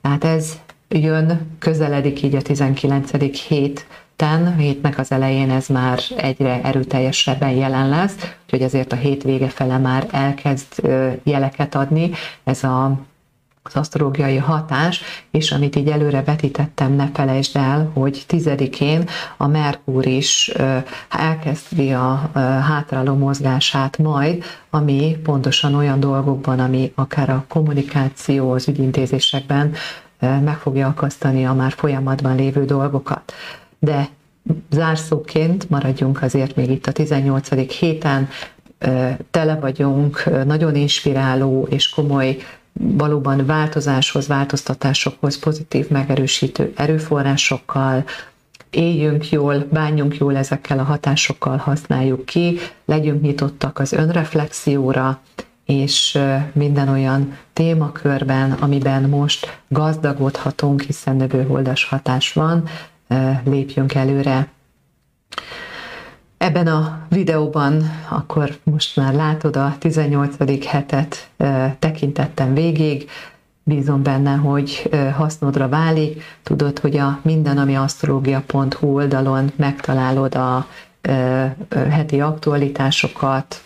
Tehát 0.03 0.25
ez 0.25 0.53
jön, 0.89 1.57
közeledik 1.59 2.23
így 2.23 2.35
a 2.35 2.43
19. 2.43 3.11
hét 3.49 3.87
héten, 4.21 4.57
hétnek 4.57 4.99
az 4.99 5.13
elején 5.13 5.51
ez 5.51 5.67
már 5.67 6.01
egyre 6.17 6.61
erőteljesebben 6.63 7.51
jelen 7.51 7.89
lesz, 7.89 8.15
úgyhogy 8.45 8.63
ezért 8.63 8.93
a 8.93 8.97
hét 8.97 9.23
vége 9.23 9.49
fele 9.49 9.79
már 9.79 10.07
elkezd 10.11 10.83
jeleket 11.23 11.75
adni. 11.75 12.11
Ez 12.45 12.65
a 12.65 12.99
az 13.63 13.77
asztrológiai 13.77 14.37
hatás, 14.37 15.03
és 15.31 15.53
amit 15.53 15.77
így 15.77 15.89
előre 15.89 16.23
vetítettem, 16.23 16.93
ne 16.93 17.09
felejtsd 17.13 17.57
el, 17.57 17.91
hogy 17.95 18.25
tizedikén 18.27 19.09
a 19.37 19.47
Merkur 19.47 20.07
is 20.07 20.53
elkezdi 21.11 21.93
a 21.93 22.31
hátráló 22.67 23.15
mozgását 23.15 23.99
majd, 23.99 24.45
ami 24.71 25.17
pontosan 25.23 25.75
olyan 25.75 26.01
dolgokban, 26.01 26.59
ami 26.59 26.93
akár 26.95 27.31
a 27.31 27.45
kommunikáció, 27.49 28.51
az 28.51 28.69
ügyintézésekben 28.69 29.75
meg 30.21 30.59
fogja 30.59 30.87
akasztani 30.87 31.47
a 31.47 31.55
már 31.55 31.73
folyamatban 31.73 32.37
lévő 32.37 32.65
dolgokat 32.65 33.33
de 33.81 34.09
zárszóként 34.71 35.71
maradjunk 35.71 36.23
azért 36.23 36.57
még 36.57 36.71
itt 36.71 36.87
a 36.87 36.93
18. 36.93 37.49
héten, 37.79 38.29
tele 39.31 39.55
vagyunk 39.55 40.45
nagyon 40.45 40.75
inspiráló 40.75 41.67
és 41.71 41.89
komoly 41.89 42.37
valóban 42.73 43.47
változáshoz, 43.47 44.27
változtatásokhoz, 44.27 45.39
pozitív 45.39 45.89
megerősítő 45.89 46.73
erőforrásokkal, 46.77 48.05
éljünk 48.71 49.31
jól, 49.31 49.67
bánjunk 49.71 50.17
jól 50.17 50.37
ezekkel 50.37 50.79
a 50.79 50.83
hatásokkal, 50.83 51.57
használjuk 51.57 52.25
ki, 52.25 52.59
legyünk 52.85 53.23
nyitottak 53.23 53.79
az 53.79 53.93
önreflexióra, 53.93 55.21
és 55.65 56.19
minden 56.53 56.89
olyan 56.89 57.37
témakörben, 57.53 58.53
amiben 58.53 59.03
most 59.03 59.59
gazdagodhatunk, 59.69 60.83
hiszen 60.83 61.17
növőholdas 61.17 61.85
hatás 61.85 62.33
van, 62.33 62.69
lépjünk 63.45 63.95
előre. 63.95 64.49
Ebben 66.39 66.67
a 66.67 67.07
videóban 67.09 67.91
akkor 68.09 68.59
most 68.63 68.97
már 68.97 69.15
látod 69.15 69.57
a 69.57 69.75
18. 69.79 70.67
hetet 70.67 71.31
tekintettem 71.79 72.55
végig, 72.55 73.11
bízom 73.63 74.03
benne, 74.03 74.35
hogy 74.35 74.91
hasznodra 75.17 75.69
válik. 75.69 76.23
Tudod, 76.43 76.79
hogy 76.79 76.97
a 76.97 77.19
minden, 77.23 77.59
ami 77.59 77.77
asztrológia.hu 77.77 78.95
oldalon 78.95 79.53
megtalálod 79.57 80.35
a 80.35 80.67
heti 81.71 82.21
aktualitásokat, 82.21 83.63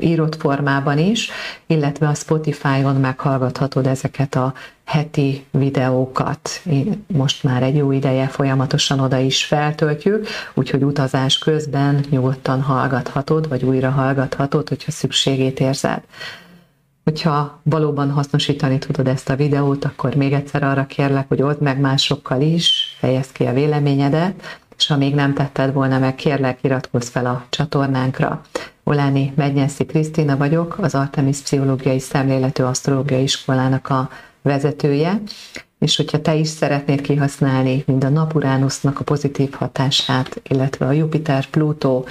írott 0.00 0.36
formában 0.36 0.98
is, 0.98 1.30
illetve 1.66 2.08
a 2.08 2.14
Spotify-on 2.14 2.96
meghallgathatod 2.96 3.86
ezeket 3.86 4.34
a 4.34 4.52
heti 4.84 5.44
videókat. 5.50 6.62
Most 7.06 7.42
már 7.42 7.62
egy 7.62 7.76
jó 7.76 7.92
ideje 7.92 8.26
folyamatosan 8.26 9.00
oda 9.00 9.18
is 9.18 9.44
feltöltjük, 9.44 10.26
úgyhogy 10.54 10.82
utazás 10.82 11.38
közben 11.38 12.04
nyugodtan 12.10 12.62
hallgathatod, 12.62 13.48
vagy 13.48 13.64
újra 13.64 13.90
hallgathatod, 13.90 14.68
hogyha 14.68 14.90
szükségét 14.90 15.60
érzed. 15.60 16.00
Hogyha 17.04 17.60
valóban 17.62 18.10
hasznosítani 18.10 18.78
tudod 18.78 19.06
ezt 19.06 19.28
a 19.28 19.36
videót, 19.36 19.84
akkor 19.84 20.14
még 20.14 20.32
egyszer 20.32 20.62
arra 20.62 20.86
kérlek, 20.86 21.28
hogy 21.28 21.42
old 21.42 21.60
meg 21.60 21.80
másokkal 21.80 22.40
is, 22.40 22.96
fejezd 22.98 23.32
ki 23.32 23.44
a 23.44 23.52
véleményedet, 23.52 24.60
és 24.76 24.86
ha 24.86 24.96
még 24.96 25.14
nem 25.14 25.34
tetted 25.34 25.72
volna 25.72 25.98
meg, 25.98 26.14
kérlek, 26.14 26.58
iratkozz 26.62 27.08
fel 27.08 27.26
a 27.26 27.44
csatornánkra. 27.48 28.40
Oláni 28.88 29.32
Megnyenszi 29.36 29.86
Krisztina 29.86 30.36
vagyok, 30.36 30.78
az 30.80 30.94
Artemis 30.94 31.38
Pszichológiai 31.38 31.98
Szemléletű 31.98 32.62
Asztrológiai 32.62 33.22
Iskolának 33.22 33.88
a 33.88 34.10
vezetője, 34.42 35.22
és 35.78 35.96
hogyha 35.96 36.20
te 36.20 36.34
is 36.34 36.48
szeretnéd 36.48 37.00
kihasználni 37.00 37.82
mind 37.86 38.04
a 38.04 38.08
Napuránusznak 38.08 39.00
a 39.00 39.04
pozitív 39.04 39.52
hatását, 39.52 40.40
illetve 40.48 40.86
a 40.86 40.92
Jupiter-Plutó 40.92 42.06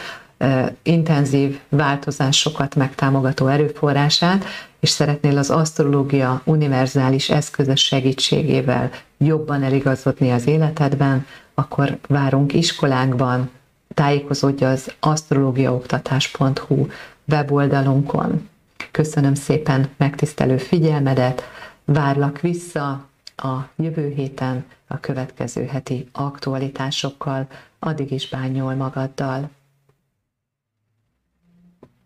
intenzív 0.84 1.60
változásokat 1.70 2.76
megtámogató 2.76 3.48
erőforrását, 3.48 4.46
és 4.80 4.90
szeretnél 4.90 5.38
az 5.38 5.50
asztrológia 5.50 6.42
univerzális 6.46 7.30
eszközös 7.30 7.82
segítségével 7.82 8.90
jobban 9.18 9.64
eligazodni 9.64 10.32
az 10.32 10.48
életedben, 10.48 11.26
akkor 11.54 11.98
várunk 12.08 12.54
iskolánkban, 12.54 13.50
tájékozódj 13.94 14.64
az 14.64 14.94
asztrológiaoktatás.hu 15.00 16.88
weboldalunkon. 17.26 18.50
Köszönöm 18.92 19.34
szépen 19.34 19.90
megtisztelő 19.98 20.58
figyelmedet, 20.58 21.44
várlak 21.86 22.40
vissza 22.40 23.06
a 23.36 23.56
jövő 23.76 24.10
héten 24.16 24.66
a 24.88 25.00
következő 25.00 25.66
heti 25.66 26.10
aktualitásokkal, 26.12 27.48
addig 27.80 28.12
is 28.12 28.30
bányol 28.30 28.76
magaddal. 28.76 29.50